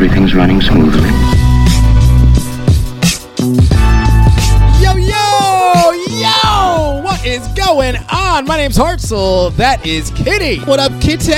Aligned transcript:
everything's 0.00 0.32
running 0.32 0.60
smoothly. 0.60 1.08
Yo, 4.80 4.94
yo, 4.94 5.90
yo! 6.20 7.00
What 7.02 7.26
is 7.26 7.44
going 7.48 7.96
on? 8.12 8.44
My 8.46 8.56
name's 8.58 8.78
Hartzell. 8.78 9.52
That 9.56 9.84
is 9.84 10.10
Kitty. 10.12 10.60
What 10.60 10.78
up, 10.78 10.92
Kitty? 11.00 11.32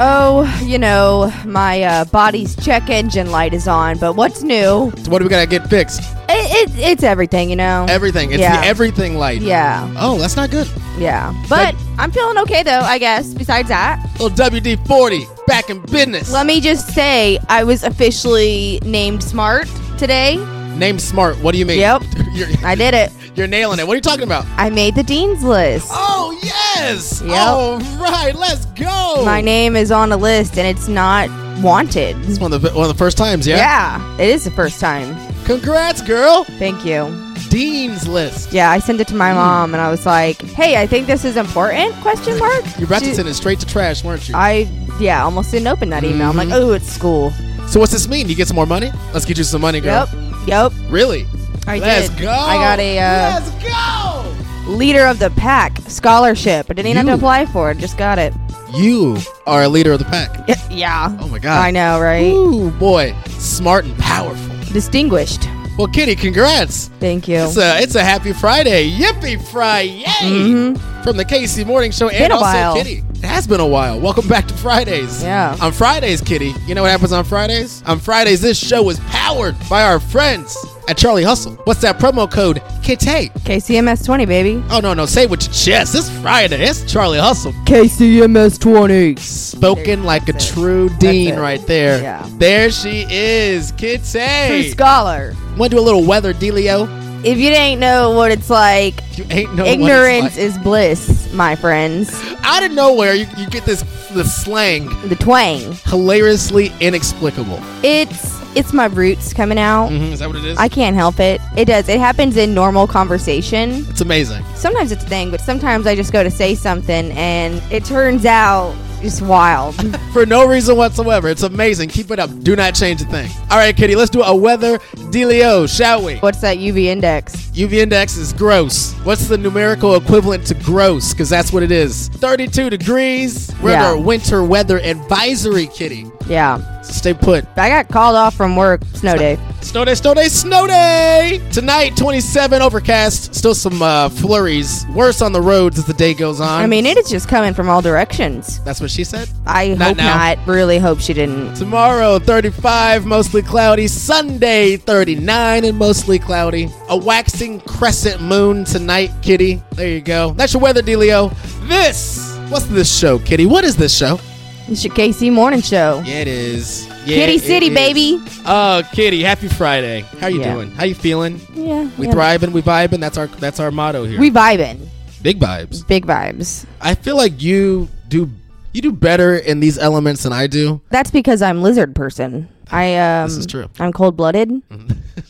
Oh, 0.00 0.42
you 0.64 0.76
know, 0.76 1.32
my 1.46 1.82
uh, 1.84 2.04
body's 2.06 2.56
check 2.56 2.90
engine 2.90 3.30
light 3.30 3.54
is 3.54 3.68
on, 3.68 3.98
but 3.98 4.14
what's 4.16 4.42
new? 4.42 4.90
So 4.96 5.10
what 5.12 5.18
do 5.20 5.24
we 5.26 5.28
gotta 5.28 5.46
get 5.48 5.70
fixed? 5.70 6.00
It, 6.28 6.70
it, 6.70 6.76
it's 6.76 7.04
everything, 7.04 7.48
you 7.48 7.54
know? 7.54 7.86
Everything. 7.88 8.32
It's 8.32 8.40
Yeah. 8.40 8.60
the 8.60 8.66
everything 8.66 9.18
light. 9.18 9.40
yeah, 9.40 9.88
Oh, 9.98 10.18
that's 10.18 10.34
not 10.34 10.50
good. 10.50 10.68
yeah. 10.98 11.32
But 11.48 11.76
I'm 11.98 12.10
feeling 12.10 12.38
okay, 12.38 12.62
though, 12.62 12.80
I 12.80 12.98
guess, 12.98 13.32
besides 13.34 13.68
that. 13.68 14.04
Little 14.18 14.30
WD 14.30 14.86
40 14.86 15.26
back 15.46 15.70
in 15.70 15.80
business. 15.82 16.32
Let 16.32 16.46
me 16.46 16.60
just 16.60 16.88
say, 16.88 17.38
I 17.48 17.64
was 17.64 17.84
officially 17.84 18.80
named 18.84 19.22
Smart 19.22 19.68
today. 19.98 20.36
Name 20.76 20.98
smart. 20.98 21.36
What 21.38 21.52
do 21.52 21.58
you 21.58 21.66
mean? 21.66 21.78
Yep. 21.78 22.02
I 22.64 22.74
did 22.74 22.94
it. 22.94 23.12
you're 23.36 23.46
nailing 23.46 23.78
it. 23.78 23.86
What 23.86 23.92
are 23.92 23.96
you 23.96 24.02
talking 24.02 24.24
about? 24.24 24.44
I 24.56 24.70
made 24.70 24.96
the 24.96 25.04
Dean's 25.04 25.44
List. 25.44 25.88
Oh, 25.90 26.36
yes. 26.42 27.22
Yep. 27.22 27.30
All 27.30 27.78
right, 28.00 28.34
let's 28.34 28.66
go. 28.66 29.24
My 29.24 29.40
name 29.40 29.76
is 29.76 29.92
on 29.92 30.10
a 30.10 30.16
list, 30.16 30.58
and 30.58 30.66
it's 30.66 30.88
not 30.88 31.28
wanted. 31.62 32.16
This 32.22 32.30
is 32.30 32.40
one 32.40 32.52
of 32.52 32.62
the, 32.62 32.70
one 32.70 32.88
of 32.90 32.92
the 32.92 32.98
first 32.98 33.16
times, 33.16 33.46
yeah? 33.46 33.56
Yeah, 33.56 34.14
it 34.18 34.28
is 34.28 34.44
the 34.44 34.50
first 34.50 34.80
time. 34.80 35.16
Congrats, 35.44 36.02
girl. 36.02 36.42
Thank 36.44 36.84
you. 36.84 37.23
Dean's 37.54 38.08
list. 38.08 38.52
Yeah, 38.52 38.68
I 38.70 38.80
sent 38.80 39.00
it 39.00 39.06
to 39.08 39.14
my 39.14 39.32
mom, 39.32 39.74
and 39.74 39.80
I 39.80 39.88
was 39.88 40.04
like, 40.04 40.42
"Hey, 40.42 40.76
I 40.82 40.88
think 40.88 41.06
this 41.06 41.24
is 41.24 41.36
important?" 41.36 41.94
Question 42.02 42.36
mark. 42.38 42.64
You're 42.78 42.86
about 42.86 43.00
to 43.02 43.06
She- 43.10 43.14
send 43.14 43.28
it 43.28 43.34
straight 43.34 43.60
to 43.60 43.66
trash, 43.66 44.02
weren't 44.02 44.28
you? 44.28 44.34
I 44.34 44.66
yeah, 44.98 45.22
almost 45.24 45.52
didn't 45.52 45.68
open 45.68 45.88
that 45.90 46.02
email. 46.02 46.30
I'm 46.30 46.36
like, 46.36 46.48
Mhm. 46.48 46.54
oh, 46.60 46.72
it's 46.72 46.90
school. 46.92 47.32
so 47.68 47.78
what's 47.78 47.92
this 47.92 48.08
mean? 48.08 48.28
You 48.28 48.34
get 48.34 48.48
some 48.48 48.56
more 48.56 48.66
money? 48.66 48.90
Let's 49.12 49.24
get 49.24 49.38
you 49.38 49.44
some 49.44 49.60
money, 49.60 49.80
girl. 49.80 50.08
Yep, 50.46 50.48
yep. 50.48 50.72
Really? 50.90 51.26
I 51.68 51.78
Let's 51.78 52.08
did. 52.08 52.22
go. 52.22 52.30
I 52.30 52.54
got 52.56 52.78
a 52.80 52.98
uh, 52.98 53.40
Let's 53.40 53.50
go. 53.64 54.24
leader 54.72 55.06
of 55.06 55.18
the 55.20 55.30
pack 55.30 55.78
scholarship. 55.86 56.66
I 56.68 56.74
didn't 56.74 56.88
even 56.88 56.96
have 56.96 57.06
You. 57.06 57.12
to 57.12 57.16
apply 57.18 57.46
for 57.46 57.70
it. 57.70 57.78
Just 57.78 57.96
got 57.96 58.18
it. 58.18 58.34
You 58.74 59.16
are 59.46 59.62
a 59.62 59.68
leader 59.68 59.92
of 59.92 60.00
the 60.00 60.04
pack. 60.06 60.30
yeah. 60.70 61.16
Oh 61.20 61.28
my 61.28 61.38
god. 61.38 61.60
I 61.64 61.70
know, 61.70 62.00
right? 62.00 62.32
Ooh, 62.34 62.70
boy. 62.72 63.14
Smart 63.38 63.84
and 63.84 63.96
powerful. 63.98 64.54
Distinguished. 64.72 65.48
Well, 65.76 65.88
Kitty, 65.88 66.14
congrats. 66.14 66.88
Thank 67.00 67.26
you. 67.26 67.36
It's 67.38 67.56
a 67.56 67.80
it's 67.82 67.94
a 67.96 68.04
happy 68.04 68.32
Friday. 68.32 68.88
Yippee 68.90 69.42
Friday 69.48 70.04
Mhm. 70.22 70.78
from 71.02 71.16
the 71.16 71.24
KC 71.24 71.64
Morning 71.64 71.90
Show 71.90 72.08
and 72.08 72.32
also 72.32 72.44
while. 72.44 72.74
Kitty. 72.76 73.02
It 73.16 73.24
has 73.24 73.46
been 73.48 73.58
a 73.60 73.66
while. 73.66 73.98
Welcome 73.98 74.28
back 74.28 74.46
to 74.48 74.54
Fridays. 74.54 75.22
Yeah. 75.22 75.56
On 75.60 75.72
Fridays, 75.72 76.20
Kitty, 76.20 76.54
you 76.68 76.74
know 76.76 76.82
what 76.82 76.92
happens 76.92 77.12
on 77.12 77.24
Fridays? 77.24 77.82
On 77.86 77.98
Fridays, 77.98 78.40
this 78.40 78.56
show 78.58 78.88
is 78.88 79.00
powered 79.10 79.56
by 79.68 79.82
our 79.82 79.98
friends 79.98 80.56
at 80.88 80.96
Charlie 80.98 81.24
Hustle. 81.24 81.54
What's 81.64 81.80
that 81.82 81.98
promo 81.98 82.30
code? 82.30 82.62
Kitty. 82.82 83.30
KCMS 83.30 84.04
20, 84.04 84.26
baby. 84.26 84.62
Oh 84.70 84.80
no 84.80 84.94
no, 84.94 85.06
say 85.06 85.22
it 85.24 85.30
with 85.30 85.42
your 85.44 85.52
chest. 85.52 85.94
It's 85.94 86.10
Friday. 86.20 86.62
It's 86.62 86.90
Charlie 86.90 87.18
Hustle. 87.18 87.52
KCMS 87.64 88.58
20. 88.60 89.16
Spoken 89.16 90.04
like 90.04 90.28
a 90.28 90.34
it. 90.34 90.40
true 90.40 90.88
dean 90.98 91.36
right 91.36 91.64
there. 91.66 92.00
Yeah. 92.02 92.26
There 92.38 92.70
she 92.70 93.06
is, 93.08 93.72
KITAY. 93.72 94.46
True 94.48 94.56
Kitty. 94.58 94.70
scholar. 94.70 95.34
Want 95.56 95.70
to 95.70 95.76
do 95.76 95.80
a 95.80 95.84
little 95.84 96.04
weather 96.04 96.32
dealio? 96.34 96.88
If 97.24 97.38
you 97.38 97.48
didn't 97.48 97.80
know 97.80 98.10
what 98.10 98.30
it's 98.32 98.50
like, 98.50 98.94
You 99.16 99.24
ain't 99.30 99.54
know 99.54 99.62
what 99.64 99.72
it's 99.72 99.80
ignorance 99.80 100.22
like. 100.36 100.38
is 100.38 100.58
bliss, 100.58 101.32
my 101.32 101.56
friends. 101.56 102.12
Out 102.42 102.62
of 102.62 102.72
nowhere, 102.72 103.14
you, 103.14 103.24
you 103.38 103.48
get 103.48 103.64
this 103.64 103.82
the 104.10 104.24
slang 104.24 104.88
The 105.08 105.16
twang. 105.16 105.72
hilariously 105.86 106.70
inexplicable. 106.80 107.58
It's 107.82 108.33
it's 108.54 108.72
my 108.72 108.86
roots 108.86 109.32
coming 109.32 109.58
out. 109.58 109.90
Mhm, 109.90 110.12
Is 110.12 110.18
that 110.20 110.28
what 110.28 110.36
it 110.36 110.44
is? 110.44 110.58
I 110.58 110.68
can't 110.68 110.96
help 110.96 111.20
it. 111.20 111.40
It 111.56 111.64
does. 111.66 111.88
It 111.88 111.98
happens 112.00 112.36
in 112.36 112.54
normal 112.54 112.86
conversation. 112.86 113.86
it's 113.90 114.00
amazing. 114.00 114.44
Sometimes 114.54 114.92
it's 114.92 115.04
a 115.04 115.08
thing, 115.08 115.30
but 115.30 115.40
sometimes 115.40 115.86
I 115.86 115.94
just 115.94 116.12
go 116.12 116.22
to 116.22 116.30
say 116.30 116.54
something 116.54 117.10
and 117.12 117.62
it 117.70 117.84
turns 117.84 118.24
out 118.26 118.74
just 119.02 119.20
wild. 119.22 119.74
For 120.14 120.24
no 120.24 120.46
reason 120.46 120.76
whatsoever. 120.76 121.28
It's 121.28 121.42
amazing. 121.42 121.90
Keep 121.90 122.10
it 122.10 122.18
up. 122.18 122.30
Do 122.42 122.56
not 122.56 122.74
change 122.74 123.02
a 123.02 123.04
thing. 123.04 123.30
All 123.50 123.58
right, 123.58 123.76
Kitty, 123.76 123.96
let's 123.96 124.10
do 124.10 124.22
a 124.22 124.34
weather 124.34 124.78
dealio, 125.10 125.68
shall 125.68 126.02
we? 126.02 126.16
What's 126.16 126.40
that 126.40 126.56
UV 126.56 126.86
index? 126.86 127.34
UV 127.52 127.74
index 127.82 128.16
is 128.16 128.32
gross. 128.32 128.92
What's 129.04 129.28
the 129.28 129.36
numerical 129.36 129.94
equivalent 129.96 130.46
to 130.46 130.54
gross? 130.54 131.12
Because 131.12 131.28
that's 131.28 131.52
what 131.52 131.62
it 131.62 131.70
is. 131.70 132.08
32 132.14 132.70
degrees. 132.70 133.52
We're 133.62 133.72
Yeah. 133.72 133.90
under 133.90 134.02
winter 134.02 134.42
weather 134.42 134.80
advisory, 134.80 135.66
Kitty. 135.66 136.06
Yeah. 136.26 136.58
So 136.84 136.92
stay 136.92 137.14
put. 137.14 137.46
I 137.56 137.68
got 137.68 137.88
called 137.88 138.14
off 138.16 138.34
from 138.34 138.56
work. 138.56 138.82
Snow 138.94 139.16
day. 139.16 139.38
Snow 139.62 139.84
day, 139.86 139.94
snow 139.94 140.12
day, 140.12 140.28
snow 140.28 140.66
day! 140.66 141.40
Tonight, 141.50 141.96
27 141.96 142.60
overcast. 142.60 143.34
Still 143.34 143.54
some 143.54 143.80
uh, 143.80 144.10
flurries. 144.10 144.84
Worse 144.94 145.22
on 145.22 145.32
the 145.32 145.40
roads 145.40 145.78
as 145.78 145.86
the 145.86 145.94
day 145.94 146.12
goes 146.12 146.38
on. 146.38 146.62
I 146.62 146.66
mean, 146.66 146.84
it 146.84 146.98
is 146.98 147.08
just 147.08 147.28
coming 147.28 147.54
from 147.54 147.70
all 147.70 147.80
directions. 147.80 148.60
that's 148.64 148.80
what 148.82 148.90
she 148.90 149.04
said. 149.04 149.26
I 149.46 149.68
Not 149.68 149.88
hope 149.88 149.96
now. 149.96 150.16
not. 150.34 150.46
Really 150.46 150.78
hope 150.78 151.00
she 151.00 151.14
didn't. 151.14 151.54
Tomorrow, 151.54 152.18
35, 152.18 153.06
mostly 153.06 153.40
cloudy. 153.40 153.88
Sunday, 153.88 154.76
39 154.76 155.64
and 155.64 155.78
mostly 155.78 156.18
cloudy. 156.18 156.68
A 156.90 156.96
waxing 156.96 157.60
crescent 157.60 158.20
moon 158.20 158.64
tonight, 158.64 159.10
Kitty. 159.22 159.62
There 159.72 159.88
you 159.88 160.02
go. 160.02 160.32
That's 160.34 160.52
your 160.52 160.60
weather 160.62 160.82
dealio. 160.82 161.30
This, 161.68 162.36
what's 162.50 162.66
this 162.66 162.94
show, 162.94 163.18
Kitty? 163.20 163.46
What 163.46 163.64
is 163.64 163.76
this 163.76 163.96
show? 163.96 164.20
It's 164.66 164.82
your 164.84 164.94
KC 164.94 165.30
morning 165.30 165.60
show. 165.60 166.02
Yeah, 166.06 166.20
it 166.20 166.28
is. 166.28 166.86
Yeah, 167.04 167.16
Kitty 167.16 167.34
it 167.34 167.42
City, 167.42 167.66
is. 167.66 167.74
baby. 167.74 168.18
Oh, 168.46 168.82
Kitty, 168.92 169.22
happy 169.22 169.48
Friday. 169.48 170.00
How 170.20 170.28
you 170.28 170.40
Yeah. 170.40 170.54
doing? 170.54 170.70
How 170.70 170.84
you 170.84 170.94
feeling? 170.94 171.38
Yeah. 171.54 171.90
We 171.98 172.06
yeah. 172.06 172.12
thriving, 172.12 172.52
we 172.52 172.62
vibing. 172.62 173.00
That's 173.00 173.18
our 173.18 173.26
that's 173.26 173.60
our 173.60 173.70
motto 173.70 174.04
here. 174.04 174.18
We 174.18 174.30
vibing. 174.30 174.88
Big 175.22 175.38
vibes. 175.38 175.86
Big 175.86 176.06
vibes. 176.06 176.64
I 176.80 176.94
feel 176.94 177.16
like 177.16 177.42
you 177.42 177.88
do 178.08 178.30
you 178.72 178.80
do 178.80 178.90
better 178.90 179.36
in 179.36 179.60
these 179.60 179.76
elements 179.78 180.22
than 180.22 180.32
I 180.32 180.46
do. 180.46 180.80
That's 180.90 181.10
because 181.10 181.42
I'm 181.42 181.60
lizard 181.62 181.94
person. 181.94 182.48
I 182.70 182.96
um 182.96 183.28
This 183.28 183.36
is 183.36 183.46
true. 183.46 183.68
I'm 183.78 183.92
cold 183.92 184.16
blooded. 184.16 184.50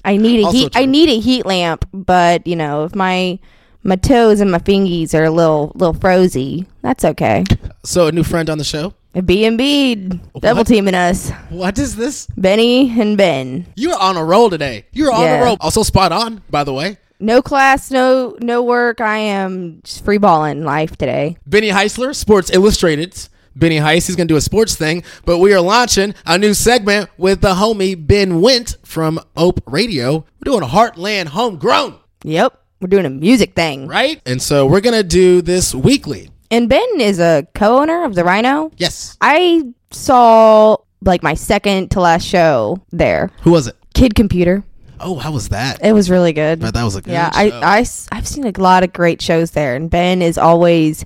I 0.04 0.16
need 0.16 0.44
a 0.44 0.50
heat 0.52 0.72
I 0.76 0.86
need 0.86 1.08
a 1.08 1.18
heat 1.18 1.44
lamp, 1.44 1.88
but 1.92 2.46
you 2.46 2.54
know, 2.54 2.84
if 2.84 2.94
my 2.94 3.40
my 3.82 3.96
toes 3.96 4.40
and 4.40 4.50
my 4.52 4.58
fingies 4.60 5.12
are 5.12 5.24
a 5.24 5.30
little 5.30 5.72
little 5.74 5.94
frozy, 5.94 6.66
that's 6.82 7.04
okay. 7.04 7.42
So 7.86 8.06
a 8.06 8.12
new 8.12 8.22
friend 8.22 8.48
on 8.48 8.56
the 8.56 8.64
show. 8.64 8.94
B 9.22 9.44
and 9.44 9.56
B 9.58 9.94
double 10.40 10.64
teaming 10.64 10.94
us. 10.94 11.30
What 11.50 11.78
is 11.78 11.96
this? 11.96 12.26
Benny 12.36 12.90
and 13.00 13.16
Ben. 13.16 13.66
You're 13.76 13.96
on 13.98 14.16
a 14.16 14.24
roll 14.24 14.50
today. 14.50 14.86
You're 14.92 15.12
on 15.12 15.20
Yeah. 15.22 15.40
a 15.42 15.44
roll. 15.44 15.56
Also 15.60 15.82
spot 15.82 16.12
on, 16.12 16.42
by 16.50 16.64
the 16.64 16.72
way. 16.72 16.98
No 17.20 17.40
class, 17.40 17.90
no 17.90 18.36
no 18.40 18.62
work. 18.62 19.00
I 19.00 19.18
am 19.18 19.80
just 19.84 20.04
free 20.04 20.18
balling 20.18 20.64
life 20.64 20.96
today. 20.96 21.36
Benny 21.46 21.70
Heisler, 21.70 22.14
Sports 22.14 22.50
Illustrated. 22.52 23.14
Benny 23.56 23.76
Heist, 23.78 24.08
he's 24.08 24.16
gonna 24.16 24.26
do 24.26 24.34
a 24.36 24.40
sports 24.40 24.74
thing, 24.74 25.04
but 25.24 25.38
we 25.38 25.54
are 25.54 25.60
launching 25.60 26.12
a 26.26 26.36
new 26.36 26.54
segment 26.54 27.08
with 27.16 27.40
the 27.40 27.54
homie 27.54 27.94
Ben 27.94 28.40
Wendt 28.42 28.76
from 28.84 29.20
Ope 29.36 29.60
Radio. 29.68 30.24
We're 30.44 30.50
doing 30.52 30.64
a 30.64 30.66
Heartland 30.66 31.26
Homegrown, 31.28 31.94
Yep. 32.24 32.58
We're 32.80 32.88
doing 32.88 33.06
a 33.06 33.10
music 33.10 33.54
thing. 33.54 33.86
right? 33.86 34.20
And 34.26 34.42
so 34.42 34.66
we're 34.66 34.80
gonna 34.80 35.04
do 35.04 35.40
this 35.40 35.72
weekly. 35.72 36.30
And 36.54 36.68
Ben 36.68 37.00
is 37.00 37.18
a 37.18 37.48
co-owner 37.56 38.04
of 38.04 38.14
the 38.14 38.22
Rhino. 38.22 38.70
Yes. 38.76 39.16
I 39.20 39.72
saw 39.90 40.76
like 41.02 41.20
my 41.20 41.34
second 41.34 41.90
to 41.90 42.00
last 42.00 42.24
show 42.24 42.80
there. 42.92 43.32
Who 43.42 43.50
was 43.50 43.66
it? 43.66 43.76
Kid 43.92 44.14
Computer. 44.14 44.62
Oh, 45.00 45.16
how 45.16 45.32
was 45.32 45.48
that? 45.48 45.84
It 45.84 45.92
was 45.94 46.08
really 46.08 46.32
good. 46.32 46.60
But 46.60 46.74
that 46.74 46.84
was 46.84 46.94
a 46.94 47.02
good 47.02 47.12
yeah, 47.12 47.32
show. 47.32 47.58
I, 47.60 47.78
I, 47.78 48.14
have 48.14 48.28
seen 48.28 48.46
a 48.46 48.52
lot 48.56 48.84
of 48.84 48.92
great 48.92 49.20
shows 49.20 49.50
there, 49.50 49.74
and 49.74 49.90
Ben 49.90 50.22
is 50.22 50.38
always 50.38 51.04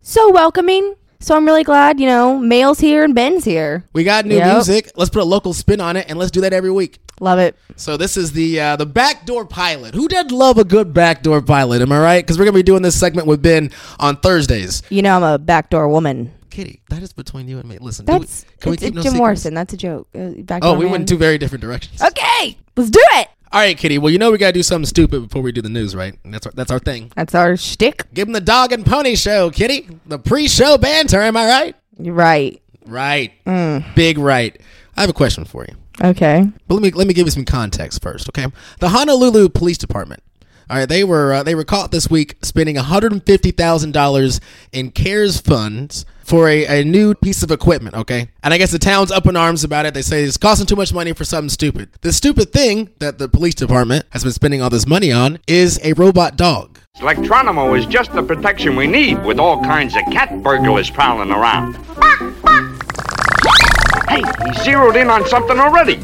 so 0.00 0.32
welcoming. 0.32 0.96
So 1.20 1.36
I'm 1.36 1.44
really 1.44 1.64
glad, 1.64 1.98
you 1.98 2.06
know, 2.06 2.38
Male's 2.38 2.78
here 2.78 3.02
and 3.02 3.12
Ben's 3.14 3.44
here. 3.44 3.84
we 3.92 4.04
got 4.04 4.24
new 4.24 4.36
Yep. 4.36 4.54
music. 4.54 4.90
Let's 4.96 5.10
put 5.10 5.20
a 5.20 5.24
local 5.24 5.52
spin 5.52 5.80
on 5.80 5.96
it, 5.96 6.06
and 6.08 6.18
let's 6.18 6.30
do 6.30 6.40
that 6.42 6.52
every 6.52 6.70
week. 6.70 6.98
Love 7.20 7.40
it. 7.40 7.56
So 7.74 7.96
this 7.96 8.16
is 8.16 8.30
the 8.32 8.60
uh, 8.60 8.76
the 8.76 8.86
backdoor 8.86 9.44
pilot. 9.44 9.94
Who 9.94 10.06
doesn't 10.06 10.30
love 10.30 10.58
a 10.58 10.64
good 10.64 10.94
backdoor 10.94 11.42
pilot? 11.42 11.82
Am 11.82 11.90
I 11.90 11.98
right? 11.98 12.24
Because 12.24 12.38
we're 12.38 12.44
gonna 12.44 12.54
be 12.54 12.62
doing 12.62 12.82
this 12.82 12.98
segment 12.98 13.26
with 13.26 13.42
Ben 13.42 13.72
on 13.98 14.16
Thursdays. 14.18 14.82
You 14.90 15.02
know, 15.02 15.16
I'm 15.16 15.22
a 15.24 15.38
backdoor 15.38 15.88
woman. 15.88 16.32
Kitty, 16.50 16.80
that 16.90 17.02
is 17.02 17.12
between 17.12 17.48
you 17.48 17.58
and 17.58 17.68
me. 17.68 17.78
Listen, 17.80 18.04
That's 18.06 18.44
we, 18.44 18.56
can 18.60 18.70
we 18.70 18.76
keep 18.76 18.94
no 18.94 19.02
Jim 19.02 19.10
secrets? 19.10 19.18
Morrison. 19.18 19.54
That's 19.54 19.74
a 19.74 19.76
joke. 19.76 20.08
Uh, 20.14 20.30
backdoor 20.38 20.70
Oh, 20.70 20.74
we 20.78 20.84
man. 20.84 20.92
went 20.92 21.00
in 21.02 21.06
two 21.06 21.18
very 21.18 21.38
different 21.38 21.62
directions. 21.62 22.00
Okay, 22.02 22.56
let's 22.76 22.90
do 22.90 23.00
it. 23.14 23.28
All 23.50 23.60
right, 23.60 23.76
Kitty. 23.76 23.98
Well, 23.98 24.10
you 24.10 24.18
know 24.18 24.30
we 24.30 24.38
gotta 24.38 24.52
do 24.52 24.62
something 24.62 24.86
stupid 24.86 25.22
before 25.22 25.40
we 25.40 25.52
do 25.52 25.62
the 25.62 25.70
news, 25.70 25.96
right? 25.96 26.18
That's 26.24 26.46
our, 26.46 26.52
that's 26.52 26.70
our 26.70 26.78
thing. 26.78 27.10
That's 27.16 27.34
our 27.34 27.56
shtick. 27.56 28.12
Give 28.12 28.26
them 28.26 28.34
the 28.34 28.40
dog 28.40 28.72
and 28.72 28.84
pony 28.84 29.16
show, 29.16 29.50
Kitty. 29.50 29.88
The 30.06 30.18
pre-show 30.18 30.76
banter. 30.76 31.20
Am 31.20 31.36
I 31.36 31.46
right? 31.46 31.76
You're 31.98 32.14
right. 32.14 32.60
Right. 32.84 33.32
Mm. 33.46 33.94
Big 33.94 34.18
right. 34.18 34.60
I 34.96 35.00
have 35.00 35.10
a 35.10 35.14
question 35.14 35.44
for 35.44 35.64
you. 35.64 35.74
Okay. 36.02 36.46
But 36.66 36.74
let 36.74 36.82
me 36.82 36.90
let 36.90 37.06
me 37.06 37.14
give 37.14 37.26
you 37.26 37.30
some 37.30 37.44
context 37.44 38.02
first, 38.02 38.28
okay? 38.28 38.46
The 38.80 38.90
Honolulu 38.90 39.48
Police 39.48 39.78
Department 39.78 40.22
All 40.70 40.76
right, 40.76 40.88
they 40.88 41.02
were 41.02 41.32
uh, 41.32 41.42
they 41.42 41.54
were 41.54 41.64
caught 41.64 41.90
this 41.92 42.10
week 42.10 42.36
spending 42.42 42.76
one 42.76 42.84
hundred 42.84 43.12
and 43.12 43.24
fifty 43.24 43.52
thousand 43.52 43.92
dollars 43.92 44.38
in 44.70 44.90
CARES 44.90 45.40
funds 45.40 46.04
for 46.22 46.46
a, 46.46 46.66
a 46.80 46.84
new 46.84 47.14
piece 47.14 47.42
of 47.42 47.50
equipment. 47.50 47.94
Okay, 47.96 48.28
and 48.42 48.52
I 48.52 48.58
guess 48.58 48.70
the 48.70 48.78
town's 48.78 49.10
up 49.10 49.26
in 49.26 49.34
arms 49.34 49.64
about 49.64 49.86
it. 49.86 49.94
They 49.94 50.02
say 50.02 50.24
it's 50.24 50.36
costing 50.36 50.66
too 50.66 50.76
much 50.76 50.92
money 50.92 51.14
for 51.14 51.24
something 51.24 51.48
stupid. 51.48 51.88
The 52.02 52.12
stupid 52.12 52.52
thing 52.52 52.90
that 52.98 53.16
the 53.16 53.30
police 53.30 53.54
department 53.54 54.04
has 54.10 54.24
been 54.24 54.32
spending 54.32 54.60
all 54.60 54.68
this 54.68 54.86
money 54.86 55.10
on 55.10 55.38
is 55.46 55.80
a 55.82 55.94
robot 55.94 56.36
dog. 56.36 56.78
Electronimo 56.98 57.78
is 57.78 57.86
just 57.86 58.12
the 58.12 58.22
protection 58.22 58.76
we 58.76 58.86
need 58.86 59.24
with 59.24 59.38
all 59.38 59.62
kinds 59.62 59.96
of 59.96 60.02
cat 60.12 60.42
burglars 60.42 60.90
prowling 60.90 61.30
around. 61.30 61.76
Hey, 64.08 64.22
he 64.44 64.64
zeroed 64.64 64.96
in 64.96 65.08
on 65.08 65.26
something 65.26 65.58
already. 65.58 65.96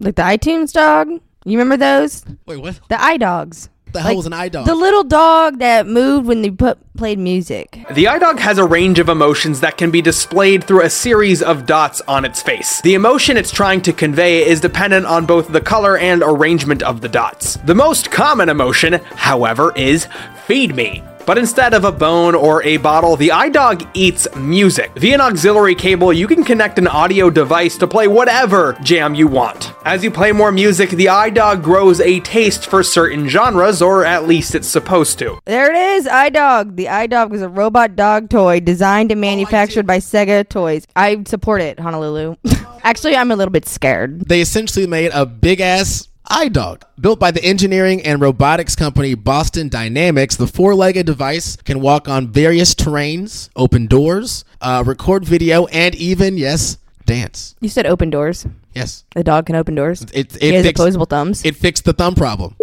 Like 0.00 0.16
the 0.16 0.22
iTunes 0.22 0.72
dog. 0.72 1.08
You 1.44 1.58
remember 1.58 1.76
those? 1.76 2.24
Wait, 2.46 2.56
what? 2.60 2.80
The 2.88 2.96
iDogs. 2.96 3.68
The 3.92 4.00
hell 4.00 4.10
Like, 4.10 4.16
was 4.18 4.26
an 4.26 4.32
eye 4.32 4.48
dog? 4.48 4.66
The 4.66 4.74
little 4.74 5.02
dog 5.02 5.58
that 5.58 5.86
moved 5.86 6.26
when 6.26 6.42
they 6.42 6.50
put 6.50 6.78
played 6.96 7.18
music. 7.18 7.80
The 7.90 8.04
iDog 8.04 8.38
has 8.38 8.58
a 8.58 8.64
range 8.64 8.98
of 8.98 9.08
emotions 9.08 9.60
that 9.60 9.76
can 9.76 9.90
be 9.90 10.00
displayed 10.00 10.62
through 10.64 10.82
a 10.82 10.90
series 10.90 11.42
of 11.42 11.66
dots 11.66 12.00
on 12.02 12.24
its 12.24 12.40
face. 12.40 12.80
The 12.82 12.94
emotion 12.94 13.36
it's 13.36 13.50
trying 13.50 13.82
to 13.82 13.92
convey 13.92 14.46
is 14.46 14.60
dependent 14.60 15.06
on 15.06 15.26
both 15.26 15.48
the 15.48 15.60
color 15.60 15.98
and 15.98 16.22
arrangement 16.24 16.82
of 16.82 17.00
the 17.00 17.08
dots. 17.08 17.56
The 17.64 17.74
most 17.74 18.10
common 18.10 18.48
emotion, 18.48 18.94
however, 19.16 19.72
is 19.74 20.06
feed 20.46 20.74
me. 20.76 21.02
But 21.26 21.38
instead 21.38 21.74
of 21.74 21.84
a 21.84 21.92
bone 21.92 22.34
or 22.34 22.62
a 22.64 22.78
bottle, 22.78 23.16
the 23.16 23.28
iDog 23.28 23.88
eats 23.94 24.26
music. 24.36 24.90
Via 24.96 25.14
an 25.14 25.20
auxiliary 25.20 25.74
cable, 25.74 26.12
you 26.12 26.26
can 26.26 26.42
connect 26.42 26.78
an 26.78 26.88
audio 26.88 27.30
device 27.30 27.76
to 27.78 27.86
play 27.86 28.08
whatever 28.08 28.76
jam 28.82 29.14
you 29.14 29.28
want. 29.28 29.72
As 29.84 30.02
you 30.02 30.10
play 30.10 30.32
more 30.32 30.50
music, 30.52 30.90
the 30.90 31.06
iDog 31.06 31.62
grows 31.62 32.00
a 32.00 32.20
taste 32.20 32.66
for 32.66 32.82
certain 32.82 33.28
genres, 33.28 33.80
or 33.80 34.04
at 34.04 34.26
least 34.26 34.54
it's 34.54 34.68
supposed 34.68 35.18
to. 35.20 35.38
There 35.44 35.70
it 35.70 35.76
is, 35.96 36.06
iDog. 36.06 36.76
The 36.76 36.86
iDog 36.86 37.32
is 37.34 37.42
a 37.42 37.48
robot 37.48 37.96
dog 37.96 38.28
toy 38.28 38.60
designed 38.60 39.12
and 39.12 39.20
manufactured 39.20 39.86
by 39.86 39.98
Sega 39.98 40.48
Toys. 40.48 40.86
I 40.96 41.22
support 41.26 41.60
it, 41.62 41.78
Honolulu. 41.78 42.36
Actually, 42.82 43.14
I'm 43.14 43.30
a 43.30 43.36
little 43.36 43.52
bit 43.52 43.66
scared. 43.68 44.20
they 44.28 44.40
essentially 44.40 44.86
made 44.86 45.10
a 45.12 45.26
big 45.26 45.60
ass 45.60 46.08
eye 46.30 46.48
dog. 46.48 46.84
Built 46.98 47.18
by 47.20 47.30
the 47.30 47.44
engineering 47.44 48.02
and 48.02 48.20
robotics 48.20 48.76
company 48.76 49.14
Boston 49.14 49.68
Dynamics, 49.68 50.36
the 50.36 50.46
four 50.46 50.74
legged 50.74 51.06
device 51.06 51.56
can 51.56 51.80
walk 51.80 52.08
on 52.08 52.28
various 52.28 52.74
terrains, 52.74 53.50
open 53.56 53.86
doors, 53.86 54.44
uh, 54.60 54.82
record 54.86 55.24
video, 55.24 55.66
and 55.66 55.94
even, 55.96 56.38
yes, 56.38 56.78
dance. 57.04 57.56
You 57.60 57.68
said 57.68 57.86
open 57.86 58.10
doors. 58.10 58.46
Yes. 58.74 59.04
The 59.14 59.24
dog 59.24 59.46
can 59.46 59.56
open 59.56 59.74
doors. 59.74 60.02
It, 60.02 60.14
it, 60.14 60.32
he 60.40 60.52
has 60.54 60.64
fixed, 60.64 60.80
opposable 60.80 61.06
thumbs. 61.06 61.44
it 61.44 61.56
fixed 61.56 61.84
the 61.84 61.92
thumb 61.92 62.14
problem. 62.14 62.56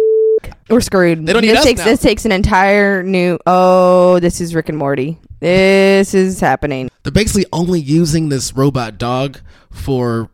We're 0.70 0.80
screwed. 0.80 1.26
They 1.26 1.32
don't 1.32 1.42
need 1.42 1.50
this 1.50 1.60
us 1.60 1.64
takes 1.64 1.78
now. 1.78 1.84
this 1.86 2.00
takes 2.00 2.24
an 2.24 2.32
entire 2.32 3.02
new. 3.02 3.38
Oh, 3.46 4.18
this 4.20 4.40
is 4.40 4.54
Rick 4.54 4.68
and 4.68 4.78
Morty. 4.78 5.18
This 5.40 6.14
is 6.14 6.40
happening. 6.40 6.90
They're 7.02 7.12
basically 7.12 7.46
only 7.52 7.80
using 7.80 8.28
this 8.28 8.54
robot 8.54 8.98
dog 8.98 9.38
for 9.70 10.30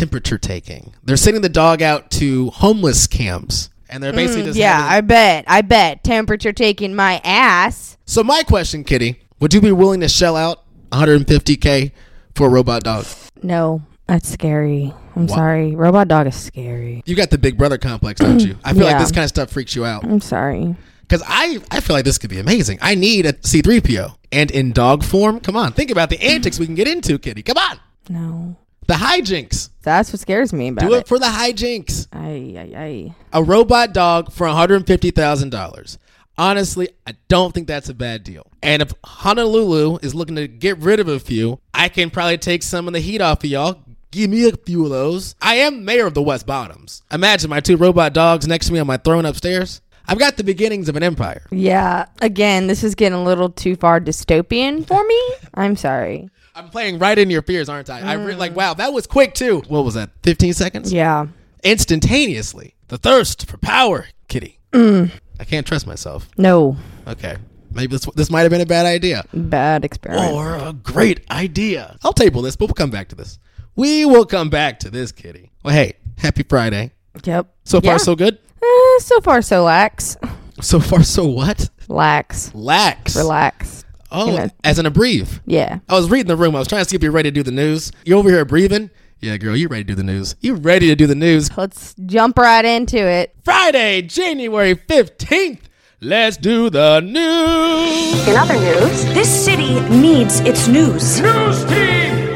temperature 0.00 0.38
taking. 0.38 0.94
They're 1.04 1.16
sending 1.18 1.42
the 1.42 1.48
dog 1.50 1.82
out 1.82 2.10
to 2.12 2.48
homeless 2.50 3.06
camps. 3.06 3.68
And 3.90 4.02
they're 4.02 4.12
basically 4.12 4.44
just 4.44 4.56
Mm, 4.56 4.60
Yeah, 4.60 4.76
having- 4.78 4.92
I 4.96 5.00
bet. 5.02 5.44
I 5.48 5.60
bet. 5.62 6.04
Temperature 6.04 6.52
taking 6.52 6.94
my 6.94 7.20
ass. 7.24 7.96
So 8.06 8.22
my 8.22 8.42
question, 8.44 8.82
Kitty, 8.84 9.20
would 9.40 9.52
you 9.52 9.60
be 9.60 9.72
willing 9.72 10.00
to 10.00 10.08
shell 10.08 10.36
out 10.36 10.62
150k 10.92 11.92
for 12.34 12.46
a 12.46 12.50
robot 12.50 12.82
dog? 12.84 13.04
No, 13.42 13.82
that's 14.06 14.28
scary. 14.28 14.94
I'm 15.16 15.28
sorry. 15.28 15.74
Robot 15.76 16.08
dog 16.08 16.26
is 16.28 16.36
scary. 16.36 17.02
You 17.04 17.14
got 17.16 17.30
the 17.30 17.38
Big 17.38 17.58
Brother 17.58 17.78
complex, 17.78 18.20
don't 18.20 18.40
you? 18.40 18.56
I 18.64 18.72
feel 18.72 18.84
like 18.84 18.98
this 18.98 19.10
kind 19.12 19.24
of 19.24 19.28
stuff 19.28 19.50
freaks 19.50 19.74
you 19.74 19.84
out 19.84 20.04
I'm 20.04 20.20
sorry. 20.20 20.76
because 21.02 21.22
I 21.26 21.58
I 21.70 21.80
feel 21.80 21.94
like 21.96 22.04
this 22.04 22.16
could 22.16 22.30
be 22.30 22.38
amazing. 22.38 22.78
I 22.80 22.94
need 22.94 23.26
a 23.26 23.32
C3PO 23.34 24.14
and 24.32 24.50
in 24.52 24.70
dog 24.72 25.02
form. 25.02 25.40
Come 25.40 25.56
on, 25.56 25.72
think 25.72 25.90
about 25.90 26.10
the 26.10 26.20
antics 26.22 26.58
we 26.60 26.66
can 26.66 26.76
get 26.76 26.86
into, 26.86 27.18
Kitty. 27.18 27.42
Come 27.42 27.58
on, 27.58 27.80
No, 28.08 28.56
the 28.86 28.94
hijinks. 28.94 29.69
That's 29.82 30.12
what 30.12 30.20
scares 30.20 30.52
me 30.52 30.68
about 30.68 30.88
Do 30.88 30.94
it. 30.94 30.98
it 31.00 31.08
for 31.08 31.18
the 31.18 31.26
hijinks. 31.26 32.06
Ay, 32.12 32.54
ay, 32.58 32.78
ay. 32.78 33.14
A 33.32 33.42
robot 33.42 33.92
dog 33.92 34.32
for 34.32 34.46
150 34.46 35.10
thousand 35.10 35.50
dollars. 35.50 35.98
Honestly, 36.38 36.88
I 37.06 37.14
don't 37.28 37.52
think 37.52 37.66
that's 37.66 37.88
a 37.90 37.94
bad 37.94 38.24
deal. 38.24 38.46
And 38.62 38.80
if 38.80 38.94
Honolulu 39.04 39.98
is 40.02 40.14
looking 40.14 40.36
to 40.36 40.48
get 40.48 40.78
rid 40.78 40.98
of 40.98 41.06
a 41.08 41.18
few, 41.20 41.60
I 41.74 41.88
can 41.90 42.08
probably 42.10 42.38
take 42.38 42.62
some 42.62 42.86
of 42.86 42.94
the 42.94 43.00
heat 43.00 43.20
off 43.20 43.44
of 43.44 43.50
y'all. 43.50 43.80
Give 44.10 44.30
me 44.30 44.48
a 44.48 44.52
few 44.56 44.84
of 44.84 44.90
those. 44.90 45.34
I 45.40 45.56
am 45.56 45.84
mayor 45.84 46.06
of 46.06 46.14
the 46.14 46.22
West 46.22 46.46
Bottoms. 46.46 47.02
Imagine 47.12 47.50
my 47.50 47.60
two 47.60 47.76
robot 47.76 48.12
dogs 48.12 48.48
next 48.48 48.66
to 48.66 48.72
me 48.72 48.78
on 48.78 48.86
my 48.86 48.96
throne 48.96 49.24
upstairs. 49.26 49.82
I've 50.10 50.18
got 50.18 50.36
the 50.36 50.44
beginnings 50.44 50.88
of 50.88 50.96
an 50.96 51.02
empire. 51.02 51.42
Yeah. 51.52 52.06
Again, 52.20 52.66
this 52.66 52.82
is 52.82 52.94
getting 52.94 53.16
a 53.18 53.22
little 53.22 53.48
too 53.48 53.76
far 53.76 54.00
dystopian 54.00 54.86
for 54.86 55.02
me. 55.04 55.20
I'm 55.54 55.76
sorry. 55.76 56.28
I'm 56.54 56.68
playing 56.68 56.98
right 56.98 57.16
into 57.16 57.32
your 57.32 57.42
fears, 57.42 57.68
aren't 57.68 57.88
I? 57.88 58.00
I 58.00 58.14
re- 58.14 58.34
like, 58.34 58.56
wow, 58.56 58.74
that 58.74 58.92
was 58.92 59.06
quick 59.06 59.34
too. 59.34 59.62
What 59.68 59.84
was 59.84 59.94
that? 59.94 60.10
15 60.24 60.52
seconds? 60.54 60.92
Yeah. 60.92 61.26
Instantaneously. 61.62 62.74
The 62.88 62.98
thirst 62.98 63.48
for 63.48 63.56
power, 63.56 64.06
Kitty. 64.28 64.58
Mm. 64.72 65.10
I 65.38 65.44
can't 65.44 65.66
trust 65.66 65.86
myself. 65.86 66.28
No. 66.36 66.76
Okay. 67.06 67.36
Maybe 67.72 67.92
this 67.92 68.04
this 68.16 68.30
might 68.30 68.40
have 68.42 68.50
been 68.50 68.60
a 68.60 68.66
bad 68.66 68.84
idea. 68.84 69.24
Bad 69.32 69.84
experiment. 69.84 70.32
Or 70.34 70.56
a 70.56 70.72
great 70.72 71.24
idea. 71.30 71.96
I'll 72.02 72.12
table 72.12 72.42
this, 72.42 72.56
but 72.56 72.66
we'll 72.66 72.74
come 72.74 72.90
back 72.90 73.08
to 73.10 73.14
this. 73.16 73.38
We 73.76 74.04
will 74.04 74.26
come 74.26 74.50
back 74.50 74.80
to 74.80 74.90
this, 74.90 75.12
Kitty. 75.12 75.52
Well, 75.62 75.72
hey, 75.74 75.94
happy 76.18 76.42
Friday. 76.42 76.90
Yep. 77.24 77.46
So 77.64 77.80
far, 77.80 77.92
Yeah. 77.92 77.96
so 77.98 78.16
good. 78.16 78.38
Eh, 78.62 78.98
so 79.00 79.20
far, 79.20 79.42
so 79.42 79.64
lax. 79.64 80.16
So 80.60 80.80
far, 80.80 81.02
so 81.02 81.26
what? 81.26 81.70
Lax. 81.88 82.54
Lax. 82.54 83.16
Relax. 83.16 83.84
Oh, 84.12 84.30
You 84.32 84.36
know. 84.38 84.48
as 84.64 84.78
in 84.78 84.86
a 84.86 84.90
breathe. 84.90 85.30
Yeah. 85.46 85.78
I 85.88 85.94
was 85.94 86.10
reading 86.10 86.26
the 86.28 86.36
room. 86.36 86.54
I 86.56 86.58
was 86.58 86.68
trying 86.68 86.82
to 86.84 86.88
see 86.90 86.96
if 86.96 87.02
you're 87.02 87.12
ready 87.12 87.30
to 87.30 87.34
do 87.34 87.42
the 87.42 87.50
news. 87.52 87.92
You 88.04 88.16
over 88.18 88.28
here 88.28 88.44
breathing? 88.44 88.90
Yeah, 89.20 89.36
girl, 89.36 89.54
you 89.56 89.68
ready 89.68 89.84
to 89.84 89.88
do 89.88 89.94
the 89.94 90.02
news? 90.02 90.34
You 90.40 90.54
ready 90.54 90.88
to 90.88 90.96
do 90.96 91.06
the 91.06 91.14
news? 91.14 91.56
Let's 91.56 91.94
jump 92.06 92.38
right 92.38 92.64
into 92.64 92.98
it. 92.98 93.34
Friday, 93.44 94.02
January 94.02 94.74
15th. 94.74 95.60
Let's 96.00 96.36
do 96.38 96.70
the 96.70 97.00
news. 97.00 98.26
In 98.28 98.36
other 98.36 98.54
news, 98.58 99.04
this 99.14 99.28
city 99.44 99.78
needs 99.90 100.40
its 100.40 100.66
news. 100.68 101.20
News 101.20 101.64
team, 101.64 102.28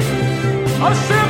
assemble! 0.83 1.24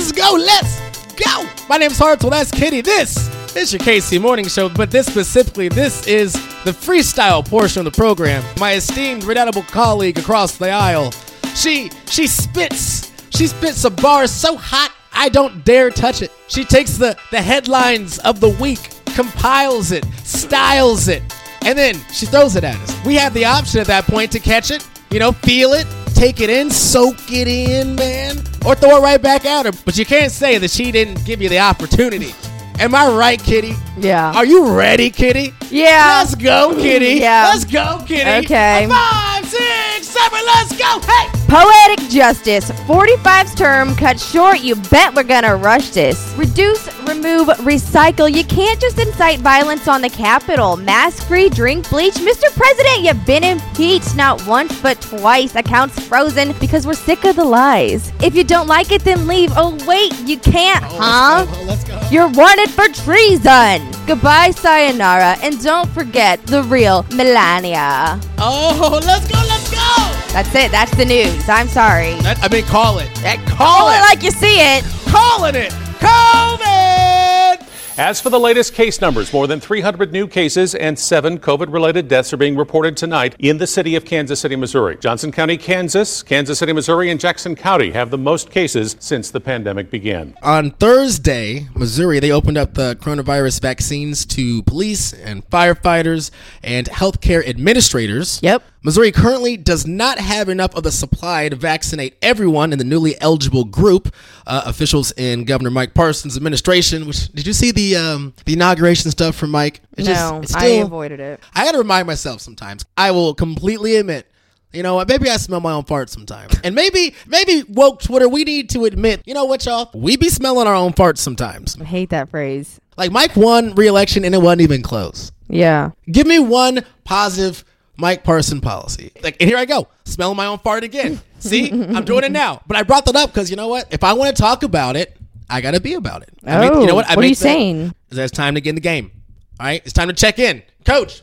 Let's 0.00 0.12
go, 0.12 0.32
let's 0.32 1.12
go. 1.12 1.46
My 1.68 1.76
name's 1.76 1.98
Hartzell, 1.98 2.30
that's 2.30 2.50
Kitty. 2.50 2.80
This 2.80 3.28
is 3.54 3.70
your 3.70 3.80
KC 3.80 4.18
Morning 4.18 4.48
Show, 4.48 4.70
but 4.70 4.90
this 4.90 5.06
specifically, 5.06 5.68
this 5.68 6.06
is 6.06 6.32
the 6.64 6.70
freestyle 6.70 7.46
portion 7.46 7.86
of 7.86 7.92
the 7.92 7.94
program. 7.98 8.42
My 8.58 8.76
esteemed, 8.76 9.24
redoubtable 9.24 9.62
colleague 9.64 10.18
across 10.18 10.56
the 10.56 10.70
aisle, 10.70 11.10
she, 11.54 11.90
she 12.06 12.26
spits, 12.26 13.12
she 13.36 13.46
spits 13.46 13.84
a 13.84 13.90
bar 13.90 14.26
so 14.26 14.56
hot, 14.56 14.90
I 15.12 15.28
don't 15.28 15.66
dare 15.66 15.90
touch 15.90 16.22
it. 16.22 16.32
She 16.48 16.64
takes 16.64 16.96
the, 16.96 17.14
the 17.30 17.42
headlines 17.42 18.18
of 18.20 18.40
the 18.40 18.48
week, 18.48 18.88
compiles 19.14 19.92
it, 19.92 20.06
styles 20.24 21.08
it, 21.08 21.22
and 21.60 21.76
then 21.76 21.96
she 22.10 22.24
throws 22.24 22.56
it 22.56 22.64
at 22.64 22.76
us. 22.76 23.04
We 23.04 23.16
have 23.16 23.34
the 23.34 23.44
option 23.44 23.80
at 23.80 23.86
that 23.88 24.04
point 24.04 24.32
to 24.32 24.38
catch 24.38 24.70
it, 24.70 24.88
you 25.10 25.18
know, 25.18 25.32
feel 25.32 25.74
it, 25.74 25.86
take 26.20 26.42
it 26.42 26.50
in, 26.50 26.70
soak 26.70 27.16
it 27.32 27.48
in, 27.48 27.94
man, 27.94 28.36
or 28.66 28.74
throw 28.74 28.98
it 28.98 29.00
right 29.00 29.22
back 29.22 29.46
at 29.46 29.64
her. 29.64 29.72
But 29.86 29.96
you 29.96 30.04
can't 30.04 30.30
say 30.30 30.58
that 30.58 30.70
she 30.70 30.92
didn't 30.92 31.24
give 31.24 31.40
you 31.40 31.48
the 31.48 31.58
opportunity. 31.58 32.34
Am 32.78 32.94
I 32.94 33.08
right, 33.08 33.42
Kitty? 33.42 33.72
Yeah. 33.96 34.30
Are 34.34 34.44
you 34.44 34.76
ready, 34.76 35.08
Kitty? 35.08 35.54
Yeah. 35.70 36.18
Let's 36.18 36.34
go, 36.34 36.74
Kitty. 36.74 37.20
Yeah. 37.20 37.50
Let's 37.50 37.64
go, 37.64 38.04
Kitty. 38.06 38.44
Okay. 38.44 38.86
Five, 38.86 39.46
six, 39.46 40.08
seven, 40.08 40.40
let's 40.44 40.76
go. 40.76 41.00
Hey. 41.06 41.39
Poetic 41.50 42.08
justice. 42.08 42.70
45's 42.86 43.56
term 43.56 43.96
cut 43.96 44.20
short. 44.20 44.60
You 44.60 44.76
bet 44.76 45.12
we're 45.12 45.24
gonna 45.24 45.56
rush 45.56 45.88
this. 45.90 46.32
Reduce, 46.36 46.86
remove, 47.08 47.48
recycle. 47.66 48.32
You 48.32 48.44
can't 48.44 48.80
just 48.80 49.00
incite 49.00 49.40
violence 49.40 49.88
on 49.88 50.00
the 50.00 50.10
Capitol. 50.10 50.76
Mask 50.76 51.26
free, 51.26 51.48
drink 51.48 51.90
bleach. 51.90 52.14
Mr. 52.14 52.54
President, 52.54 53.00
you've 53.00 53.26
been 53.26 53.42
impeached 53.42 54.14
not 54.14 54.46
once 54.46 54.80
but 54.80 55.00
twice. 55.00 55.56
Accounts 55.56 55.98
frozen 56.06 56.54
because 56.60 56.86
we're 56.86 56.94
sick 56.94 57.24
of 57.24 57.34
the 57.34 57.44
lies. 57.44 58.12
If 58.22 58.36
you 58.36 58.44
don't 58.44 58.68
like 58.68 58.92
it, 58.92 59.02
then 59.02 59.26
leave. 59.26 59.50
Oh, 59.56 59.76
wait, 59.88 60.16
you 60.20 60.38
can't, 60.38 60.84
oh, 60.84 60.98
huh? 61.00 61.46
Oh, 61.48 61.64
let's 61.66 61.82
go. 61.82 62.00
You're 62.12 62.28
wanted 62.28 62.70
for 62.70 62.86
treason. 62.86 63.90
Goodbye, 64.06 64.52
sayonara, 64.52 65.36
and 65.42 65.60
don't 65.60 65.90
forget 65.90 66.46
the 66.46 66.62
real 66.62 67.04
Melania. 67.12 68.20
Oh, 68.38 69.00
let's 69.04 69.26
go, 69.26 69.38
let's 69.48 69.68
go. 69.68 70.10
That's 70.32 70.54
it. 70.54 70.70
That's 70.70 70.96
the 70.96 71.04
news. 71.04 71.39
I'm 71.48 71.68
sorry. 71.68 72.14
That, 72.22 72.38
I 72.42 72.48
mean, 72.48 72.64
call 72.64 72.98
it. 72.98 73.08
That 73.16 73.38
Call 73.46 73.56
call 73.66 73.90
it 73.90 73.96
it. 73.96 74.00
like 74.00 74.22
you 74.22 74.30
see 74.30 74.56
it. 74.60 74.84
calling 75.08 75.54
it 75.56 75.72
COVID. 75.98 77.66
As 77.98 78.18
for 78.18 78.30
the 78.30 78.40
latest 78.40 78.72
case 78.72 79.00
numbers, 79.02 79.30
more 79.30 79.46
than 79.46 79.60
300 79.60 80.10
new 80.10 80.26
cases 80.26 80.74
and 80.74 80.98
seven 80.98 81.38
COVID 81.38 81.70
related 81.70 82.08
deaths 82.08 82.32
are 82.32 82.38
being 82.38 82.56
reported 82.56 82.96
tonight 82.96 83.36
in 83.38 83.58
the 83.58 83.66
city 83.66 83.94
of 83.94 84.06
Kansas 84.06 84.40
City, 84.40 84.56
Missouri. 84.56 84.96
Johnson 84.96 85.30
County, 85.30 85.58
Kansas, 85.58 86.22
Kansas 86.22 86.58
City, 86.58 86.72
Missouri, 86.72 87.10
and 87.10 87.20
Jackson 87.20 87.54
County 87.54 87.90
have 87.90 88.10
the 88.10 88.16
most 88.16 88.50
cases 88.50 88.96
since 89.00 89.30
the 89.30 89.40
pandemic 89.40 89.90
began. 89.90 90.34
On 90.42 90.70
Thursday, 90.70 91.68
Missouri, 91.74 92.20
they 92.20 92.30
opened 92.32 92.56
up 92.56 92.72
the 92.72 92.96
coronavirus 93.02 93.60
vaccines 93.60 94.24
to 94.26 94.62
police 94.62 95.12
and 95.12 95.44
firefighters 95.50 96.30
and 96.62 96.86
healthcare 96.88 97.46
administrators. 97.46 98.40
Yep. 98.42 98.62
Missouri 98.82 99.12
currently 99.12 99.58
does 99.58 99.86
not 99.86 100.18
have 100.18 100.48
enough 100.48 100.74
of 100.74 100.84
the 100.84 100.92
supply 100.92 101.48
to 101.50 101.56
vaccinate 101.56 102.16
everyone 102.22 102.72
in 102.72 102.78
the 102.78 102.84
newly 102.84 103.20
eligible 103.20 103.64
group. 103.64 104.14
Uh, 104.46 104.62
officials 104.64 105.12
in 105.16 105.44
Governor 105.44 105.70
Mike 105.70 105.92
Parson's 105.92 106.36
administration. 106.36 107.06
Which 107.06 107.28
did 107.28 107.46
you 107.46 107.52
see 107.52 107.72
the 107.72 107.96
um, 107.96 108.34
the 108.46 108.54
inauguration 108.54 109.10
stuff 109.10 109.36
from 109.36 109.50
Mike? 109.50 109.80
It's 109.96 110.08
no, 110.08 110.40
it's 110.42 110.54
I 110.54 110.66
avoided 110.66 111.20
it. 111.20 111.40
I 111.54 111.64
got 111.64 111.72
to 111.72 111.78
remind 111.78 112.06
myself 112.06 112.40
sometimes. 112.40 112.86
I 112.96 113.10
will 113.10 113.34
completely 113.34 113.96
admit. 113.96 114.26
You 114.72 114.84
know 114.84 114.94
what? 114.94 115.08
Maybe 115.08 115.28
I 115.28 115.36
smell 115.36 115.60
my 115.60 115.72
own 115.72 115.84
fart 115.84 116.10
sometimes. 116.10 116.58
And 116.62 116.76
maybe, 116.76 117.16
maybe 117.26 117.64
woke 117.68 118.00
Twitter, 118.02 118.28
we 118.28 118.44
need 118.44 118.70
to 118.70 118.84
admit, 118.84 119.20
you 119.26 119.34
know 119.34 119.44
what, 119.44 119.66
y'all? 119.66 119.90
We 119.94 120.16
be 120.16 120.28
smelling 120.28 120.68
our 120.68 120.76
own 120.76 120.92
farts 120.92 121.18
sometimes. 121.18 121.76
I 121.80 121.84
hate 121.84 122.10
that 122.10 122.30
phrase. 122.30 122.80
Like 122.96 123.10
Mike 123.10 123.34
won 123.34 123.74
re-election 123.74 124.24
and 124.24 124.32
it 124.32 124.38
wasn't 124.38 124.60
even 124.60 124.82
close. 124.82 125.32
Yeah. 125.48 125.90
Give 126.10 126.24
me 126.24 126.38
one 126.38 126.84
positive 127.02 127.64
Mike 128.00 128.24
Parson 128.24 128.60
policy. 128.60 129.12
Like, 129.22 129.36
and 129.40 129.48
here 129.48 129.58
I 129.58 129.64
go, 129.64 129.88
smelling 130.04 130.36
my 130.36 130.46
own 130.46 130.58
fart 130.58 130.82
again. 130.84 131.20
See, 131.38 131.70
I'm 131.70 132.04
doing 132.04 132.24
it 132.24 132.32
now. 132.32 132.60
But 132.66 132.76
I 132.76 132.82
brought 132.82 133.04
that 133.06 133.16
up 133.16 133.30
because 133.30 133.50
you 133.50 133.56
know 133.56 133.68
what? 133.68 133.86
If 133.92 134.02
I 134.04 134.12
want 134.14 134.34
to 134.34 134.40
talk 134.42 134.62
about 134.62 134.96
it, 134.96 135.16
I 135.48 135.60
got 135.60 135.72
to 135.74 135.80
be 135.80 135.94
about 135.94 136.22
it. 136.22 136.30
I 136.44 136.68
Oh, 136.68 136.80
you 136.80 136.86
know 136.86 136.94
what? 136.94 137.06
I 137.10 137.14
what 137.16 137.24
are 137.24 137.28
you 137.28 137.34
that- 137.34 137.40
saying? 137.40 137.94
is 138.10 138.16
that 138.16 138.24
it's 138.24 138.32
time 138.32 138.54
to 138.56 138.60
get 138.60 138.70
in 138.70 138.74
the 138.74 138.80
game. 138.80 139.10
All 139.58 139.66
right, 139.66 139.82
it's 139.84 139.92
time 139.92 140.08
to 140.08 140.14
check 140.14 140.38
in, 140.38 140.62
Coach. 140.84 141.22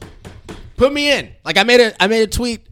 Put 0.76 0.94
me 0.94 1.12
in. 1.12 1.32
Like 1.44 1.58
I 1.58 1.64
made 1.64 1.80
a, 1.82 2.02
I 2.04 2.08
made 2.08 2.22
a 2.22 2.28
tweet 2.28 2.68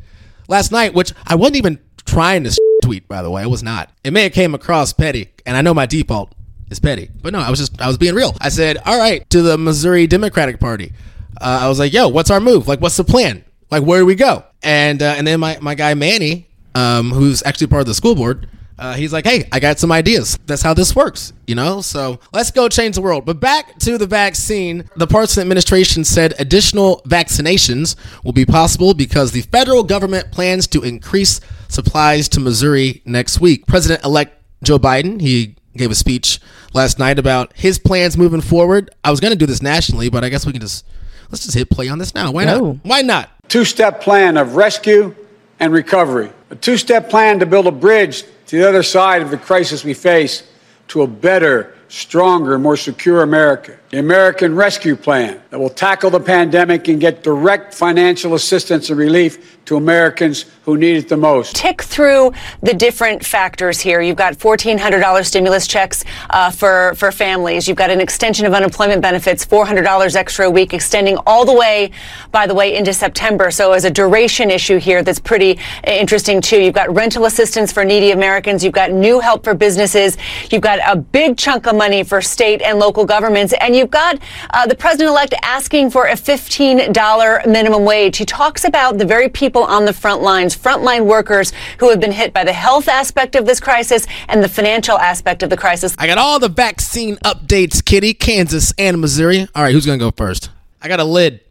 last 0.47 0.71
night, 0.71 0.93
which 0.93 1.11
I 1.25 1.35
wasn't 1.35 1.57
even 1.57 1.79
trying 2.05 2.43
to 2.43 2.55
tweet. 2.83 3.07
By 3.07 3.21
the 3.23 3.31
way, 3.31 3.41
I 3.41 3.47
was 3.47 3.63
not. 3.63 3.89
It 4.03 4.13
may 4.13 4.23
have 4.23 4.33
came 4.33 4.53
across 4.53 4.93
petty, 4.93 5.29
and 5.45 5.57
I 5.57 5.61
know 5.61 5.73
my 5.73 5.85
default 5.87 6.33
is 6.69 6.79
petty, 6.79 7.09
but 7.21 7.33
no, 7.33 7.39
I 7.39 7.49
was 7.49 7.59
just, 7.59 7.81
I 7.81 7.87
was 7.87 7.97
being 7.97 8.13
real. 8.15 8.35
I 8.41 8.49
said, 8.49 8.77
all 8.85 8.97
right, 8.99 9.27
to 9.31 9.41
the 9.41 9.57
Missouri 9.57 10.05
Democratic 10.07 10.59
Party. 10.59 10.93
Uh, 11.41 11.59
I 11.63 11.67
was 11.67 11.79
like, 11.79 11.93
yo, 11.93 12.07
what's 12.09 12.29
our 12.31 12.39
move? 12.39 12.67
Like, 12.67 12.79
what's 12.79 12.97
the 12.97 13.03
plan? 13.03 13.43
Like, 13.75 13.83
where 13.83 13.99
do 13.99 14.05
we 14.05 14.15
go? 14.15 14.43
And 14.63 15.01
uh, 15.01 15.15
and 15.17 15.27
then 15.27 15.41
my 15.41 15.57
my 15.61 15.75
guy 15.75 15.93
Manny, 15.95 16.47
um, 16.75 17.11
who's 17.11 17.43
actually 17.43 17.67
part 17.67 17.81
of 17.81 17.87
the 17.87 17.93
school 17.93 18.15
board. 18.15 18.47
Uh, 18.77 18.93
he's 18.93 19.13
like, 19.13 19.25
hey, 19.25 19.47
I 19.51 19.59
got 19.59 19.79
some 19.79 19.91
ideas. 19.91 20.37
That's 20.45 20.61
how 20.61 20.73
this 20.73 20.95
works, 20.95 21.31
you 21.47 21.55
know? 21.55 21.79
So 21.79 22.19
let's 22.33 22.51
go 22.51 22.67
change 22.67 22.95
the 22.95 23.01
world. 23.01 23.25
But 23.25 23.39
back 23.39 23.79
to 23.79 23.97
the 23.97 24.05
vaccine. 24.05 24.89
The 24.97 25.07
Parson 25.07 25.41
administration 25.41 26.03
said 26.03 26.33
additional 26.39 27.01
vaccinations 27.05 27.95
will 28.25 28.33
be 28.33 28.45
possible 28.45 28.93
because 28.93 29.31
the 29.31 29.41
federal 29.43 29.83
government 29.83 30.29
plans 30.31 30.67
to 30.67 30.81
increase 30.81 31.39
supplies 31.69 32.27
to 32.29 32.41
Missouri 32.41 33.01
next 33.05 33.39
week. 33.39 33.65
President 33.65 34.03
elect 34.03 34.41
Joe 34.61 34.77
Biden, 34.77 35.21
he 35.21 35.55
gave 35.77 35.91
a 35.91 35.95
speech 35.95 36.41
last 36.73 36.99
night 36.99 37.17
about 37.17 37.53
his 37.55 37.79
plans 37.79 38.17
moving 38.17 38.41
forward. 38.41 38.89
I 39.05 39.11
was 39.11 39.21
going 39.21 39.31
to 39.31 39.39
do 39.39 39.45
this 39.45 39.61
nationally, 39.61 40.09
but 40.09 40.25
I 40.25 40.29
guess 40.29 40.45
we 40.45 40.51
can 40.51 40.61
just, 40.61 40.85
let's 41.31 41.45
just 41.45 41.55
hit 41.55 41.69
play 41.69 41.87
on 41.87 41.97
this 41.97 42.13
now. 42.13 42.31
Why 42.31 42.43
Go. 42.43 42.59
not? 42.59 42.77
Why 42.83 43.01
not? 43.01 43.31
Two 43.47 43.65
step 43.65 44.01
plan 44.01 44.37
of 44.37 44.55
rescue 44.55 45.15
and 45.59 45.73
recovery, 45.73 46.31
a 46.49 46.55
two 46.55 46.77
step 46.77 47.09
plan 47.09 47.39
to 47.39 47.45
build 47.45 47.67
a 47.67 47.71
bridge 47.71 48.23
to 48.47 48.57
the 48.57 48.67
other 48.67 48.83
side 48.83 49.21
of 49.21 49.31
the 49.31 49.37
crisis 49.37 49.83
we 49.83 49.93
face 49.93 50.43
to 50.89 51.01
a 51.01 51.07
better, 51.07 51.73
stronger, 51.87 52.57
more 52.57 52.77
secure 52.77 53.21
America. 53.21 53.77
The 53.89 53.99
American 53.99 54.55
Rescue 54.55 54.95
Plan 54.95 55.41
that 55.49 55.59
will 55.59 55.69
tackle 55.69 56.09
the 56.09 56.19
pandemic 56.19 56.87
and 56.87 56.99
get 56.99 57.23
direct 57.23 57.73
financial 57.73 58.33
assistance 58.33 58.89
and 58.89 58.99
relief 58.99 59.57
to 59.65 59.77
Americans 59.77 60.45
who 60.63 60.77
need 60.77 60.97
it 60.97 61.09
the 61.09 61.17
most. 61.17 61.55
tick 61.55 61.81
through 61.81 62.31
the 62.61 62.73
different 62.73 63.23
factors 63.25 63.79
here. 63.79 64.01
You've 64.01 64.15
got 64.15 64.33
$1,400 64.33 65.25
stimulus 65.25 65.67
checks 65.67 66.03
uh, 66.31 66.51
for, 66.51 66.93
for 66.95 67.11
families. 67.11 67.67
You've 67.67 67.77
got 67.77 67.89
an 67.89 68.01
extension 68.01 68.45
of 68.45 68.53
unemployment 68.53 69.01
benefits, 69.01 69.45
$400 69.45 70.15
extra 70.15 70.47
a 70.47 70.51
week, 70.51 70.73
extending 70.73 71.17
all 71.25 71.45
the 71.45 71.53
way, 71.53 71.91
by 72.31 72.47
the 72.47 72.53
way, 72.53 72.75
into 72.75 72.93
September. 72.93 73.49
So 73.49 73.71
as 73.73 73.85
a 73.85 73.91
duration 73.91 74.51
issue 74.51 74.77
here 74.77 75.03
that's 75.03 75.19
pretty 75.19 75.59
interesting 75.85 76.41
too. 76.41 76.61
You've 76.61 76.73
got 76.73 76.93
rental 76.93 77.25
assistance 77.25 77.71
for 77.71 77.85
needy 77.85 78.11
Americans. 78.11 78.63
You've 78.63 78.73
got 78.73 78.91
new 78.91 79.19
help 79.19 79.43
for 79.43 79.53
businesses. 79.53 80.17
You've 80.51 80.61
got 80.61 80.79
a 80.85 80.95
big 80.95 81.37
chunk 81.37 81.67
of 81.67 81.74
money 81.77 82.03
for 82.03 82.21
state 82.21 82.61
and 82.61 82.79
local 82.79 83.05
governments. 83.05 83.53
And 83.59 83.75
you've 83.75 83.91
got 83.91 84.19
uh, 84.51 84.65
the 84.67 84.75
president-elect 84.75 85.33
asking 85.43 85.91
for 85.91 86.07
a 86.07 86.13
$15 86.13 87.47
minimum 87.47 87.85
wage. 87.85 88.17
He 88.17 88.25
talks 88.25 88.63
about 88.65 88.97
the 88.97 89.05
very 89.05 89.29
people 89.29 89.63
on 89.63 89.85
the 89.85 89.93
front 89.93 90.21
lines, 90.21 90.55
frontline 90.55 91.05
workers 91.05 91.53
who 91.79 91.89
have 91.89 91.99
been 91.99 92.11
hit 92.11 92.33
by 92.33 92.43
the 92.43 92.53
health 92.53 92.87
aspect 92.87 93.35
of 93.35 93.45
this 93.45 93.59
crisis 93.59 94.07
and 94.27 94.43
the 94.43 94.49
financial 94.49 94.97
aspect 94.97 95.43
of 95.43 95.49
the 95.49 95.57
crisis. 95.57 95.95
I 95.99 96.07
got 96.07 96.17
all 96.17 96.39
the 96.39 96.49
vaccine 96.49 97.17
updates, 97.17 97.83
Kitty, 97.83 98.13
Kansas, 98.13 98.73
and 98.77 98.99
Missouri. 98.99 99.47
All 99.53 99.63
right, 99.63 99.73
who's 99.73 99.85
going 99.85 99.99
to 99.99 100.05
go 100.05 100.11
first? 100.11 100.49
I 100.81 100.87
got 100.87 100.99
a 100.99 101.03
lid. 101.03 101.41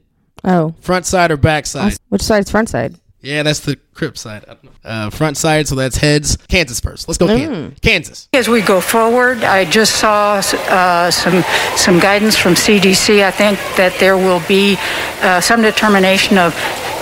Oh. 0.44 0.74
Front 0.80 1.06
side 1.06 1.30
or 1.30 1.36
back 1.36 1.66
side? 1.66 1.96
Which 2.08 2.22
side's 2.22 2.50
front 2.50 2.68
side? 2.68 2.96
Yeah, 3.24 3.42
that's 3.42 3.60
the 3.60 3.76
crip 3.94 4.18
side. 4.18 4.44
I 4.44 4.54
don't 4.54 4.64
know. 4.64 4.70
Uh, 4.84 5.10
front 5.10 5.36
side, 5.36 5.66
so 5.66 5.74
that's 5.74 5.96
heads. 5.96 6.36
Kansas 6.48 6.78
first. 6.80 7.08
Let's 7.08 7.18
go, 7.18 7.26
Kansas. 7.26 7.78
Kansas. 7.80 8.28
As 8.34 8.48
we 8.48 8.60
go 8.60 8.80
forward, 8.80 9.42
I 9.44 9.64
just 9.64 9.96
saw 9.96 10.42
uh, 10.68 11.10
some 11.10 11.42
some 11.76 11.98
guidance 11.98 12.36
from 12.36 12.52
CDC. 12.54 13.24
I 13.24 13.30
think 13.30 13.58
that 13.76 13.96
there 13.98 14.16
will 14.16 14.42
be 14.46 14.76
uh, 15.22 15.40
some 15.40 15.62
determination 15.62 16.36
of 16.38 16.54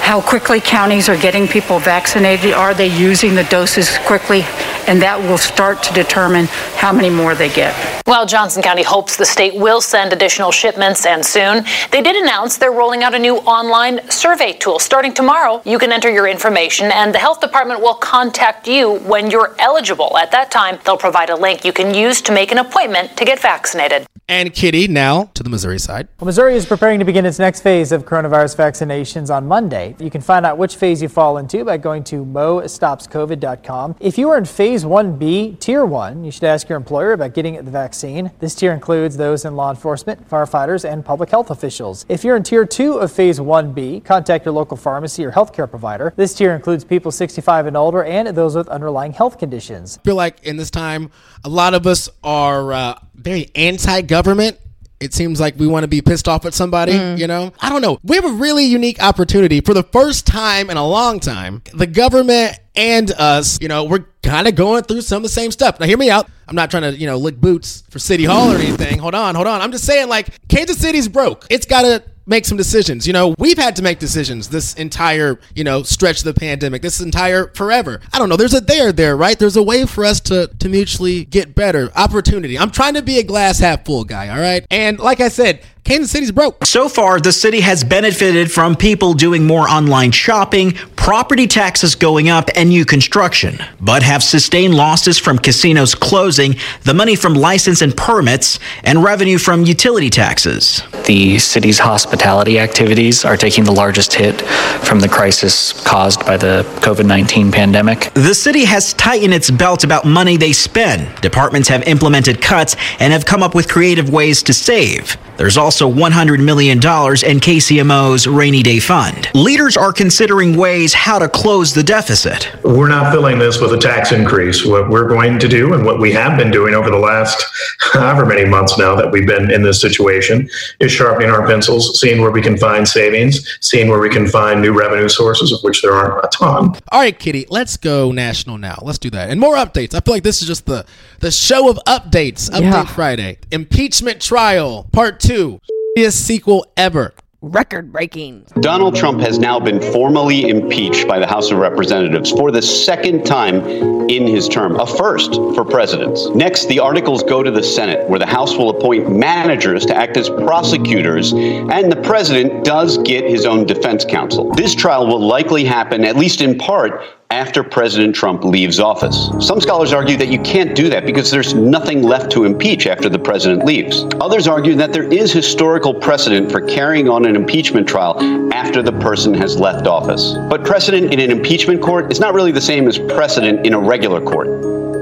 how 0.02 0.20
quickly 0.20 0.60
counties 0.60 1.08
are 1.08 1.16
getting 1.16 1.46
people 1.46 1.78
vaccinated. 1.78 2.52
Are 2.52 2.74
they 2.74 2.88
using 2.88 3.36
the 3.36 3.44
doses 3.44 3.96
quickly? 3.98 4.42
And 4.88 5.00
that 5.00 5.18
will 5.18 5.38
start 5.38 5.80
to 5.84 5.92
determine 5.94 6.46
how 6.74 6.92
many 6.92 7.08
more 7.08 7.36
they 7.36 7.48
get. 7.48 7.72
Well, 8.04 8.26
Johnson 8.26 8.62
County 8.64 8.82
hopes 8.82 9.16
the 9.16 9.24
state 9.24 9.54
will 9.54 9.80
send 9.80 10.12
additional 10.12 10.50
shipments 10.50 11.06
and 11.06 11.24
soon, 11.24 11.64
they 11.92 12.02
did 12.02 12.16
announce 12.16 12.58
they're 12.58 12.72
rolling 12.72 13.04
out 13.04 13.14
a 13.14 13.18
new 13.18 13.36
online 13.36 14.10
survey 14.10 14.52
tool. 14.54 14.80
Starting 14.80 15.14
tomorrow, 15.14 15.62
you 15.64 15.78
can 15.78 15.92
enter 15.92 16.10
your 16.10 16.26
information 16.26 16.90
and 16.90 17.14
the 17.14 17.18
health 17.18 17.40
department 17.40 17.80
will 17.80 17.94
contact 17.94 18.66
you 18.66 18.98
when 19.00 19.30
you're 19.30 19.54
eligible. 19.60 20.18
At 20.18 20.32
that 20.32 20.50
time, 20.50 20.80
they'll 20.84 20.98
provide 20.98 21.30
a 21.30 21.36
link 21.36 21.64
you 21.64 21.72
can 21.72 21.94
use 21.94 22.20
to 22.22 22.32
make 22.32 22.50
an 22.50 22.58
appointment 22.58 23.16
to 23.16 23.24
get 23.24 23.38
vaccinated. 23.38 24.04
And 24.28 24.54
Kitty, 24.54 24.88
now 24.88 25.24
to 25.34 25.42
the 25.42 25.50
Missouri 25.50 25.78
side. 25.78 26.08
Well, 26.18 26.26
Missouri 26.26 26.54
is 26.54 26.64
preparing 26.64 26.98
to 27.00 27.04
begin 27.04 27.26
its 27.26 27.38
next 27.38 27.60
phase 27.60 27.92
of 27.92 28.06
coronavirus 28.06 28.56
vaccinations 28.56 29.34
on 29.34 29.46
Monday. 29.46 29.94
You 29.98 30.10
can 30.10 30.20
find 30.20 30.46
out 30.46 30.56
which 30.56 30.76
phase 30.76 31.02
you 31.02 31.08
fall 31.08 31.36
into 31.36 31.64
by 31.64 31.76
going 31.76 32.02
to 32.04 32.24
mostopscovid.com. 32.24 33.96
If 34.00 34.16
you 34.16 34.30
are 34.30 34.38
in 34.38 34.44
phase 34.44 34.84
1B, 34.84 35.58
tier 35.58 35.84
1, 35.84 36.24
you 36.24 36.30
should 36.30 36.44
ask 36.44 36.68
your 36.68 36.76
employer 36.76 37.12
about 37.12 37.34
getting 37.34 37.62
the 37.62 37.70
vaccine. 37.70 38.30
This 38.38 38.54
tier 38.54 38.72
includes 38.72 39.16
those 39.16 39.44
in 39.44 39.54
law 39.54 39.70
enforcement, 39.70 40.26
firefighters, 40.30 40.90
and 40.90 41.04
public 41.04 41.28
health 41.28 41.50
officials. 41.50 42.06
If 42.08 42.24
you're 42.24 42.36
in 42.36 42.42
tier 42.42 42.64
2 42.64 42.94
of 42.94 43.12
phase 43.12 43.38
1B, 43.38 44.04
contact 44.04 44.46
your 44.46 44.54
local 44.54 44.76
pharmacy 44.76 45.24
or 45.26 45.32
healthcare 45.32 45.68
provider. 45.68 46.14
This 46.16 46.32
tier 46.32 46.54
includes 46.54 46.84
people 46.84 47.10
65 47.10 47.66
and 47.66 47.76
older 47.76 48.04
and 48.04 48.28
those 48.28 48.56
with 48.56 48.68
underlying 48.68 49.12
health 49.12 49.38
conditions. 49.38 49.98
I 49.98 50.04
feel 50.04 50.16
like 50.16 50.42
in 50.44 50.56
this 50.56 50.70
time, 50.70 51.10
a 51.44 51.48
lot 51.48 51.74
of 51.74 51.86
us 51.86 52.08
are 52.22 52.72
uh, 52.72 52.94
very 53.14 53.50
anti-government. 53.54 54.58
It 55.00 55.12
seems 55.12 55.40
like 55.40 55.58
we 55.58 55.66
want 55.66 55.82
to 55.82 55.88
be 55.88 56.00
pissed 56.00 56.28
off 56.28 56.46
at 56.46 56.54
somebody, 56.54 56.92
mm. 56.92 57.18
you 57.18 57.26
know? 57.26 57.52
I 57.58 57.70
don't 57.70 57.82
know. 57.82 57.98
We 58.04 58.14
have 58.14 58.24
a 58.24 58.34
really 58.34 58.66
unique 58.66 59.02
opportunity 59.02 59.60
for 59.60 59.74
the 59.74 59.82
first 59.82 60.28
time 60.28 60.70
in 60.70 60.76
a 60.76 60.86
long 60.86 61.18
time. 61.18 61.60
The 61.74 61.88
government 61.88 62.56
and 62.76 63.10
us, 63.10 63.58
you 63.60 63.66
know, 63.66 63.82
we're 63.82 64.04
kind 64.22 64.46
of 64.46 64.54
going 64.54 64.84
through 64.84 65.00
some 65.00 65.16
of 65.16 65.22
the 65.24 65.28
same 65.28 65.50
stuff. 65.50 65.80
Now, 65.80 65.86
hear 65.86 65.98
me 65.98 66.08
out. 66.08 66.28
I'm 66.46 66.54
not 66.54 66.70
trying 66.70 66.84
to, 66.84 66.96
you 66.96 67.06
know, 67.06 67.16
lick 67.16 67.40
boots 67.40 67.82
for 67.90 67.98
City 67.98 68.24
Hall 68.24 68.52
or 68.52 68.56
anything. 68.56 68.98
Hold 68.98 69.16
on, 69.16 69.34
hold 69.34 69.48
on. 69.48 69.60
I'm 69.60 69.72
just 69.72 69.84
saying, 69.84 70.08
like, 70.08 70.28
Kansas 70.48 70.78
City's 70.78 71.08
broke. 71.08 71.46
It's 71.50 71.66
got 71.66 71.82
to 71.82 72.04
make 72.26 72.44
some 72.44 72.56
decisions. 72.56 73.06
You 73.06 73.12
know, 73.12 73.34
we've 73.38 73.58
had 73.58 73.76
to 73.76 73.82
make 73.82 73.98
decisions 73.98 74.48
this 74.48 74.74
entire, 74.74 75.38
you 75.54 75.64
know, 75.64 75.82
stretch 75.82 76.18
of 76.18 76.24
the 76.24 76.34
pandemic, 76.34 76.82
this 76.82 77.00
entire 77.00 77.48
forever. 77.48 78.00
I 78.12 78.18
don't 78.18 78.28
know. 78.28 78.36
There's 78.36 78.54
a 78.54 78.60
there 78.60 78.92
there, 78.92 79.16
right? 79.16 79.38
There's 79.38 79.56
a 79.56 79.62
way 79.62 79.86
for 79.86 80.04
us 80.04 80.20
to 80.20 80.48
to 80.58 80.68
mutually 80.68 81.24
get 81.24 81.54
better. 81.54 81.90
Opportunity. 81.94 82.58
I'm 82.58 82.70
trying 82.70 82.94
to 82.94 83.02
be 83.02 83.18
a 83.18 83.22
glass 83.22 83.58
half 83.58 83.84
full 83.84 84.04
guy, 84.04 84.28
all 84.28 84.40
right? 84.40 84.66
And 84.70 84.98
like 84.98 85.20
I 85.20 85.28
said, 85.28 85.62
Kansas 85.84 86.12
City's 86.12 86.30
broke. 86.30 86.64
So 86.64 86.88
far, 86.88 87.20
the 87.20 87.32
city 87.32 87.60
has 87.60 87.82
benefited 87.82 88.52
from 88.52 88.76
people 88.76 89.14
doing 89.14 89.44
more 89.44 89.68
online 89.68 90.12
shopping, 90.12 90.72
property 90.94 91.48
taxes 91.48 91.96
going 91.96 92.28
up, 92.28 92.48
and 92.54 92.68
new 92.68 92.84
construction, 92.84 93.58
but 93.80 94.04
have 94.04 94.22
sustained 94.22 94.76
losses 94.76 95.18
from 95.18 95.38
casinos 95.38 95.96
closing, 95.96 96.54
the 96.84 96.94
money 96.94 97.16
from 97.16 97.34
license 97.34 97.82
and 97.82 97.96
permits, 97.96 98.60
and 98.84 99.02
revenue 99.02 99.38
from 99.38 99.64
utility 99.64 100.08
taxes. 100.08 100.84
The 101.06 101.40
city's 101.40 101.80
hospitality 101.80 102.60
activities 102.60 103.24
are 103.24 103.36
taking 103.36 103.64
the 103.64 103.72
largest 103.72 104.14
hit 104.14 104.40
from 104.86 105.00
the 105.00 105.08
crisis 105.08 105.72
caused 105.84 106.24
by 106.24 106.36
the 106.36 106.62
COVID 106.80 107.06
19 107.06 107.50
pandemic. 107.50 108.14
The 108.14 108.34
city 108.34 108.64
has 108.64 108.94
tightened 108.94 109.34
its 109.34 109.50
belt 109.50 109.82
about 109.82 110.04
money 110.04 110.36
they 110.36 110.52
spend. 110.52 111.20
Departments 111.20 111.68
have 111.68 111.82
implemented 111.88 112.40
cuts 112.40 112.76
and 113.00 113.12
have 113.12 113.26
come 113.26 113.42
up 113.42 113.56
with 113.56 113.68
creative 113.68 114.10
ways 114.10 114.44
to 114.44 114.54
save. 114.54 115.16
There's 115.36 115.56
also 115.56 115.90
$100 115.90 116.44
million 116.44 116.76
in 116.76 116.80
KCMO's 116.80 118.26
rainy 118.26 118.62
day 118.62 118.78
fund. 118.78 119.28
Leaders 119.34 119.76
are 119.76 119.92
considering 119.92 120.56
ways 120.56 120.94
how 120.94 121.18
to 121.18 121.28
close 121.28 121.72
the 121.72 121.82
deficit. 121.82 122.50
We're 122.64 122.88
not 122.88 123.12
filling 123.12 123.38
this 123.38 123.60
with 123.60 123.72
a 123.72 123.78
tax 123.78 124.12
increase. 124.12 124.64
What 124.64 124.90
we're 124.90 125.08
going 125.08 125.38
to 125.38 125.48
do 125.48 125.74
and 125.74 125.84
what 125.84 125.98
we 125.98 126.12
have 126.12 126.38
been 126.38 126.50
doing 126.50 126.74
over 126.74 126.90
the 126.90 126.98
last 126.98 127.44
however 127.92 128.26
many 128.26 128.48
months 128.48 128.78
now 128.78 128.94
that 128.94 129.10
we've 129.10 129.26
been 129.26 129.50
in 129.50 129.62
this 129.62 129.80
situation 129.80 130.48
is 130.80 130.92
sharpening 130.92 131.30
our 131.30 131.46
pencils, 131.46 131.98
seeing 132.00 132.20
where 132.20 132.30
we 132.30 132.42
can 132.42 132.56
find 132.56 132.86
savings, 132.86 133.58
seeing 133.60 133.88
where 133.88 134.00
we 134.00 134.08
can 134.08 134.26
find 134.26 134.60
new 134.60 134.78
revenue 134.78 135.08
sources, 135.08 135.52
of 135.52 135.60
which 135.62 135.82
there 135.82 135.92
aren't 135.92 136.24
a 136.24 136.28
ton. 136.28 136.74
All 136.90 137.00
right, 137.00 137.18
Kitty, 137.18 137.46
let's 137.48 137.76
go 137.76 138.12
national 138.12 138.58
now. 138.58 138.78
Let's 138.82 138.98
do 138.98 139.10
that. 139.10 139.30
And 139.30 139.40
more 139.40 139.56
updates. 139.56 139.94
I 139.94 140.00
feel 140.00 140.14
like 140.14 140.22
this 140.22 140.42
is 140.42 140.48
just 140.48 140.66
the 140.66 140.84
the 141.22 141.30
show 141.30 141.70
of 141.70 141.78
updates. 141.86 142.50
Update 142.50 142.60
Yeah. 142.62 142.84
Friday. 142.84 143.38
Impeachment 143.50 144.20
trial, 144.20 144.88
part 144.92 145.20
two. 145.20 145.60
Biggest 145.94 146.26
sequel 146.26 146.66
ever. 146.76 147.14
Record 147.44 147.92
breaking. 147.92 148.44
Donald 148.60 148.94
Trump 148.94 149.20
has 149.20 149.36
now 149.38 149.58
been 149.58 149.80
formally 149.92 150.48
impeached 150.48 151.08
by 151.08 151.18
the 151.18 151.26
House 151.26 151.50
of 151.50 151.58
Representatives 151.58 152.30
for 152.30 152.52
the 152.52 152.62
second 152.62 153.24
time 153.24 153.64
in 154.08 154.28
his 154.28 154.48
term, 154.48 154.78
a 154.78 154.86
first 154.86 155.34
for 155.34 155.64
presidents. 155.64 156.28
Next, 156.36 156.66
the 156.66 156.78
articles 156.78 157.24
go 157.24 157.42
to 157.42 157.50
the 157.50 157.62
Senate, 157.62 158.08
where 158.08 158.20
the 158.20 158.26
House 158.26 158.56
will 158.56 158.70
appoint 158.70 159.10
managers 159.10 159.84
to 159.86 159.96
act 159.96 160.16
as 160.16 160.28
prosecutors, 160.30 161.32
and 161.32 161.90
the 161.90 162.00
president 162.02 162.64
does 162.64 162.98
get 162.98 163.28
his 163.28 163.44
own 163.44 163.64
defense 163.66 164.04
counsel. 164.04 164.52
This 164.52 164.74
trial 164.74 165.08
will 165.08 165.20
likely 165.20 165.64
happen, 165.64 166.04
at 166.04 166.16
least 166.16 166.40
in 166.42 166.56
part, 166.56 167.02
after 167.32 167.64
President 167.64 168.14
Trump 168.14 168.44
leaves 168.44 168.78
office. 168.78 169.30
Some 169.40 169.58
scholars 169.58 169.94
argue 169.94 170.18
that 170.18 170.28
you 170.28 170.38
can't 170.40 170.76
do 170.76 170.90
that 170.90 171.06
because 171.06 171.30
there's 171.30 171.54
nothing 171.54 172.02
left 172.02 172.30
to 172.32 172.44
impeach 172.44 172.86
after 172.86 173.08
the 173.08 173.18
president 173.18 173.64
leaves. 173.64 174.04
Others 174.20 174.46
argue 174.46 174.74
that 174.74 174.92
there 174.92 175.10
is 175.10 175.32
historical 175.32 175.94
precedent 175.94 176.52
for 176.52 176.60
carrying 176.60 177.08
on 177.08 177.24
an 177.24 177.34
impeachment 177.34 177.88
trial 177.88 178.20
after 178.52 178.82
the 178.82 178.92
person 178.92 179.32
has 179.32 179.58
left 179.58 179.86
office. 179.86 180.34
But 180.50 180.62
precedent 180.64 181.12
in 181.12 181.20
an 181.20 181.30
impeachment 181.30 181.80
court 181.80 182.12
is 182.12 182.20
not 182.20 182.34
really 182.34 182.52
the 182.52 182.60
same 182.60 182.86
as 182.86 182.98
precedent 182.98 183.66
in 183.66 183.72
a 183.72 183.80
regular 183.80 184.20
court. 184.20 184.48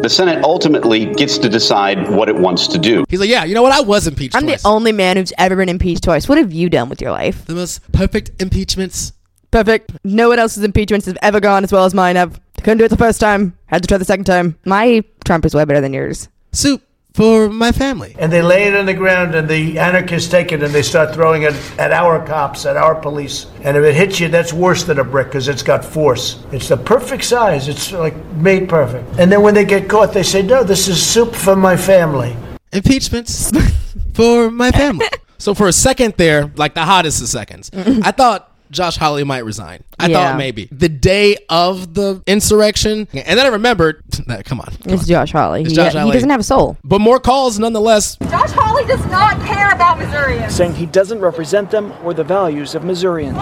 The 0.03 0.09
Senate 0.09 0.43
ultimately 0.45 1.13
gets 1.15 1.37
to 1.39 1.49
decide 1.49 2.09
what 2.11 2.29
it 2.29 2.37
wants 2.37 2.69
to 2.69 2.79
do. 2.79 3.05
He's 3.09 3.19
like, 3.21 3.29
yeah, 3.29 3.45
you 3.45 3.55
know 3.55 3.63
what? 3.63 3.73
I 3.73 3.81
was 3.81 4.07
impeached 4.07 4.37
I'm 4.37 4.45
twice. 4.45 4.63
the 4.63 4.69
only 4.69 4.93
man 4.93 5.17
who's 5.17 5.33
ever 5.37 5.57
been 5.57 5.69
impeached 5.69 6.05
twice. 6.05 6.29
What 6.29 6.39
have 6.39 6.53
you 6.53 6.71
done 6.71 6.89
with 6.89 7.03
your 7.03 7.11
life? 7.11 7.45
the 7.47 7.55
most 7.55 7.93
perfect 7.93 8.41
impeachments. 8.41 9.13
Perfect. 9.51 9.93
No 10.05 10.29
one 10.29 10.39
else's 10.39 10.65
impeachments 10.65 11.07
have 11.07 11.19
ever 11.23 11.41
gone 11.41 11.65
as 11.65 11.73
well 11.73 11.85
as 11.85 11.95
mine 11.95 12.17
have. 12.17 12.41
Couldn't 12.59 12.79
do 12.79 12.85
it 12.85 12.89
the 12.89 12.97
first 12.97 13.21
time. 13.21 13.57
Had 13.67 13.83
to 13.83 13.89
try 13.89 13.99
the 13.99 14.05
second 14.05 14.25
time. 14.25 14.59
My 14.65 15.03
Trump 15.25 15.45
is 15.45 15.55
way 15.55 15.65
better 15.65 15.81
than 15.81 15.93
yours. 15.93 16.29
Soup 16.53 16.83
for 17.15 17.49
my 17.49 17.73
family. 17.73 18.15
And 18.19 18.33
they 18.33 18.43
lay 18.43 18.65
it 18.65 18.77
on 18.77 18.87
the 18.87 18.95
ground, 18.95 19.35
and 19.35 19.49
the 19.49 19.79
anarchists 19.79 20.31
take 20.31 20.53
it 20.53 20.63
and 20.63 20.73
they 20.73 20.83
start 20.83 21.13
throwing 21.15 21.43
it 21.43 21.55
at 21.79 21.93
our 21.93 22.25
cops, 22.25 22.67
at 22.67 22.77
our 22.77 22.95
police. 22.95 23.47
And 23.63 23.77
if 23.77 23.85
it 23.85 23.95
hits 23.95 24.21
you, 24.21 24.29
that's 24.29 24.53
worse 24.53 24.85
than 24.85 24.99
a 24.99 25.05
brick 25.05 25.29
because 25.29 25.49
it's 25.49 25.63
got 25.63 25.85
force. 25.85 26.43
It's 26.53 26.69
the 26.69 26.77
perfect 26.77 27.25
size. 27.25 27.69
It's 27.69 27.93
like 27.93 28.15
made 28.35 28.69
perfect. 28.69 29.19
And 29.19 29.31
then 29.31 29.43
when 29.43 29.55
they 29.55 29.65
get 29.65 29.89
caught, 29.89 30.13
they 30.13 30.23
say, 30.23 30.43
"No, 30.43 30.63
this 30.63 30.89
is 30.89 31.05
soup 31.05 31.35
for 31.35 31.57
my 31.57 31.77
family." 31.77 32.37
Impeachments 32.73 33.51
for 34.15 34.51
my 34.51 34.71
family. 34.71 35.07
So 35.41 35.55
for 35.55 35.69
a 35.69 35.73
second 35.73 36.19
there, 36.19 36.53
like 36.57 36.75
the 36.75 36.85
hottest 36.85 37.23
of 37.23 37.29
seconds, 37.29 37.71
mm-hmm. 37.71 38.03
I 38.05 38.11
thought 38.11 38.50
Josh 38.71 38.97
Hawley 38.97 39.25
might 39.25 39.45
resign. 39.45 39.83
I 39.99 40.07
Yeah. 40.07 40.31
thought 40.31 40.39
maybe 40.39 40.69
the 40.71 40.89
day 40.89 41.37
of 41.49 41.95
the 41.95 42.23
insurrection, 42.27 43.09
and 43.13 43.39
then 43.39 43.45
I 43.47 43.49
remembered 43.49 44.03
that. 44.29 44.45
Come 44.45 44.61
on, 44.61 44.73
It's 44.85 45.07
Josh 45.07 45.33
Hawley. 45.33 45.63
It's 45.63 45.71
He, 45.71 45.77
Josh 45.77 45.93
he 45.93 46.13
doesn't 46.13 46.31
have 46.31 46.41
a 46.41 46.45
soul. 46.45 46.77
but 46.85 47.01
more 47.01 47.19
calls 47.21 47.59
nonetheless. 47.59 48.17
Josh 48.23 48.51
Hawley 48.53 48.85
does 48.87 49.05
not 49.07 49.41
care 49.47 49.73
about 49.73 49.99
Missourians. 49.99 50.55
saying 50.55 50.75
he 50.75 50.87
doesn't 50.87 51.21
represent 51.21 51.71
them 51.71 51.93
or 52.05 52.15
the 52.15 52.25
values 52.25 52.75
of 52.75 52.85
Missourians. 52.85 53.37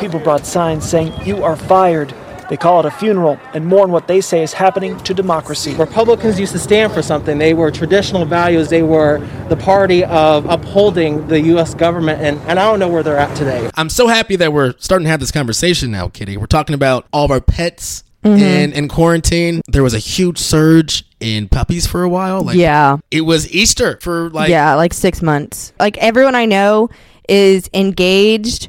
People 0.00 0.20
brought 0.20 0.46
signs 0.46 0.88
saying, 0.88 1.12
You 1.26 1.42
are 1.42 1.56
fired. 1.56 2.14
They 2.48 2.56
call 2.56 2.80
it 2.80 2.86
a 2.86 2.90
funeral 2.90 3.38
and 3.54 3.66
mourn 3.66 3.90
what 3.90 4.08
they 4.08 4.20
say 4.20 4.42
is 4.42 4.52
happening 4.52 4.96
to 5.00 5.12
democracy. 5.14 5.74
Republicans 5.74 6.40
used 6.40 6.52
to 6.52 6.58
stand 6.58 6.92
for 6.92 7.02
something. 7.02 7.36
They 7.38 7.52
were 7.54 7.70
traditional 7.70 8.24
values. 8.24 8.68
They 8.70 8.82
were 8.82 9.18
the 9.48 9.56
party 9.56 10.04
of 10.04 10.46
upholding 10.46 11.26
the 11.28 11.40
U.S. 11.52 11.74
government, 11.74 12.22
and, 12.22 12.38
and 12.48 12.58
I 12.58 12.64
don't 12.70 12.78
know 12.78 12.88
where 12.88 13.02
they're 13.02 13.18
at 13.18 13.36
today. 13.36 13.70
I'm 13.76 13.90
so 13.90 14.06
happy 14.08 14.36
that 14.36 14.52
we're 14.52 14.74
starting 14.78 15.04
to 15.04 15.10
have 15.10 15.20
this 15.20 15.30
conversation 15.32 15.90
now, 15.90 16.08
Kitty. 16.08 16.36
We're 16.36 16.46
talking 16.46 16.74
about 16.74 17.06
all 17.12 17.24
of 17.26 17.30
our 17.30 17.40
pets 17.40 18.04
Mhm. 18.24 18.40
in 18.40 18.72
in 18.72 18.88
quarantine. 18.88 19.60
There 19.68 19.84
was 19.84 19.94
a 19.94 19.98
huge 20.00 20.38
surge 20.38 21.04
in 21.20 21.48
puppies 21.48 21.86
for 21.86 22.02
a 22.02 22.08
while. 22.08 22.42
Like, 22.42 22.56
Yeah. 22.56 22.96
it 23.12 23.20
was 23.20 23.48
Easter 23.52 23.96
for 24.02 24.28
like 24.30 24.48
yeah, 24.50 24.74
like 24.74 24.92
six 24.92 25.22
months. 25.22 25.72
Like 25.78 25.96
everyone 25.98 26.34
I 26.34 26.44
know 26.44 26.88
is 27.28 27.70
engaged, 27.72 28.68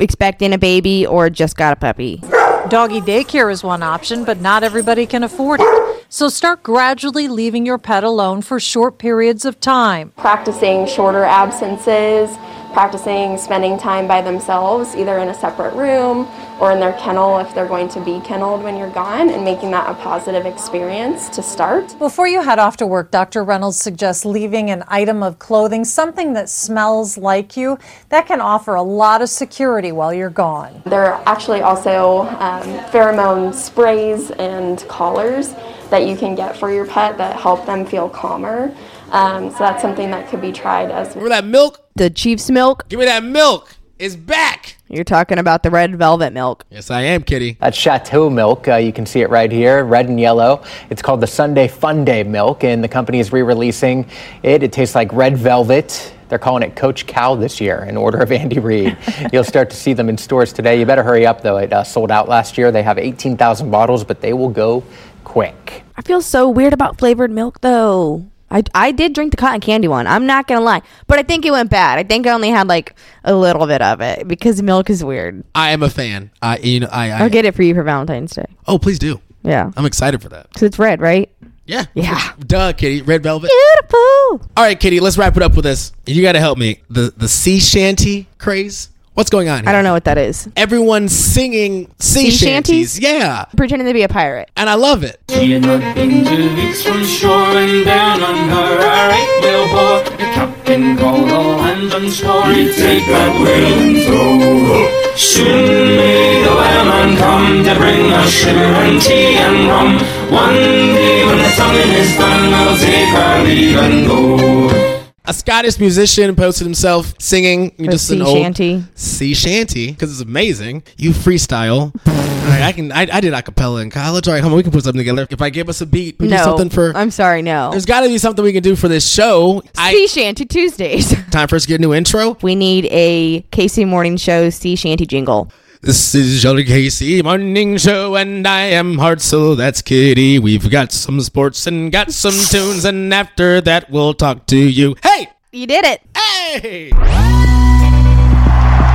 expecting 0.00 0.52
a 0.52 0.58
baby, 0.58 1.06
or 1.06 1.30
just 1.30 1.56
got 1.56 1.72
a 1.72 1.76
puppy. 1.76 2.20
Doggy 2.70 3.02
daycare 3.02 3.52
is 3.52 3.62
one 3.62 3.82
option, 3.82 4.24
but 4.24 4.40
not 4.40 4.62
everybody 4.62 5.04
can 5.04 5.22
afford 5.22 5.60
it. 5.62 6.06
So 6.08 6.30
start 6.30 6.62
gradually 6.62 7.28
leaving 7.28 7.66
your 7.66 7.76
pet 7.76 8.04
alone 8.04 8.40
for 8.40 8.58
short 8.58 8.96
periods 8.96 9.44
of 9.44 9.60
time. 9.60 10.12
practicing 10.16 10.86
shorter 10.86 11.24
absences, 11.24 12.30
practicing 12.74 13.38
spending 13.38 13.78
time 13.78 14.06
by 14.06 14.20
themselves, 14.20 14.96
either 14.96 15.18
in 15.18 15.28
a 15.28 15.34
separate 15.34 15.72
room 15.74 16.28
or 16.60 16.72
in 16.72 16.80
their 16.80 16.92
kennel 16.94 17.38
if 17.38 17.54
they're 17.54 17.68
going 17.68 17.88
to 17.88 18.00
be 18.04 18.20
kenneled 18.20 18.62
when 18.62 18.76
you're 18.76 18.90
gone, 18.90 19.30
and 19.30 19.44
making 19.44 19.70
that 19.70 19.88
a 19.88 19.94
positive 19.94 20.44
experience 20.44 21.28
to 21.28 21.42
start. 21.42 21.96
Before 21.98 22.26
you 22.26 22.42
head 22.42 22.58
off 22.58 22.76
to 22.78 22.86
work, 22.86 23.12
Dr. 23.12 23.44
Reynolds 23.44 23.78
suggests 23.78 24.24
leaving 24.24 24.70
an 24.70 24.82
item 24.88 25.22
of 25.22 25.38
clothing, 25.38 25.84
something 25.84 26.32
that 26.32 26.50
smells 26.50 27.16
like 27.16 27.56
you. 27.56 27.78
That 28.08 28.26
can 28.26 28.40
offer 28.40 28.74
a 28.74 28.82
lot 28.82 29.22
of 29.22 29.28
security 29.28 29.92
while 29.92 30.12
you're 30.12 30.28
gone. 30.28 30.82
There 30.84 31.14
are 31.14 31.22
actually 31.26 31.60
also 31.60 32.22
um, 32.40 32.62
pheromone 32.90 33.54
sprays 33.54 34.32
and 34.32 34.84
collars 34.88 35.54
that 35.90 36.08
you 36.08 36.16
can 36.16 36.34
get 36.34 36.56
for 36.56 36.72
your 36.72 36.86
pet 36.86 37.16
that 37.18 37.38
help 37.38 37.64
them 37.66 37.86
feel 37.86 38.08
calmer. 38.08 38.74
Um, 39.10 39.50
so 39.50 39.58
that's 39.58 39.80
something 39.80 40.10
that 40.10 40.28
could 40.28 40.40
be 40.40 40.50
tried 40.50 40.90
as 40.90 41.14
well. 41.14 41.24
Remember 41.24 41.28
that 41.28 41.44
milk? 41.44 41.83
The 41.96 42.10
Chiefs 42.10 42.50
milk. 42.50 42.88
Give 42.88 42.98
me 42.98 43.06
that 43.06 43.22
milk. 43.22 43.76
It's 44.00 44.16
back. 44.16 44.76
You're 44.88 45.04
talking 45.04 45.38
about 45.38 45.62
the 45.62 45.70
red 45.70 45.94
velvet 45.94 46.32
milk. 46.32 46.64
Yes, 46.68 46.90
I 46.90 47.02
am, 47.02 47.22
Kitty. 47.22 47.56
That's 47.60 47.78
Shatto 47.78 48.28
milk. 48.28 48.66
Uh, 48.66 48.74
you 48.76 48.92
can 48.92 49.06
see 49.06 49.20
it 49.20 49.30
right 49.30 49.50
here, 49.50 49.84
red 49.84 50.08
and 50.08 50.18
yellow. 50.18 50.64
It's 50.90 51.00
called 51.00 51.20
the 51.20 51.28
Sunday 51.28 51.68
Fun 51.68 52.04
Day 52.04 52.24
milk, 52.24 52.64
and 52.64 52.82
the 52.82 52.88
company 52.88 53.20
is 53.20 53.32
re 53.32 53.42
releasing 53.42 54.10
it. 54.42 54.64
It 54.64 54.72
tastes 54.72 54.96
like 54.96 55.12
red 55.12 55.36
velvet. 55.36 56.12
They're 56.28 56.40
calling 56.40 56.64
it 56.64 56.74
Coach 56.74 57.06
Cow 57.06 57.36
this 57.36 57.60
year 57.60 57.84
in 57.84 57.96
order 57.96 58.18
of 58.18 58.32
Andy 58.42 58.58
Reid. 58.58 58.96
You'll 59.32 59.44
start 59.44 59.70
to 59.70 59.76
see 59.76 59.92
them 59.92 60.08
in 60.08 60.18
stores 60.18 60.52
today. 60.52 60.80
You 60.80 60.86
better 60.86 61.04
hurry 61.04 61.26
up, 61.26 61.42
though. 61.42 61.58
It 61.58 61.72
uh, 61.72 61.84
sold 61.84 62.10
out 62.10 62.28
last 62.28 62.58
year. 62.58 62.72
They 62.72 62.82
have 62.82 62.98
18,000 62.98 63.70
bottles, 63.70 64.02
but 64.02 64.20
they 64.20 64.32
will 64.32 64.48
go 64.48 64.82
quick. 65.22 65.84
I 65.96 66.02
feel 66.02 66.20
so 66.20 66.48
weird 66.48 66.72
about 66.72 66.98
flavored 66.98 67.30
milk 67.30 67.60
though. 67.60 68.26
I, 68.54 68.62
I 68.74 68.92
did 68.92 69.12
drink 69.14 69.32
the 69.32 69.36
cotton 69.36 69.60
candy 69.60 69.88
one. 69.88 70.06
I'm 70.06 70.26
not 70.26 70.46
gonna 70.46 70.60
lie, 70.60 70.80
but 71.08 71.18
I 71.18 71.22
think 71.24 71.44
it 71.44 71.50
went 71.50 71.70
bad. 71.70 71.98
I 71.98 72.04
think 72.04 72.26
I 72.26 72.30
only 72.30 72.50
had 72.50 72.68
like 72.68 72.94
a 73.24 73.34
little 73.34 73.66
bit 73.66 73.82
of 73.82 74.00
it 74.00 74.28
because 74.28 74.62
milk 74.62 74.88
is 74.88 75.02
weird. 75.04 75.42
I 75.54 75.72
am 75.72 75.82
a 75.82 75.90
fan. 75.90 76.30
I 76.40 76.58
you 76.58 76.80
know 76.80 76.88
I, 76.92 77.10
I 77.10 77.22
I'll 77.22 77.28
get 77.30 77.44
it 77.44 77.54
for 77.54 77.62
you 77.64 77.74
for 77.74 77.82
Valentine's 77.82 78.32
Day. 78.32 78.46
Oh, 78.66 78.78
please 78.78 78.98
do. 78.98 79.20
Yeah, 79.42 79.70
I'm 79.76 79.84
excited 79.84 80.22
for 80.22 80.28
that. 80.30 80.48
because 80.48 80.62
it's 80.62 80.78
red, 80.78 81.00
right? 81.00 81.30
Yeah. 81.66 81.86
Yeah. 81.94 82.32
Duh, 82.46 82.72
Kitty. 82.74 83.02
Red 83.02 83.22
velvet. 83.22 83.50
Beautiful. 83.50 84.48
All 84.56 84.64
right, 84.64 84.78
Kitty. 84.78 85.00
Let's 85.00 85.18
wrap 85.18 85.36
it 85.36 85.42
up 85.42 85.56
with 85.56 85.64
this. 85.64 85.92
You 86.06 86.22
got 86.22 86.32
to 86.32 86.40
help 86.40 86.56
me. 86.58 86.80
The 86.90 87.12
the 87.16 87.28
sea 87.28 87.58
shanty 87.58 88.28
craze. 88.38 88.88
What's 89.14 89.30
going 89.30 89.48
on? 89.48 89.60
Here? 89.62 89.68
I 89.68 89.72
don't 89.72 89.84
know 89.84 89.92
what 89.92 90.04
that 90.06 90.18
is. 90.18 90.48
Everyone's 90.56 91.14
singing 91.14 91.86
sea, 92.00 92.30
Sea 92.32 92.46
shanties. 92.46 92.94
shanties? 92.94 92.98
Yeah, 92.98 93.44
Pretending 93.56 93.86
to 93.86 93.94
be 93.94 94.02
a 94.02 94.08
pirate. 94.08 94.50
and 94.56 94.68
I 94.68 94.74
love 94.74 95.04
it. 95.04 95.20
She 95.30 95.52
had 95.52 95.62
not 95.62 95.94
been 95.94 96.24
two 96.24 96.54
weeks 96.56 96.82
from 96.82 97.04
shore 97.04 97.30
and 97.54 97.84
down 97.84 98.20
on 98.22 98.48
her 98.48 98.74
a 98.74 99.08
right 99.14 99.38
whale 99.40 99.68
bore. 99.70 100.16
The 100.18 100.24
captain 100.34 100.96
called 100.96 101.30
all 101.30 101.58
hands 101.58 101.94
and 101.94 102.10
swore 102.12 102.46
he'd 102.50 102.74
take 102.74 103.06
that 103.06 103.40
whale 103.40 103.78
and 103.78 104.02
throw. 104.02 105.14
Soon 105.14 105.94
may 105.96 106.42
the 106.42 106.50
whaleman 106.50 107.16
come 107.16 107.62
to 107.62 107.74
bring 107.78 108.12
us 108.12 108.32
sugar 108.32 108.58
and 108.82 109.00
tea 109.00 109.36
and 109.38 109.68
rum. 109.68 109.94
One 110.34 110.54
day 110.98 111.24
when 111.24 111.38
the 111.38 111.52
tonguing 111.54 111.92
is 112.02 112.16
done, 112.18 112.50
we'll 112.50 112.76
take 112.78 113.14
our 113.14 113.44
leave 113.44 113.76
and 113.78 114.06
go. 114.08 114.83
A 115.26 115.32
Scottish 115.32 115.80
musician 115.80 116.36
posted 116.36 116.66
himself 116.66 117.14
singing 117.18 117.72
A 117.78 117.84
just 117.84 118.08
sea 118.08 118.16
an 118.16 118.22
old 118.22 118.36
shanty. 118.36 118.84
sea 118.94 119.32
shanty 119.32 119.90
because 119.90 120.12
it's 120.12 120.20
amazing. 120.20 120.82
You 120.98 121.12
freestyle. 121.12 121.94
All 122.06 122.50
right, 122.50 122.60
I 122.60 122.72
can. 122.72 122.92
I, 122.92 123.06
I 123.10 123.20
did 123.22 123.32
acapella 123.32 123.80
in 123.80 123.88
college. 123.88 124.28
All 124.28 124.34
right, 124.34 124.42
come 124.42 124.52
on, 124.52 124.56
we 124.58 124.62
can 124.62 124.70
put 124.70 124.84
something 124.84 124.98
together. 124.98 125.26
If 125.30 125.40
I 125.40 125.48
give 125.48 125.70
us 125.70 125.80
a 125.80 125.86
beat, 125.86 126.18
we 126.18 126.26
do 126.28 126.34
No, 126.34 126.44
something 126.44 126.68
for. 126.68 126.94
I'm 126.94 127.10
sorry, 127.10 127.40
no. 127.40 127.70
There's 127.70 127.86
got 127.86 128.02
to 128.02 128.08
be 128.08 128.18
something 128.18 128.44
we 128.44 128.52
can 128.52 128.62
do 128.62 128.76
for 128.76 128.88
this 128.88 129.10
show. 129.10 129.62
I, 129.78 129.94
sea 129.94 130.06
shanty 130.08 130.44
Tuesdays. 130.44 131.14
time 131.30 131.48
for 131.48 131.56
us 131.56 131.62
to 131.62 131.68
get 131.68 131.76
a 131.76 131.80
new 131.80 131.94
intro. 131.94 132.36
we 132.42 132.54
need 132.54 132.86
a 132.90 133.40
KC 133.50 133.88
Morning 133.88 134.18
Show 134.18 134.50
sea 134.50 134.76
shanty 134.76 135.06
jingle. 135.06 135.50
This 135.84 136.14
is 136.14 136.42
your 136.42 136.54
KC 136.54 137.22
Morning 137.22 137.76
Show, 137.76 138.16
and 138.16 138.46
I 138.48 138.60
am 138.68 138.96
Hartzell. 138.96 139.54
That's 139.54 139.82
Kitty. 139.82 140.38
We've 140.38 140.70
got 140.70 140.92
some 140.92 141.20
sports 141.20 141.66
and 141.66 141.92
got 141.92 142.10
some 142.10 142.32
tunes, 142.32 142.86
and 142.86 143.12
after 143.12 143.60
that, 143.60 143.90
we'll 143.90 144.14
talk 144.14 144.46
to 144.46 144.56
you. 144.56 144.96
Hey! 145.02 145.28
You 145.52 145.66
did 145.66 145.84
it. 145.84 146.00
Hey! 146.16 146.86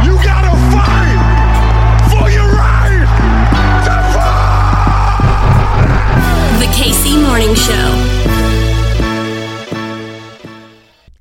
You 0.02 0.16
gotta 0.26 0.50
fight 0.74 2.10
for 2.10 2.28
your 2.32 2.50
right 2.58 3.06
The 6.58 6.66
KC 6.74 7.22
Morning 7.22 7.54
Show. 7.54 8.16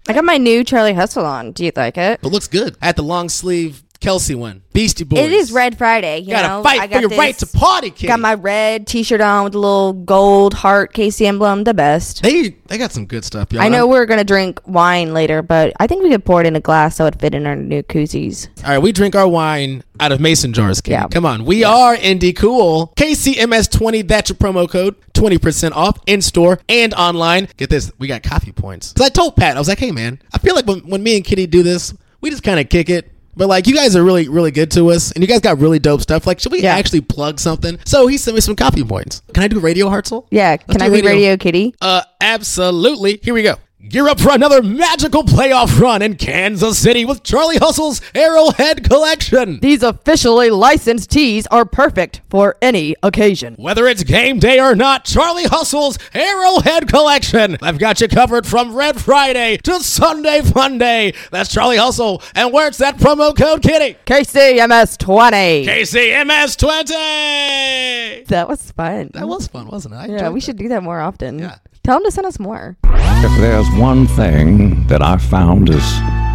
I 0.09 0.15
got 0.15 0.25
my 0.25 0.39
new 0.39 0.65
Charlie 0.65 0.95
Hustle 0.95 1.27
on. 1.27 1.53
Do 1.53 1.63
you 1.67 1.73
like 1.77 1.99
it? 1.99 2.21
It 2.23 2.29
looks 2.29 2.49
good. 2.49 2.75
I 2.81 2.87
had 2.87 2.97
the 2.97 3.03
long 3.03 3.29
sleeve 3.29 3.83
Kelsey 4.01 4.35
one. 4.37 4.63
Beastie 4.73 5.03
Boys. 5.05 5.19
It 5.19 5.33
is 5.33 5.51
Red 5.51 5.77
Friday. 5.77 6.21
You 6.21 6.31
Gotta 6.31 6.49
know? 6.49 6.63
fight 6.63 6.81
I 6.81 6.87
for 6.87 6.95
got 6.95 7.01
your 7.01 7.11
right 7.19 7.37
to 7.39 7.47
party, 7.47 7.91
kid. 7.91 8.07
Got 8.07 8.21
my 8.21 8.35
red 8.35 8.87
T-shirt 8.87 9.21
on 9.21 9.45
with 9.45 9.55
a 9.57 9.59
little 9.59 9.93
gold 9.93 10.55
heart 10.55 10.95
KC 10.95 11.27
emblem. 11.27 11.65
The 11.65 11.75
best. 11.75 12.23
They 12.23 12.51
they 12.69 12.79
got 12.79 12.93
some 12.93 13.07
good 13.07 13.25
stuff, 13.25 13.53
y'all. 13.53 13.63
I 13.63 13.69
know 13.69 13.87
we're 13.89 14.07
gonna 14.07 14.23
drink 14.25 14.61
wine 14.67 15.13
later, 15.13 15.43
but 15.43 15.73
I 15.81 15.89
think 15.89 16.05
we 16.05 16.11
could 16.11 16.25
pour 16.25 16.41
it 16.41 16.47
in 16.47 16.55
a 16.55 16.61
glass 16.61 16.97
so 16.97 17.07
it 17.07 17.21
fit 17.21 17.35
in 17.35 17.47
our 17.47 17.57
new 17.57 17.83
koozies. 17.83 18.49
All 18.65 18.71
right, 18.71 18.79
we 18.79 18.93
drink 18.93 19.17
our 19.17 19.27
wine 19.27 19.83
out 20.01 20.13
of 20.13 20.21
mason 20.21 20.53
jars. 20.53 20.81
Kid. 20.81 21.11
Come 21.11 21.27
on. 21.27 21.45
We 21.45 21.65
are 21.65 21.97
Indie 21.97 22.37
Cool. 22.37 22.93
KCMS20, 22.97 24.07
that's 24.07 24.31
your 24.31 24.37
promo 24.37 24.69
code. 24.71 24.95
20% 25.15 25.73
off 25.73 25.99
in 26.07 26.23
store 26.23 26.61
and 26.69 26.95
online. 26.95 27.49
Get 27.57 27.71
this, 27.71 27.91
we 27.99 28.07
got 28.07 28.23
coffee 28.23 28.53
points. 28.53 28.93
Because 28.93 29.07
I 29.07 29.11
told 29.11 29.35
Pat, 29.35 29.57
I 29.57 29.59
was 29.59 29.67
like, 29.67 29.81
hey, 29.81 29.91
man, 29.91 30.21
I 30.33 30.39
feel 30.39 30.55
like 30.55 30.67
when, 30.67 30.79
when 30.81 31.03
me 31.03 31.17
and 31.17 31.25
Kitty 31.25 31.49
do 31.49 31.65
this, 31.65 31.93
we 32.21 32.31
just 32.31 32.45
kind 32.45 32.61
of 32.61 32.69
kick 32.69 32.89
it. 32.89 33.11
But 33.39 33.49
like 33.49 33.69
you 33.69 33.75
guys 33.75 33.95
are 33.95 34.03
really, 34.03 34.29
really 34.29 34.51
good 34.51 34.71
to 34.73 34.91
us, 34.91 35.13
and 35.13 35.23
you 35.23 35.29
guys 35.29 35.41
got 35.41 35.59
really 35.59 35.79
dope 35.79 36.01
stuff. 36.01 36.27
Like, 36.27 36.41
should 36.41 36.51
we 36.51 36.67
actually 36.67 37.03
plug 37.03 37.39
something? 37.39 37.79
So 37.87 38.09
he 38.09 38.19
sent 38.19 38.35
me 38.35 38.41
some 38.41 38.57
copy 38.57 38.83
points. 38.83 39.23
Can 39.33 39.45
I 39.45 39.49
do 39.49 39.61
Radio 39.61 39.87
Hartzell? 39.89 40.27
Yeah, 40.31 40.57
can 40.57 40.79
do 40.79 40.85
I 40.85 40.91
be 40.91 41.03
Radio 41.03 41.37
Kitty? 41.37 41.75
Uh, 41.81 42.03
absolutely. 42.21 43.21
Here 43.23 43.33
we 43.33 43.45
go. 43.45 43.55
Gear 43.87 44.09
up 44.09 44.19
for 44.19 44.33
another 44.33 44.61
magical 44.61 45.23
playoff 45.23 45.79
run 45.79 46.03
in 46.03 46.17
Kansas 46.17 46.77
City 46.77 47.05
with 47.05 47.23
Charlie 47.23 47.59
Hustle's 47.59 48.01
Arrowhead 48.13 48.83
Collection. 48.83 49.61
These 49.61 49.85
officially 49.85 50.51
licensed 50.51 51.13
tees 51.13 51.47
are 51.47 51.65
perfect 51.65 52.21
for 52.29 52.57
any 52.61 52.97
occasion. 53.05 53.55
Whether 53.55 53.87
it's 53.87 54.03
game 54.03 54.41
day 54.41 54.59
or 54.59 54.75
not, 54.75 55.05
Charlie 55.05 55.45
Hustle's 55.45 55.97
Arrowhead 56.13 56.89
Collection. 56.89 57.57
I've 57.63 57.79
got 57.79 58.01
you 58.01 58.09
covered 58.09 58.49
from 58.49 58.75
Red 58.75 59.01
Friday 59.01 59.59
to 59.59 59.79
Sunday 59.79 60.43
Fun 60.43 60.79
Day. 60.79 61.15
That's 61.31 61.55
Charlie 61.55 61.77
Hustle. 61.77 62.21
And 62.35 62.53
where's 62.53 62.79
that 62.79 62.97
promo 62.97 63.33
code, 63.37 63.63
Kitty? 63.63 63.97
KCMS20. 64.07 65.67
KCMS20. 65.67 68.27
That 68.27 68.49
was 68.49 68.73
fun. 68.73 69.13
That 69.15 69.29
was 69.29 69.47
fun, 69.47 69.69
wasn't 69.69 69.95
it? 69.95 69.99
I 69.99 70.07
yeah, 70.07 70.31
we 70.31 70.41
should 70.41 70.57
do 70.57 70.67
that 70.67 70.83
more 70.83 70.99
often. 70.99 71.39
Yeah. 71.39 71.59
Tell 71.85 71.95
them 71.95 72.03
to 72.07 72.11
send 72.11 72.27
us 72.27 72.41
more. 72.41 72.77
If 73.21 73.37
there's 73.39 73.69
one 73.71 74.07
thing 74.07 74.87
that 74.87 75.03
I 75.03 75.17
found 75.17 75.71
is 75.71 75.83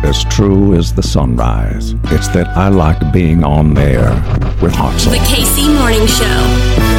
as 0.04 0.26
true 0.26 0.74
as 0.76 0.94
the 0.94 1.02
sunrise, 1.02 1.96
it's 2.12 2.28
that 2.30 2.50
I 2.58 2.68
like 2.68 3.14
being 3.14 3.46
on 3.46 3.74
there 3.74 4.12
with 4.62 4.74
Hartzell. 4.74 5.12
The 5.12 5.18
KC 5.20 5.74
Morning 5.80 6.06
Show. 6.08 6.93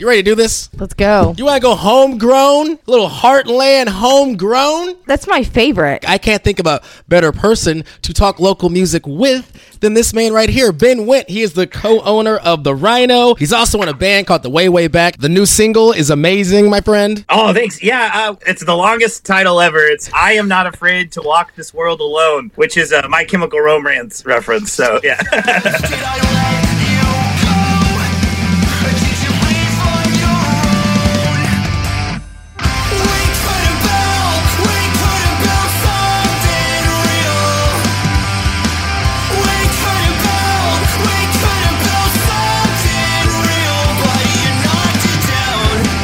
You 0.00 0.08
ready 0.08 0.22
to 0.22 0.30
do 0.30 0.34
this? 0.34 0.70
Let's 0.78 0.94
go. 0.94 1.34
You 1.36 1.44
want 1.44 1.56
to 1.56 1.60
go 1.60 1.74
homegrown? 1.74 2.70
A 2.70 2.90
little 2.90 3.10
Heartland 3.10 3.88
homegrown? 3.88 4.96
That's 5.06 5.26
my 5.26 5.44
favorite. 5.44 6.08
I 6.08 6.16
can't 6.16 6.42
think 6.42 6.58
of 6.58 6.66
a 6.66 6.80
better 7.08 7.32
person 7.32 7.84
to 8.00 8.14
talk 8.14 8.40
local 8.40 8.70
music 8.70 9.06
with 9.06 9.52
than 9.80 9.92
this 9.92 10.14
man 10.14 10.32
right 10.32 10.48
here, 10.48 10.72
Ben 10.72 11.00
Wendt. 11.00 11.28
He 11.28 11.42
is 11.42 11.52
the 11.52 11.66
co-owner 11.66 12.36
of 12.38 12.64
The 12.64 12.74
Rhino. 12.74 13.34
He's 13.34 13.52
also 13.52 13.82
in 13.82 13.90
a 13.90 13.92
band 13.92 14.26
called 14.26 14.42
The 14.42 14.48
Way 14.48 14.70
Way 14.70 14.88
Back. 14.88 15.18
The 15.18 15.28
new 15.28 15.44
single 15.44 15.92
is 15.92 16.08
amazing, 16.08 16.70
my 16.70 16.80
friend. 16.80 17.22
Oh, 17.28 17.52
thanks. 17.52 17.82
Yeah, 17.82 18.10
uh, 18.14 18.36
it's 18.46 18.64
the 18.64 18.74
longest 18.74 19.26
title 19.26 19.60
ever. 19.60 19.84
It's 19.84 20.10
"I 20.14 20.32
Am 20.32 20.48
Not 20.48 20.66
Afraid 20.66 21.12
to 21.12 21.20
Walk 21.20 21.54
This 21.56 21.74
World 21.74 22.00
Alone," 22.00 22.52
which 22.54 22.78
is 22.78 22.90
a 22.90 23.06
My 23.06 23.24
Chemical 23.24 23.60
Romance 23.60 24.24
reference. 24.24 24.72
So, 24.72 24.98
yeah. 25.04 25.20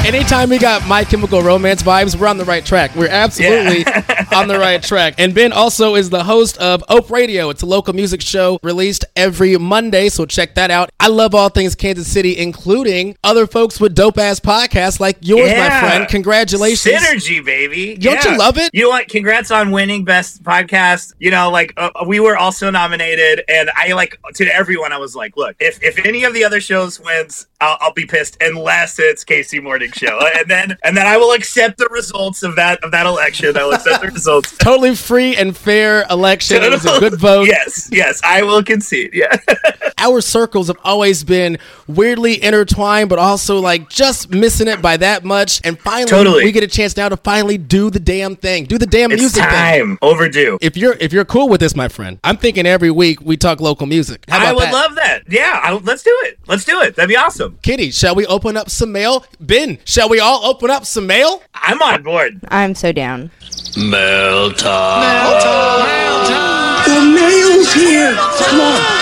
Anytime 0.07 0.51
we 0.51 0.59
got 0.61 0.87
My 0.87 1.03
Chemical 1.03 1.43
Romance 1.43 1.83
vibes, 1.83 2.15
we're 2.15 2.29
on 2.29 2.39
the 2.39 2.45
right 2.45 2.65
track. 2.65 2.95
We're 2.95 3.09
absolutely 3.09 3.85
on 4.33 4.47
the 4.47 4.57
right 4.57 4.81
track. 4.81 5.15
And 5.19 5.35
Ben 5.35 5.51
also 5.51 5.97
is 5.97 6.11
the 6.11 6.23
host 6.23 6.57
of 6.59 6.85
Ope 6.89 7.11
Radio. 7.11 7.51
It's 7.51 7.63
a 7.63 7.67
local 7.67 7.93
music 7.93 8.21
show 8.21 8.61
released 8.63 9.05
every 9.17 9.59
Monday, 9.59 10.09
so 10.09 10.25
check 10.25 10.55
that 10.55 10.71
out. 10.71 10.91
I 11.01 11.09
love 11.09 11.35
all 11.35 11.49
things 11.49 11.75
Kansas 11.75 12.07
City, 12.07 12.39
including 12.39 13.17
other 13.25 13.49
folks 13.49 13.81
with 13.81 13.97
dope 13.97 14.17
ass 14.17 14.39
podcasts 14.39 15.01
like 15.01 15.17
yours, 15.23 15.51
my 15.51 15.81
friend. 15.81 16.07
Congratulations. 16.07 17.03
Synergy, 17.03 17.45
baby. 17.45 17.97
Don't 17.97 18.23
you 18.25 18.39
love 18.39 18.59
it? 18.59 18.71
You 18.73 18.83
know 18.83 18.91
what? 18.91 19.09
Congrats 19.09 19.51
on 19.51 19.73
winning 19.73 20.05
best 20.05 20.41
podcast. 20.45 21.15
You 21.19 21.33
know, 21.33 21.51
like 21.51 21.75
uh, 21.77 21.91
we 22.07 22.21
were 22.21 22.37
also 22.37 22.71
nominated, 22.71 23.43
and 23.49 23.71
I 23.75 23.93
like 23.95 24.21
to 24.35 24.47
everyone. 24.55 24.93
I 24.93 24.99
was 24.99 25.17
like, 25.17 25.37
look, 25.37 25.57
if 25.59 25.83
if 25.83 25.99
any 26.07 26.23
of 26.23 26.33
the 26.33 26.45
other 26.45 26.61
shows 26.61 27.01
wins, 27.01 27.49
I'll, 27.61 27.77
I'll 27.81 27.93
be 27.93 28.07
pissed 28.07 28.37
unless 28.41 29.01
it's 29.01 29.25
KC 29.25 29.61
Morning 29.61 29.91
Show, 29.97 30.21
and 30.37 30.49
then 30.51 30.77
and 30.83 30.97
then 30.97 31.07
I 31.07 31.17
will 31.17 31.33
accept 31.33 31.79
the 31.79 31.89
results 31.91 32.43
of 32.43 32.57
that 32.57 32.83
of 32.85 32.91
that 32.93 33.07
election. 33.07 33.57
I 33.57 33.65
will 33.65 33.73
accept 33.75 34.03
the 34.03 34.09
results. 34.09 34.57
Totally 34.59 34.95
free 34.95 35.35
and 35.37 35.57
fair 35.57 36.05
election. 36.11 36.63
It 36.63 36.71
was 36.71 36.85
a 36.85 37.01
good 37.01 37.19
vote. 37.19 37.47
Yes, 37.47 37.89
yes, 37.91 38.21
I 38.25 38.43
will 38.43 38.63
concede. 38.63 39.11
Yeah. 39.15 39.37
Our 39.99 40.21
circles 40.21 40.67
have 40.69 40.77
always 40.85 41.25
been 41.25 41.59
weirdly 41.87 42.43
intertwined, 42.43 43.09
but 43.09 43.19
also 43.19 43.59
like 43.61 43.89
just 43.89 44.31
missing 44.31 44.69
it 44.69 44.83
by 44.83 44.99
that 44.99 45.25
much. 45.25 45.61
And 45.65 45.79
finally, 45.79 46.11
Totally. 46.11 46.45
we 46.45 46.53
get 46.53 46.63
a 46.63 46.67
chance 46.69 46.95
now 46.97 47.09
to 47.09 47.17
finally 47.17 47.57
do 47.57 47.89
the 47.91 47.99
damn 47.99 48.37
thing, 48.37 48.65
do 48.67 48.77
the 48.77 48.87
damn 48.87 49.11
It's 49.13 49.21
music 49.23 49.43
thing. 49.43 49.51
time. 49.53 49.99
Overdue. 50.03 50.59
If 50.61 50.77
you're 50.77 50.97
if 51.01 51.13
you're 51.15 51.25
cool 51.25 51.49
with 51.49 51.61
this, 51.61 51.75
my 51.75 51.89
friend, 51.89 52.19
I'm 52.23 52.37
thinking 52.37 52.67
every 52.67 52.91
week 52.91 53.21
we 53.23 53.37
talk 53.39 53.61
local 53.61 53.87
music. 53.87 54.25
How 54.29 54.37
about 54.37 54.49
I 54.49 54.53
would 54.53 54.63
that? 54.65 54.73
love 54.73 54.95
that. 54.97 55.23
Yeah, 55.29 55.61
I, 55.63 55.73
let's 55.73 56.03
do 56.03 56.15
it. 56.25 56.39
Let's 56.47 56.65
do 56.65 56.81
it. 56.83 56.97
That'd 56.97 57.09
be 57.09 57.17
awesome. 57.17 57.59
Kitty, 57.63 57.91
shall 57.91 58.15
we 58.15 58.27
open 58.27 58.57
up 58.57 58.69
some 58.69 58.93
mail? 58.93 59.25
Ben, 59.41 59.79
shall 59.87 60.11
we 60.11 60.21
all 60.21 60.45
open 60.45 60.71
up 60.71 60.85
some 60.85 61.07
mail? 61.07 61.43
I'm 61.55 61.81
on 61.81 62.03
board. 62.03 62.41
I'm 62.49 62.75
so 62.75 62.93
down. 62.93 63.31
Mail 63.79 64.53
time. 64.53 65.01
Mail 65.01 65.41
time. 65.41 65.87
Mail 65.87 66.27
time. 66.27 66.85
The 66.87 67.01
mail's 67.15 67.73
here. 67.73 68.15
Come 68.15 68.61
on. 68.61 68.97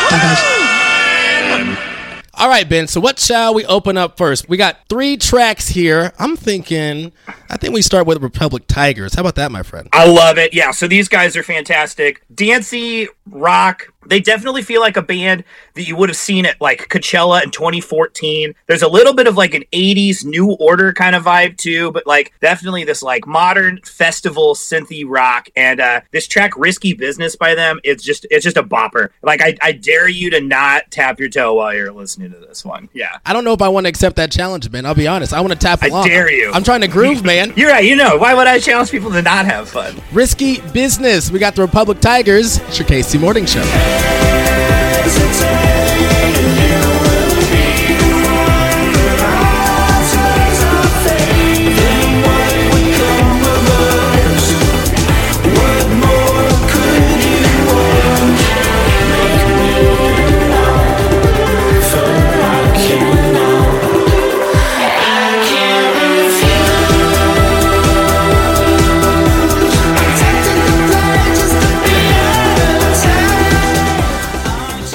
All 2.36 2.48
right, 2.48 2.68
Ben. 2.68 2.88
So 2.88 3.00
what 3.00 3.20
shall 3.20 3.54
we 3.54 3.64
open 3.66 3.96
up 3.96 4.18
first? 4.18 4.48
We 4.48 4.56
got 4.56 4.88
three 4.88 5.16
tracks 5.16 5.68
here. 5.68 6.12
I'm 6.18 6.36
thinking, 6.36 7.12
I 7.48 7.56
think 7.56 7.72
we 7.72 7.80
start 7.80 8.08
with 8.08 8.20
Republic 8.22 8.64
Tigers. 8.66 9.14
How 9.14 9.20
about 9.20 9.36
that, 9.36 9.52
my 9.52 9.62
friend? 9.62 9.88
I 9.92 10.06
love 10.08 10.36
it. 10.36 10.52
Yeah, 10.52 10.72
so 10.72 10.88
these 10.88 11.08
guys 11.08 11.36
are 11.36 11.44
fantastic. 11.44 12.22
Dancey, 12.34 13.06
rock. 13.30 13.88
They 14.06 14.20
definitely 14.20 14.60
feel 14.60 14.82
like 14.82 14.98
a 14.98 15.02
band 15.02 15.44
that 15.74 15.88
you 15.88 15.96
would 15.96 16.10
have 16.10 16.16
seen 16.16 16.44
at 16.44 16.60
like 16.60 16.88
Coachella 16.88 17.42
in 17.42 17.50
2014. 17.50 18.54
There's 18.66 18.82
a 18.82 18.88
little 18.88 19.14
bit 19.14 19.26
of 19.26 19.36
like 19.38 19.54
an 19.54 19.64
80s 19.72 20.26
new 20.26 20.52
order 20.52 20.92
kind 20.92 21.16
of 21.16 21.24
vibe 21.24 21.56
too, 21.56 21.90
but 21.92 22.06
like 22.06 22.34
definitely 22.42 22.84
this 22.84 23.02
like 23.02 23.26
modern 23.26 23.80
festival 23.82 24.54
synthy 24.54 25.04
rock. 25.08 25.48
And 25.56 25.80
uh 25.80 26.02
this 26.12 26.26
track 26.26 26.52
Risky 26.58 26.92
Business 26.92 27.34
by 27.34 27.54
them, 27.54 27.80
it's 27.82 28.04
just 28.04 28.26
it's 28.30 28.44
just 28.44 28.58
a 28.58 28.62
bopper. 28.62 29.08
Like 29.22 29.40
I, 29.42 29.56
I 29.62 29.72
dare 29.72 30.08
you 30.08 30.28
to 30.30 30.40
not 30.42 30.90
tap 30.90 31.18
your 31.18 31.30
toe 31.30 31.54
while 31.54 31.72
you're 31.74 31.92
listening 31.92 32.30
to 32.32 32.38
this 32.38 32.62
one. 32.62 32.90
Yeah. 32.92 33.18
I 33.24 33.32
don't 33.32 33.44
know 33.44 33.54
if 33.54 33.62
I 33.62 33.68
want 33.68 33.86
to 33.86 33.88
accept 33.88 34.16
that 34.16 34.30
challenge, 34.32 34.70
man. 34.70 34.84
I'll 34.84 34.94
be 34.94 35.06
honest. 35.08 35.32
I 35.32 35.40
want 35.40 35.54
to 35.54 35.58
tap 35.58 35.82
I 35.82 35.86
along. 35.86 36.06
dare 36.08 36.30
you. 36.30 36.50
I'm 36.52 36.62
trying 36.62 36.82
to 36.82 36.88
groove, 36.88 37.24
man. 37.24 37.54
You're 37.56 37.70
right, 37.70 37.84
you 37.84 37.96
know. 37.96 38.18
Why 38.18 38.34
would 38.34 38.46
I 38.46 38.58
challenge 38.58 38.90
people 38.90 39.10
to 39.12 39.22
not 39.22 39.46
have 39.46 39.70
fun? 39.70 39.96
Risky 40.12 40.60
business. 40.72 41.30
We 41.30 41.38
got 41.38 41.54
the 41.56 41.62
Republic 41.62 42.00
Tigers. 42.00 42.58
It's 42.58 42.78
your 42.78 42.86
Morning 43.18 43.46
Show. 43.46 43.62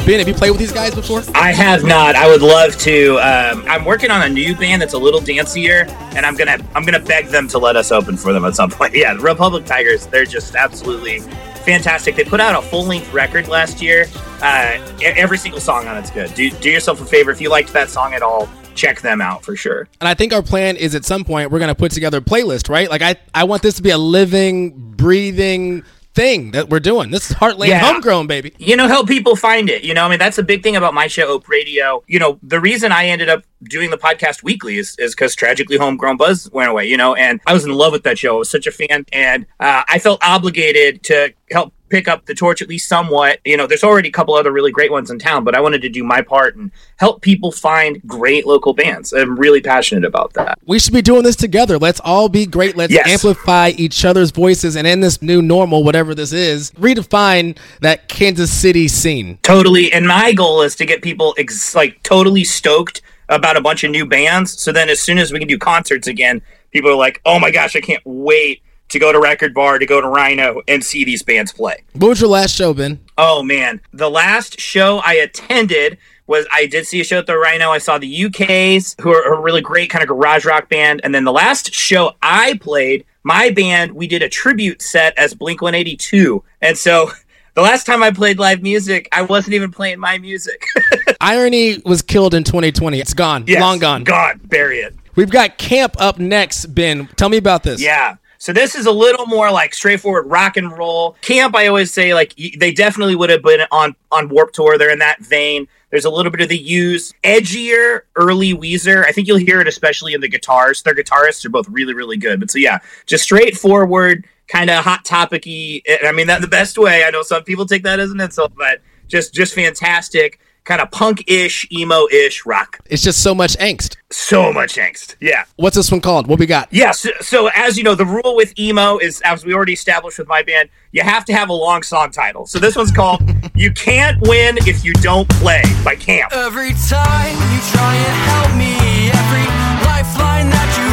Ben, 0.10 0.18
have 0.18 0.28
you 0.28 0.34
played 0.34 0.50
with 0.50 0.60
these 0.60 0.74
guys 0.74 0.96
before? 0.96 1.22
I 1.36 1.52
have 1.52 1.84
not. 1.84 2.16
I 2.16 2.28
would 2.28 2.42
love 2.42 2.76
to. 2.78 3.18
Um, 3.18 3.64
I'm 3.68 3.86
working 3.86 4.10
on 4.10 4.24
a 4.24 4.28
new 4.28 4.56
band 4.56 4.82
that's 4.82 4.96
a 4.96 4.98
little 4.98 5.20
dancier, 5.20 5.88
and 6.16 6.26
I'm 6.26 6.36
gonna 6.36 6.58
I'm 6.74 6.84
gonna 6.84 7.00
beg 7.00 7.28
them 7.28 7.48
to 7.50 7.60
let 7.60 7.76
us 7.76 7.92
open 7.92 8.18
for 8.18 8.34
them 8.34 8.44
at 8.44 8.56
some 8.56 8.72
point. 8.72 8.96
Yeah, 8.96 9.14
the 9.14 9.20
Republic 9.20 9.66
Tigers. 9.66 10.08
They're 10.08 10.26
just 10.26 10.56
absolutely 10.56 11.20
fantastic. 11.64 12.16
They 12.16 12.24
put 12.24 12.40
out 12.40 12.58
a 12.58 12.68
full 12.68 12.86
length 12.86 13.14
record 13.14 13.48
last 13.50 13.84
year. 13.84 14.08
Uh, 14.42 14.80
every 15.04 15.38
single 15.38 15.62
song 15.62 15.88
on 15.88 15.96
it's 15.96 16.10
good. 16.10 16.34
Do 16.34 16.50
do 16.50 16.72
yourself 16.72 17.00
a 17.02 17.06
favor 17.06 17.30
if 17.30 17.40
you 17.40 17.52
liked 17.52 17.72
that 17.74 17.92
song 17.92 18.16
at 18.16 18.24
all. 18.24 18.50
Check 18.74 19.02
them 19.02 19.22
out 19.22 19.44
for 19.46 19.56
sure. 19.56 19.88
And 20.02 20.08
I 20.08 20.16
think 20.16 20.34
our 20.34 20.42
plan 20.42 20.76
is 20.76 20.96
at 20.96 21.06
some 21.06 21.24
point 21.24 21.52
we're 21.52 21.60
gonna 21.60 21.76
put 21.76 21.92
together 21.92 22.18
a 22.18 22.22
playlist, 22.22 22.68
right? 22.68 22.90
Like 22.90 23.04
I, 23.04 23.18
I 23.36 23.44
want 23.44 23.62
this 23.62 23.76
to 23.76 23.84
be 23.84 23.92
a 23.92 23.98
living, 24.00 24.72
breathing 24.72 25.84
thing 26.20 26.52
that 26.52 26.70
we're 26.70 26.82
doing. 26.82 27.12
This 27.12 27.30
is 27.32 27.36
Heartland 27.38 27.68
Yeah. 27.70 27.80
homegrown, 27.80 28.28
baby. 28.28 28.52
you 28.58 28.76
know 28.76 28.88
help 28.90 29.08
people 29.08 29.36
find 29.38 29.70
it 29.70 29.84
you 29.88 29.94
know 29.94 30.04
i 30.06 30.10
mean 30.10 30.20
that's 30.20 30.38
a 30.38 30.44
big 30.44 30.62
thing 30.64 30.76
about 30.76 30.94
my 30.94 31.08
show 31.08 31.26
ope 31.34 31.48
radio 31.48 32.04
you 32.08 32.20
know 32.20 32.32
the 32.44 32.60
reason 32.60 32.92
i 32.92 33.06
ended 33.06 33.30
up 33.30 33.42
doing 33.76 33.90
the 33.90 33.98
podcast 33.98 34.44
weekly 34.44 34.78
is 34.78 34.96
is 35.00 35.12
because 35.16 35.34
tragically 35.36 35.78
homegrown 35.78 36.18
buzz 36.18 36.50
went 36.52 36.70
away 36.70 36.86
you 36.86 36.98
know 36.98 37.12
and 37.16 37.40
i 37.48 37.54
was 37.54 37.64
in 37.64 37.72
love 37.72 37.94
with 37.94 38.04
that 38.04 38.18
show 38.18 38.36
i 38.36 38.40
was 38.40 38.50
such 38.50 38.68
a 38.68 38.72
fan 38.72 39.06
and 39.14 39.46
uh, 39.62 39.84
i 39.88 39.98
felt 40.00 40.20
obligated 40.24 41.02
to 41.04 41.34
help 41.52 41.74
pick 41.90 42.08
up 42.08 42.26
the 42.26 42.34
torch 42.36 42.62
at 42.62 42.70
least 42.70 42.88
somewhat 42.88 43.40
you 43.46 43.58
know 43.58 43.66
there's 43.68 43.84
already 43.84 44.10
a 44.10 44.12
couple 44.12 44.34
other 44.36 44.52
really 44.52 44.72
great 44.72 44.92
ones 44.92 45.10
in 45.12 45.18
town 45.20 45.44
but 45.44 45.56
i 45.56 45.60
wanted 45.60 45.82
to 45.82 45.90
do 45.90 46.04
my 46.04 46.22
part 46.22 46.56
and 46.56 46.72
help 46.98 47.22
people 47.22 47.52
find 47.52 48.02
great 48.06 48.46
local 48.46 48.74
bands 48.74 49.12
i'm 49.14 49.38
really 49.40 49.62
passionate 49.62 50.06
about 50.06 50.34
that 50.34 50.58
We 50.66 50.80
should 50.80 50.94
be 50.94 51.02
doing 51.02 51.24
this 51.24 51.36
together. 51.36 51.78
Let's 51.80 52.00
all 52.02 52.30
be 52.30 52.46
great. 52.46 52.78
Let's 52.78 52.94
Yes. 52.94 53.08
amplify 53.08 53.70
each 53.76 54.06
other's 54.06 54.32
voices, 54.32 54.76
and 54.76 54.86
in 54.86 55.00
this 55.00 55.22
new 55.22 55.42
normal, 55.42 55.84
whatever 55.84 56.14
this 56.14 56.32
is, 56.32 56.72
redefine 56.72 57.58
that 57.82 58.08
Kansas 58.08 58.52
City 58.52 58.88
scene. 58.88 59.40
Totally. 59.42 59.92
And 59.92 60.08
my 60.08 60.32
goal 60.34 60.62
is 60.62 60.76
to 60.76 60.86
get 60.86 61.02
people 61.02 61.34
ex- 61.38 61.74
like 61.76 62.02
totally 62.04 62.44
stoked 62.44 63.02
about 63.30 63.58
a 63.58 63.62
bunch 63.62 63.84
of 63.84 63.92
new 63.92 64.06
bands. 64.06 64.60
So 64.62 64.72
then 64.72 64.90
as 64.90 65.00
soon 65.00 65.18
as 65.18 65.32
we 65.32 65.40
can 65.40 65.48
do 65.48 65.58
concerts 65.58 66.08
again, 66.08 66.42
people 66.72 66.90
are 66.92 66.96
like, 66.96 67.22
oh 67.26 67.40
my 67.40 67.52
gosh, 67.52 67.76
I 67.76 67.82
can't 67.82 68.04
wait 68.06 68.62
to 68.90 69.00
go 69.00 69.12
to 69.12 69.20
Record 69.20 69.54
Bar, 69.54 69.80
to 69.80 69.86
go 69.86 70.02
to 70.02 70.08
Rhino 70.08 70.62
and 70.68 70.84
see 70.84 71.06
these 71.06 71.24
bands 71.24 71.52
play. 71.52 71.84
What 71.94 72.10
was 72.10 72.22
your 72.22 72.30
last 72.30 72.56
show, 72.56 72.74
Ben? 72.74 73.00
Oh 73.18 73.44
man, 73.44 73.82
the 73.94 74.10
last 74.10 74.60
show 74.60 74.98
I 75.00 75.14
attended 75.14 75.98
was 76.28 76.46
I 76.52 76.68
did 76.68 76.86
see 76.86 77.02
a 77.02 77.04
show 77.04 77.18
at 77.18 77.26
the 77.26 77.38
Rhino. 77.38 77.72
I 77.72 77.80
saw 77.80 77.98
the 77.98 78.26
UK's, 78.26 78.96
who 79.02 79.12
are 79.12 79.34
a 79.34 79.40
really 79.40 79.62
great 79.62 79.90
kind 79.90 80.04
of 80.04 80.10
garage 80.10 80.46
rock 80.46 80.70
band, 80.70 81.02
and 81.04 81.14
then 81.14 81.24
the 81.24 81.32
last 81.32 81.74
show 81.74 82.16
I 82.22 82.58
played, 82.62 83.06
my 83.24 83.50
band, 83.50 83.94
we 83.94 84.08
did 84.08 84.22
a 84.22 84.30
tribute 84.30 84.82
set 84.82 85.18
as 85.18 85.34
Blink 85.34 85.62
182, 85.62 86.44
and 86.62 86.78
so. 86.78 87.12
The 87.56 87.64
last 87.64 87.86
time 87.86 88.04
I 88.04 88.12
played 88.12 88.40
live 88.40 88.62
music, 88.62 89.10
I 89.12 89.24
wasn't 89.24 89.56
even 89.56 89.70
playing 89.70 90.00
my 90.00 90.18
music. 90.18 90.64
Irony 91.20 91.82
was 91.84 92.02
killed 92.02 92.34
in 92.34 92.46
2020. 92.46 93.00
It's 93.02 93.14
gone. 93.14 93.44
Yes, 93.48 93.60
Long 93.60 93.80
gone. 93.80 94.06
Gone. 94.06 94.40
Bury 94.46 94.80
it. 94.80 94.96
We've 95.16 95.32
got 95.32 95.58
camp 95.58 95.96
up 96.00 96.20
next, 96.20 96.68
Ben. 96.68 97.08
Tell 97.18 97.28
me 97.28 97.36
about 97.36 97.64
this. 97.64 97.82
Yeah. 97.82 98.16
So 98.40 98.54
this 98.54 98.74
is 98.74 98.86
a 98.86 98.92
little 98.92 99.26
more 99.26 99.52
like 99.52 99.74
straightforward 99.74 100.26
rock 100.28 100.56
and 100.56 100.76
roll. 100.76 101.18
Camp, 101.22 101.56
I 101.56 101.68
always 101.68 101.94
say, 101.94 102.14
like 102.14 102.34
they 102.58 102.72
definitely 102.72 103.16
would 103.16 103.30
have 103.30 103.44
been 103.44 103.62
on 103.72 103.96
on 104.12 104.30
Warped 104.30 104.56
Tour. 104.56 104.78
They're 104.78 104.92
in 104.92 105.00
that 105.00 105.20
vein. 105.20 105.68
There's 105.92 106.06
a 106.06 106.10
little 106.10 106.32
bit 106.32 106.40
of 106.40 106.48
the 106.48 106.58
use 106.58 107.14
edgier 107.24 108.02
early 108.16 108.54
Weezer. 108.54 109.06
I 109.06 109.12
think 109.12 109.28
you'll 109.28 109.38
hear 109.38 109.60
it 109.60 109.68
especially 109.68 110.14
in 110.14 110.22
the 110.22 110.30
guitars. 110.30 110.82
Their 110.82 110.96
guitarists 110.96 111.46
are 111.46 111.50
both 111.50 111.68
really 111.68 111.94
really 111.94 112.16
good. 112.16 112.40
But 112.40 112.50
so 112.50 112.60
yeah, 112.60 112.80
just 113.06 113.26
straightforward, 113.26 114.26
kind 114.48 114.70
of 114.70 114.86
hot 114.86 115.04
topicy. 115.04 115.84
I 116.06 116.14
mean 116.14 116.28
that 116.28 116.40
the 116.40 116.48
best 116.48 116.78
way. 116.78 117.04
I 117.04 117.10
know 117.10 117.24
some 117.24 117.44
people 117.44 117.66
take 117.66 117.84
that 117.84 118.00
as 118.00 118.10
an 118.10 118.22
insult, 118.22 118.54
but 118.56 118.80
just 119.10 119.34
just 119.34 119.54
fantastic, 119.54 120.40
kind 120.70 120.82
of 120.82 120.92
punk-ish, 120.92 121.68
emo-ish 121.72 122.46
rock. 122.46 122.78
It's 122.86 123.02
just 123.02 123.24
so 123.24 123.34
much 123.34 123.58
angst. 123.58 123.98
So 124.12 124.54
much 124.54 124.76
angst. 124.76 125.16
Yeah. 125.20 125.46
What's 125.56 125.76
this 125.76 125.92
one 125.92 126.00
called? 126.00 126.28
What 126.28 126.38
we 126.38 126.46
got? 126.46 126.68
Yes. 126.70 127.00
So, 127.00 127.10
so 127.22 127.50
as 127.56 127.76
you 127.76 127.84
know, 127.84 127.96
the 127.96 128.06
rule 128.06 128.36
with 128.36 128.58
emo 128.60 129.00
is, 129.00 129.20
as 129.22 129.44
we 129.44 129.56
already 129.56 129.74
established 129.74 130.20
with 130.20 130.28
my 130.28 130.44
band, 130.44 130.70
you 130.92 131.02
have 131.02 131.26
to 131.26 131.34
have 131.34 131.50
a 131.50 131.54
long 131.54 131.82
song 131.82 132.12
title. 132.12 132.46
So 132.46 132.60
this 132.60 132.76
one's 132.76 132.92
called 132.92 133.22
"You 133.56 133.72
Can't 133.72 134.22
Win 134.22 134.60
If 134.68 134.86
You 134.86 134.94
Don't 134.94 135.28
Play" 135.28 135.64
by 135.84 135.96
Camp. 135.96 136.32
Every 136.34 136.74
time 136.88 137.34
you 137.52 137.60
try 137.74 137.96
and 137.96 138.16
help 138.30 138.56
me, 138.56 139.10
every 139.10 139.46
lifeline 139.90 140.50
that 140.52 140.70
you 140.78 140.89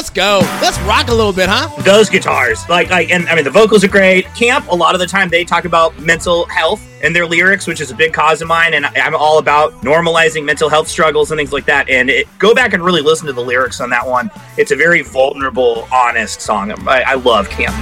Let's 0.00 0.08
go. 0.08 0.38
Let's 0.62 0.78
rock 0.80 1.08
a 1.08 1.14
little 1.14 1.30
bit, 1.34 1.50
huh? 1.50 1.68
Those 1.82 2.08
guitars, 2.08 2.66
like, 2.70 2.88
like, 2.88 3.10
and 3.10 3.28
I 3.28 3.34
mean, 3.34 3.44
the 3.44 3.50
vocals 3.50 3.84
are 3.84 3.88
great. 3.88 4.24
Camp, 4.34 4.66
a 4.70 4.74
lot 4.74 4.94
of 4.94 4.98
the 4.98 5.06
time, 5.06 5.28
they 5.28 5.44
talk 5.44 5.66
about 5.66 5.98
mental 6.00 6.46
health 6.46 6.80
in 7.04 7.12
their 7.12 7.26
lyrics, 7.26 7.66
which 7.66 7.82
is 7.82 7.90
a 7.90 7.94
big 7.94 8.14
cause 8.14 8.40
of 8.40 8.48
mine, 8.48 8.72
and 8.72 8.86
I- 8.86 8.92
I'm 9.04 9.14
all 9.14 9.36
about 9.36 9.78
normalizing 9.82 10.42
mental 10.42 10.70
health 10.70 10.88
struggles 10.88 11.32
and 11.32 11.38
things 11.38 11.52
like 11.52 11.66
that. 11.66 11.90
And 11.90 12.08
it, 12.08 12.26
go 12.38 12.54
back 12.54 12.72
and 12.72 12.82
really 12.82 13.02
listen 13.02 13.26
to 13.26 13.34
the 13.34 13.42
lyrics 13.42 13.78
on 13.78 13.90
that 13.90 14.06
one. 14.06 14.30
It's 14.56 14.70
a 14.70 14.76
very 14.76 15.02
vulnerable, 15.02 15.86
honest 15.92 16.40
song. 16.40 16.72
I, 16.88 17.02
I 17.02 17.14
love 17.16 17.50
Camp. 17.50 17.76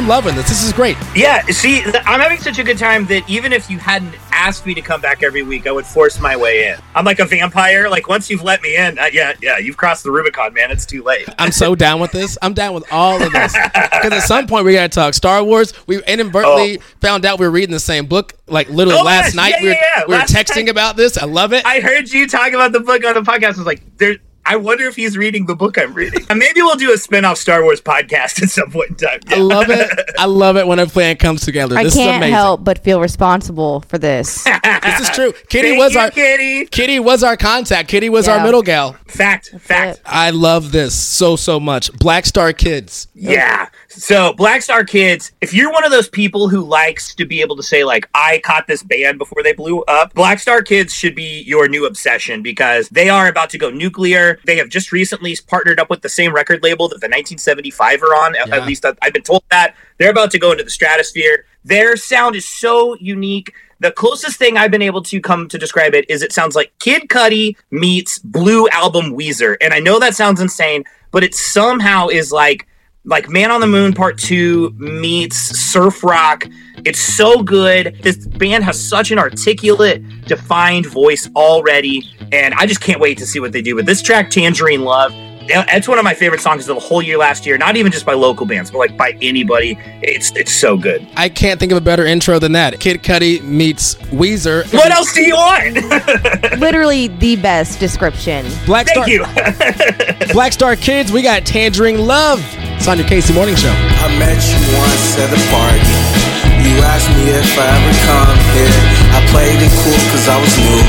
I'm 0.00 0.08
loving 0.08 0.34
this. 0.34 0.48
This 0.48 0.64
is 0.64 0.72
great. 0.72 0.96
Yeah, 1.14 1.42
see, 1.48 1.82
I'm 1.84 2.20
having 2.20 2.38
such 2.38 2.58
a 2.58 2.64
good 2.64 2.78
time 2.78 3.04
that 3.06 3.28
even 3.28 3.52
if 3.52 3.68
you 3.68 3.76
hadn't 3.78 4.14
asked 4.32 4.64
me 4.64 4.72
to 4.72 4.80
come 4.80 5.02
back 5.02 5.22
every 5.22 5.42
week, 5.42 5.66
I 5.66 5.72
would 5.72 5.84
force 5.84 6.18
my 6.18 6.34
way 6.38 6.68
in. 6.68 6.78
I'm 6.94 7.04
like 7.04 7.18
a 7.18 7.26
vampire. 7.26 7.86
Like 7.90 8.08
once 8.08 8.30
you've 8.30 8.42
let 8.42 8.62
me 8.62 8.78
in, 8.78 8.98
uh, 8.98 9.10
yeah, 9.12 9.34
yeah, 9.42 9.58
you've 9.58 9.76
crossed 9.76 10.04
the 10.04 10.10
Rubicon, 10.10 10.54
man. 10.54 10.70
It's 10.70 10.86
too 10.86 11.02
late. 11.02 11.28
I'm 11.38 11.52
so 11.52 11.74
down 11.74 12.00
with 12.00 12.12
this. 12.12 12.38
I'm 12.40 12.54
down 12.54 12.72
with 12.72 12.90
all 12.90 13.22
of 13.22 13.30
this. 13.30 13.54
Because 14.00 14.12
at 14.12 14.26
some 14.26 14.46
point 14.46 14.64
we 14.64 14.72
gotta 14.72 14.88
talk 14.88 15.12
Star 15.12 15.44
Wars. 15.44 15.74
We 15.86 16.02
inadvertently 16.04 16.78
found 17.02 17.26
out 17.26 17.38
we 17.38 17.44
were 17.44 17.50
reading 17.52 17.72
the 17.72 17.78
same 17.78 18.06
book. 18.06 18.32
Like 18.46 18.70
literally 18.70 18.98
Oh, 18.98 19.04
last 19.04 19.34
night 19.34 19.50
Yeah, 19.58 19.62
we 19.62 19.68
were, 19.68 19.74
yeah, 19.74 19.80
yeah. 19.98 20.02
we 20.08 20.14
were 20.14 20.20
texting 20.22 20.56
night- 20.64 20.68
about 20.70 20.96
this. 20.96 21.18
I 21.18 21.26
love 21.26 21.52
it. 21.52 21.66
I 21.66 21.80
heard 21.80 22.08
you 22.10 22.26
talk 22.26 22.52
about 22.54 22.72
the 22.72 22.80
book 22.80 23.04
on 23.04 23.12
the 23.12 23.20
podcast. 23.20 23.44
I 23.44 23.48
was 23.50 23.66
like, 23.66 23.98
there. 23.98 24.16
I 24.46 24.56
wonder 24.56 24.84
if 24.86 24.96
he's 24.96 25.16
reading 25.16 25.46
the 25.46 25.54
book 25.54 25.78
I'm 25.78 25.94
reading. 25.94 26.24
And 26.28 26.38
maybe 26.38 26.62
we'll 26.62 26.76
do 26.76 26.92
a 26.92 26.98
spin-off 26.98 27.38
Star 27.38 27.62
Wars 27.62 27.80
podcast 27.80 28.42
at 28.42 28.50
some 28.50 28.70
point 28.70 28.90
in 28.90 28.96
time. 28.96 29.20
I 29.28 29.36
love 29.36 29.66
it. 29.68 29.90
I 30.18 30.24
love 30.24 30.56
it 30.56 30.66
when 30.66 30.78
a 30.78 30.86
plan 30.86 31.16
comes 31.16 31.42
together. 31.42 31.76
I 31.76 31.84
this 31.84 31.92
is 31.94 31.98
can't 32.00 32.16
amazing. 32.16 32.34
help 32.34 32.64
but 32.64 32.78
feel 32.82 33.00
responsible 33.00 33.80
for 33.82 33.98
this. 33.98 34.46
This 34.82 35.00
is 35.00 35.10
true. 35.10 35.32
Kitty 35.50 35.70
Thank 35.70 35.78
was 35.78 35.94
you, 35.94 36.00
our 36.00 36.10
Kitty. 36.10 36.64
Kitty 36.66 37.00
was 37.00 37.22
our 37.22 37.36
contact. 37.36 37.88
Kitty 37.88 38.08
was 38.08 38.28
our 38.28 38.42
middle 38.42 38.62
gal. 38.62 38.94
Fact, 39.06 39.50
fact. 39.60 40.00
I 40.06 40.30
love 40.30 40.72
this 40.72 40.94
so 40.94 41.36
so 41.36 41.60
much. 41.60 41.92
Black 41.92 42.24
Star 42.24 42.52
Kids. 42.54 43.08
Yeah. 43.14 43.68
So 43.92 44.32
Black 44.34 44.62
Star 44.62 44.84
Kids, 44.84 45.32
if 45.40 45.52
you're 45.52 45.72
one 45.72 45.84
of 45.84 45.90
those 45.90 46.08
people 46.08 46.48
who 46.48 46.60
likes 46.62 47.12
to 47.16 47.24
be 47.24 47.40
able 47.40 47.56
to 47.56 47.62
say 47.62 47.82
like 47.82 48.08
I 48.14 48.38
caught 48.44 48.68
this 48.68 48.84
band 48.84 49.18
before 49.18 49.42
they 49.42 49.52
blew 49.52 49.82
up, 49.82 50.14
Black 50.14 50.38
Star 50.38 50.62
Kids 50.62 50.94
should 50.94 51.16
be 51.16 51.42
your 51.42 51.66
new 51.68 51.86
obsession 51.86 52.40
because 52.40 52.88
they 52.90 53.08
are 53.08 53.26
about 53.26 53.50
to 53.50 53.58
go 53.58 53.68
nuclear. 53.68 54.38
They 54.46 54.56
have 54.58 54.68
just 54.68 54.92
recently 54.92 55.36
partnered 55.48 55.80
up 55.80 55.90
with 55.90 56.02
the 56.02 56.08
same 56.08 56.32
record 56.32 56.62
label 56.62 56.86
that 56.88 57.00
the 57.00 57.06
1975 57.08 58.02
are 58.04 58.14
on. 58.14 58.36
At- 58.36 58.46
Yeah. 58.48 58.56
At 58.58 58.66
least 58.66 58.84
I've 59.02 59.12
been 59.12 59.22
told 59.22 59.42
that. 59.50 59.74
They're 59.98 60.10
about 60.10 60.30
to 60.32 60.38
go 60.38 60.52
into 60.52 60.62
the 60.64 60.70
stratosphere. 60.70 61.44
Their 61.64 61.96
sound 61.96 62.36
is 62.36 62.46
so 62.48 62.94
unique. 63.00 63.52
The 63.80 63.90
closest 63.90 64.38
thing 64.38 64.56
I've 64.56 64.70
been 64.70 64.82
able 64.82 65.02
to 65.02 65.20
come 65.20 65.48
to 65.48 65.58
describe 65.58 65.94
it 65.94 66.08
is 66.08 66.22
it 66.22 66.32
sounds 66.32 66.54
like 66.54 66.72
Kid 66.78 67.08
Cudi 67.08 67.56
meets 67.72 68.18
Blue 68.20 68.68
Album 68.68 69.16
Weezer. 69.16 69.56
And 69.60 69.74
I 69.74 69.80
know 69.80 69.98
that 69.98 70.14
sounds 70.14 70.40
insane, 70.40 70.84
but 71.10 71.24
it 71.24 71.34
somehow 71.34 72.06
is 72.08 72.30
like 72.30 72.66
like 73.04 73.28
Man 73.28 73.50
on 73.50 73.60
the 73.60 73.66
Moon 73.66 73.92
Part 73.92 74.18
2 74.18 74.74
meets 74.78 75.36
surf 75.36 76.04
rock. 76.04 76.46
It's 76.84 77.00
so 77.00 77.42
good. 77.42 77.98
This 78.02 78.26
band 78.26 78.64
has 78.64 78.80
such 78.82 79.10
an 79.10 79.18
articulate, 79.18 80.02
defined 80.26 80.86
voice 80.86 81.28
already, 81.36 82.08
and 82.32 82.54
I 82.54 82.66
just 82.66 82.80
can't 82.80 83.00
wait 83.00 83.18
to 83.18 83.26
see 83.26 83.40
what 83.40 83.52
they 83.52 83.62
do. 83.62 83.74
But 83.76 83.86
this 83.86 84.00
track, 84.02 84.30
Tangerine 84.30 84.82
Love, 84.82 85.12
Yeah, 85.48 85.64
It's 85.68 85.88
one 85.88 85.98
of 85.98 86.04
my 86.04 86.14
favorite 86.14 86.40
songs 86.40 86.68
of 86.68 86.74
the 86.76 86.80
whole 86.80 87.02
year 87.02 87.18
last 87.18 87.44
year. 87.44 87.58
Not 87.58 87.76
even 87.76 87.90
just 87.90 88.06
by 88.06 88.12
local 88.12 88.46
bands, 88.46 88.70
but 88.70 88.78
like 88.78 88.96
by 88.96 89.16
anybody. 89.20 89.78
It's 90.02 90.30
it's 90.36 90.52
so 90.52 90.76
good. 90.76 91.06
I 91.16 91.28
can't 91.28 91.58
think 91.58 91.72
of 91.72 91.78
a 91.78 91.80
better 91.82 92.06
intro 92.06 92.38
than 92.38 92.52
that. 92.52 92.80
Kid 92.80 93.02
Cudi 93.02 93.42
meets 93.42 93.94
Weezer. 94.12 94.72
What 94.72 94.90
else 94.92 95.12
do 95.12 95.22
you 95.22 95.34
want? 95.34 95.74
Literally 96.60 97.08
the 97.08 97.36
best 97.36 97.80
description. 97.80 98.46
Black 98.66 98.88
Star, 98.88 99.08
you. 99.08 99.24
Black 100.32 100.52
Star 100.52 100.76
Kids, 100.76 101.10
we 101.10 101.22
got 101.22 101.44
Tangerine 101.44 102.06
Love. 102.06 102.40
It's 102.80 102.88
on 102.88 102.96
your 102.96 103.04
KC 103.04 103.36
Morning 103.36 103.52
Show. 103.52 103.68
I 104.00 104.08
met 104.16 104.40
you 104.40 104.56
once 104.72 105.12
at 105.20 105.28
a 105.28 105.40
party. 105.52 105.84
You 106.64 106.80
asked 106.80 107.12
me 107.12 107.28
if 107.28 107.52
I 107.60 107.68
ever 107.76 107.92
come 108.08 108.40
here. 108.56 108.80
I 109.12 109.20
played 109.28 109.60
it 109.60 109.68
cool 109.84 110.00
cause 110.08 110.24
I 110.24 110.40
was 110.40 110.48
new. 110.56 110.80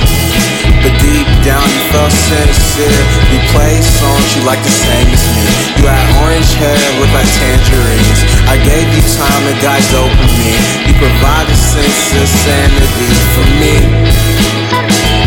But 0.87 0.95
deep 1.03 1.27
down 1.43 1.59
you 1.59 1.83
felt 1.91 2.15
sincere. 2.15 2.95
You 3.35 3.43
played 3.51 3.83
songs 3.83 4.23
you 4.39 4.47
like 4.47 4.63
the 4.63 4.71
same 4.71 5.03
as 5.11 5.19
me. 5.35 5.43
You 5.83 5.91
had 5.91 6.07
orange 6.23 6.47
hair, 6.63 6.79
looked 6.95 7.11
like 7.11 7.27
tangerines. 7.43 8.23
I 8.47 8.55
gave 8.63 8.87
you 8.95 9.03
time 9.11 9.43
and 9.51 9.59
got 9.59 9.83
dopamine. 9.91 10.63
You 10.87 10.95
provided 10.95 11.59
sense 11.59 12.15
of 12.15 12.23
sanity 12.23 13.11
for 13.35 13.45
me. 13.59 13.75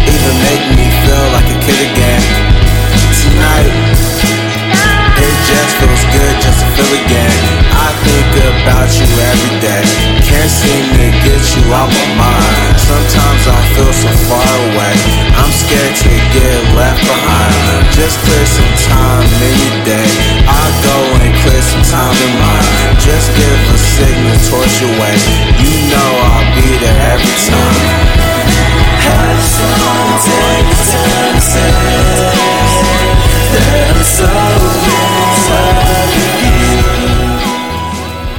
Even 0.00 0.35
make 0.48 0.64
me 0.81 0.88
feel 1.05 1.29
like 1.29 1.44
a 1.44 1.59
kid 1.61 1.92
again. 1.92 2.24
Tonight. 3.20 3.93
Just 5.55 5.79
feels 5.79 6.05
good 6.11 6.35
just 6.43 6.59
to 6.59 6.67
feel 6.75 6.93
again. 7.07 7.38
I 7.71 7.88
think 8.03 8.31
about 8.43 8.90
you 8.99 9.07
every 9.07 9.55
day. 9.62 9.85
Can't 10.27 10.51
seem 10.51 10.85
to 10.99 11.07
get 11.23 11.43
you 11.55 11.64
out 11.71 11.87
my 11.95 12.07
mind. 12.19 12.75
Sometimes 12.75 13.43
I 13.47 13.59
feel 13.79 13.93
so 13.95 14.11
far 14.27 14.51
away. 14.67 14.95
I'm 15.38 15.53
scared 15.55 15.95
to 15.95 16.12
get 16.35 16.59
left 16.75 17.07
behind. 17.07 17.55
Just 17.95 18.19
clear 18.27 18.47
some 18.51 18.75
time 18.90 19.25
your 19.62 19.79
day. 19.87 20.09
I'll 20.43 20.75
go 20.83 20.97
and 21.23 21.33
clear 21.47 21.62
some 21.62 21.87
time 21.87 22.17
in 22.19 22.33
mine. 22.43 22.99
Just 22.99 23.31
give 23.38 23.61
a 23.71 23.79
signal 23.79 24.38
towards 24.51 24.75
your 24.83 24.90
way. 24.99 25.17
You 25.62 25.75
know 25.87 26.11
I'll 26.35 26.51
be 26.59 26.69
there 26.83 26.99
every 27.14 27.37
time. 27.47 27.79
Have 29.07 29.43
some 29.55 30.19
take 30.27 30.63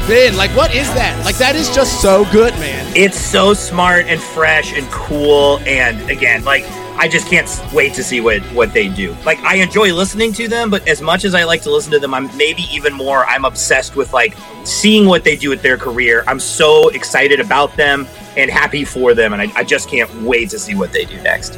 Ben, 0.07 0.37
like, 0.37 0.51
what 0.51 0.73
is 0.75 0.87
that? 0.93 1.19
Like, 1.25 1.37
that 1.37 1.55
is 1.55 1.73
just 1.73 1.99
so 1.99 2.25
good, 2.31 2.53
man. 2.59 2.93
It's 2.95 3.17
so 3.17 3.55
smart 3.55 4.05
and 4.05 4.21
fresh 4.21 4.71
and 4.71 4.85
cool. 4.91 5.57
And 5.61 6.07
again, 6.11 6.43
like, 6.43 6.63
I 6.95 7.07
just 7.07 7.27
can't 7.27 7.49
wait 7.73 7.95
to 7.95 8.03
see 8.03 8.21
what, 8.21 8.43
what 8.53 8.71
they 8.71 8.87
do. 8.87 9.17
Like, 9.25 9.39
I 9.39 9.55
enjoy 9.55 9.91
listening 9.95 10.31
to 10.33 10.47
them, 10.47 10.69
but 10.69 10.87
as 10.87 11.01
much 11.01 11.25
as 11.25 11.33
I 11.33 11.43
like 11.43 11.63
to 11.63 11.71
listen 11.71 11.91
to 11.91 11.97
them, 11.97 12.13
I'm 12.13 12.25
maybe 12.37 12.63
even 12.71 12.93
more, 12.93 13.25
I'm 13.25 13.45
obsessed 13.45 13.95
with 13.95 14.13
like 14.13 14.35
seeing 14.63 15.07
what 15.07 15.23
they 15.23 15.35
do 15.35 15.49
with 15.49 15.63
their 15.63 15.77
career. 15.77 16.23
I'm 16.27 16.39
so 16.39 16.89
excited 16.89 17.39
about 17.39 17.75
them 17.75 18.05
and 18.37 18.51
happy 18.51 18.85
for 18.85 19.15
them. 19.15 19.33
And 19.33 19.41
I, 19.41 19.51
I 19.55 19.63
just 19.63 19.89
can't 19.89 20.13
wait 20.21 20.51
to 20.51 20.59
see 20.59 20.75
what 20.75 20.93
they 20.93 21.05
do 21.05 21.19
next. 21.23 21.55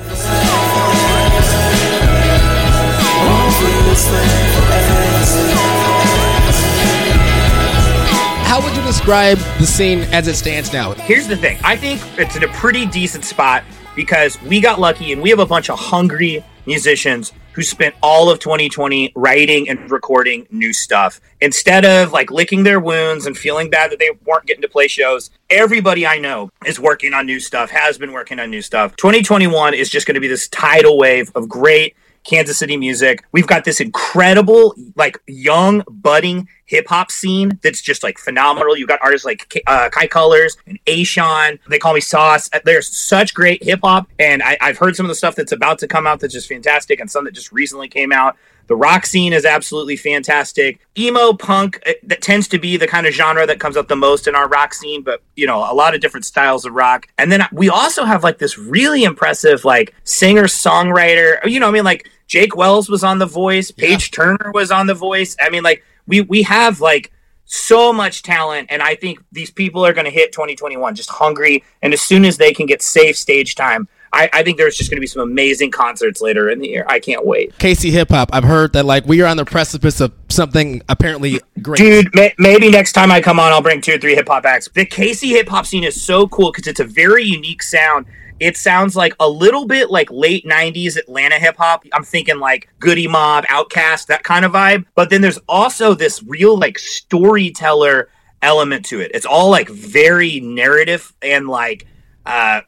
Describe 8.88 9.38
the 9.60 9.66
scene 9.66 10.00
as 10.14 10.30
it 10.30 10.36
stands 10.36 10.72
now? 10.72 10.94
Here's 10.94 11.28
the 11.28 11.36
thing 11.36 11.60
I 11.62 11.76
think 11.76 12.02
it's 12.18 12.38
in 12.38 12.46
a 12.46 12.48
pretty 12.54 12.86
decent 12.86 13.26
spot 13.26 13.66
because 13.98 14.42
we 14.44 14.62
got 14.62 14.80
lucky 14.80 15.12
and 15.12 15.22
we 15.22 15.30
have 15.30 15.40
a 15.40 15.46
bunch 15.46 15.70
of 15.70 15.78
hungry 15.78 16.42
musicians 16.66 17.34
who 17.52 17.64
spent 17.64 17.94
all 18.02 18.30
of 18.30 18.40
2020 18.40 19.12
writing 19.14 19.68
and 19.68 19.92
recording 19.92 20.48
new 20.52 20.72
stuff. 20.72 21.20
Instead 21.42 21.84
of 21.84 22.14
like 22.14 22.32
licking 22.32 22.64
their 22.64 22.80
wounds 22.80 23.26
and 23.26 23.38
feeling 23.38 23.70
bad 23.70 23.92
that 23.92 24.00
they 24.00 24.12
weren't 24.26 24.46
getting 24.46 24.62
to 24.62 24.70
play 24.70 24.88
shows, 24.88 25.32
everybody 25.50 26.08
I 26.08 26.18
know 26.18 26.50
is 26.66 26.80
working 26.80 27.14
on 27.14 27.26
new 27.26 27.42
stuff, 27.42 27.70
has 27.72 27.98
been 27.98 28.14
working 28.14 28.40
on 28.40 28.50
new 28.50 28.62
stuff. 28.62 28.96
2021 28.96 29.74
is 29.74 29.90
just 29.90 30.08
going 30.08 30.16
to 30.16 30.22
be 30.22 30.30
this 30.30 30.48
tidal 30.48 30.98
wave 30.98 31.30
of 31.36 31.50
great 31.50 31.94
Kansas 32.24 32.58
City 32.58 32.78
music. 32.78 33.24
We've 33.32 33.48
got 33.48 33.64
this 33.66 33.80
incredible, 33.80 34.76
like 34.96 35.18
young, 35.28 35.84
budding 35.90 36.48
hip 36.68 36.88
hop 36.88 37.10
scene 37.10 37.60
that's 37.64 37.82
just 37.82 38.04
like 38.04 38.18
phenomenal. 38.18 38.78
You've 38.78 38.90
got 38.90 39.00
artists 39.02 39.26
like 39.26 39.50
K- 39.50 39.64
uh, 39.66 39.90
Kai 39.90 40.08
Colors 40.08 40.58
and 40.68 40.78
Ashawn. 40.86 41.60
They 41.68 41.80
call 41.80 41.94
me 41.94 42.02
Sauce. 42.02 42.50
There's 42.64 42.88
such 42.96 43.34
great 43.34 43.64
hip 43.64 43.80
hop, 43.84 44.08
and 44.20 44.44
I, 44.44 44.58
I've 44.62 44.78
heard 44.78 44.96
some 44.96 45.06
of 45.06 45.10
the 45.10 45.16
stuff 45.16 45.36
that's 45.36 45.52
about 45.52 45.80
to 45.80 45.88
come 45.88 46.06
out 46.06 46.20
that's 46.20 46.34
just 46.34 46.48
fantastic, 46.48 47.00
and 47.00 47.10
some 47.10 47.26
that 47.26 47.34
just 47.34 47.52
recently 47.52 47.88
came 47.88 48.12
out. 48.12 48.38
The 48.68 48.76
rock 48.76 49.06
scene 49.06 49.32
is 49.32 49.46
absolutely 49.46 49.96
fantastic. 49.96 50.80
Emo 50.98 51.34
punk 51.34 51.82
uh, 51.86 51.94
that 52.04 52.22
tends 52.22 52.50
to 52.50 52.60
be 52.60 52.76
the 52.76 52.88
kind 52.88 53.08
of 53.08 53.14
genre 53.14 53.48
that 53.48 53.62
comes 53.62 53.78
up 53.78 53.88
the 53.88 53.96
most 53.96 54.28
in 54.28 54.36
our 54.36 54.48
rock 54.50 54.74
scene, 54.74 55.04
but 55.04 55.22
you 55.38 55.48
know, 55.48 55.60
a 55.60 55.74
lot 55.74 55.96
of 55.96 56.02
different 56.02 56.26
styles 56.26 56.66
of 56.66 56.74
rock. 56.74 57.08
And 57.18 57.32
then 57.32 57.48
we 57.54 57.70
also 57.70 58.04
have 58.04 58.24
like 58.24 58.40
this 58.40 58.58
really 58.58 59.06
impressive 59.06 59.64
like 59.64 59.96
singer 60.04 60.44
songwriter. 60.44 61.38
You 61.50 61.62
know, 61.62 61.70
I 61.70 61.72
mean, 61.72 61.86
like 61.86 62.10
Jake 62.28 62.58
Wells 62.58 62.90
was 62.90 63.06
on 63.06 63.20
The 63.20 63.26
Voice, 63.26 63.72
Paige 63.72 64.12
Turner 64.12 64.52
was 64.54 64.70
on 64.70 64.88
The 64.88 64.94
Voice. 64.94 65.38
I 65.40 65.50
mean, 65.50 65.64
like 65.64 65.86
we 66.08 66.22
we 66.22 66.44
have 66.44 66.82
like 66.82 67.12
so 67.46 67.94
much 67.94 68.24
talent, 68.24 68.68
and 68.70 68.82
I 68.82 68.96
think 68.96 69.20
these 69.32 69.52
people 69.52 69.86
are 69.86 69.94
going 69.94 70.06
to 70.06 70.12
hit 70.12 70.32
2021 70.34 70.96
just 70.96 71.10
hungry. 71.10 71.64
And 71.82 71.94
as 71.94 72.02
soon 72.02 72.26
as 72.26 72.38
they 72.38 72.54
can 72.54 72.66
get 72.66 72.82
safe 72.82 73.18
stage 73.18 73.56
time, 73.56 73.88
I, 74.14 74.30
I 74.34 74.44
think 74.44 74.58
there's 74.58 74.78
just 74.78 74.90
going 74.90 74.98
to 74.98 75.02
be 75.02 75.08
some 75.08 75.22
amazing 75.22 75.72
concerts 75.72 76.22
later 76.22 76.50
in 76.50 76.60
the 76.60 76.68
year. 76.68 76.86
I 76.88 77.00
can't 77.00 77.26
wait. 77.26 77.58
KC 77.58 77.92
Hip 77.92 78.10
Hop, 78.10 78.30
I've 78.34 78.44
heard 78.44 78.74
that 78.74 78.86
like 78.86 79.06
we 79.06 79.22
are 79.22 79.28
on 79.28 79.38
the 79.38 79.46
precipice 79.46 80.02
of 80.02 80.14
something 80.30 80.82
apparently 80.90 81.40
great. 81.62 81.78
Dude, 81.78 82.14
may- 82.14 82.34
maybe 82.38 82.70
next 82.70 82.94
time 82.94 83.12
I 83.12 83.22
come 83.22 83.40
on, 83.40 83.52
I'll 83.52 83.62
bring 83.62 83.82
two 83.82 83.94
or 83.94 83.98
three 83.98 84.16
hip 84.16 84.28
hop 84.28 84.46
acts. 84.46 84.70
The 84.74 84.86
KC 84.86 85.30
hip 85.30 85.48
hop 85.48 85.66
scene 85.66 85.84
is 85.84 86.02
so 86.02 86.28
cool 86.28 86.52
because 86.52 86.68
it's 86.68 86.80
a 86.80 86.86
very 86.86 87.24
unique 87.24 87.64
sound. 87.64 88.06
It 88.40 88.56
sounds 88.58 88.96
like 88.96 89.16
a 89.20 89.28
little 89.28 89.66
bit 89.66 89.90
like 89.90 90.10
late 90.12 90.46
90s 90.46 90.96
Atlanta 90.98 91.36
hip 91.40 91.58
hop. 91.58 91.84
I'm 91.94 92.04
thinking 92.04 92.40
like 92.40 92.70
Goodie 92.80 93.08
Mob, 93.08 93.46
OutKast, 93.46 94.08
that 94.08 94.24
kind 94.24 94.46
of 94.46 94.52
vibe. 94.52 94.86
But 94.96 95.10
then 95.10 95.22
there's 95.22 95.40
also 95.50 95.94
this 95.94 96.22
real 96.24 96.58
like 96.58 96.78
storyteller 96.78 98.10
element 98.42 98.86
to 98.86 99.00
it. 99.02 99.12
It's 99.14 99.26
all 99.26 99.50
like 99.50 99.70
very 99.70 100.40
narrative 100.40 101.14
and 101.22 101.48
like 101.48 101.88
uh 102.26 102.62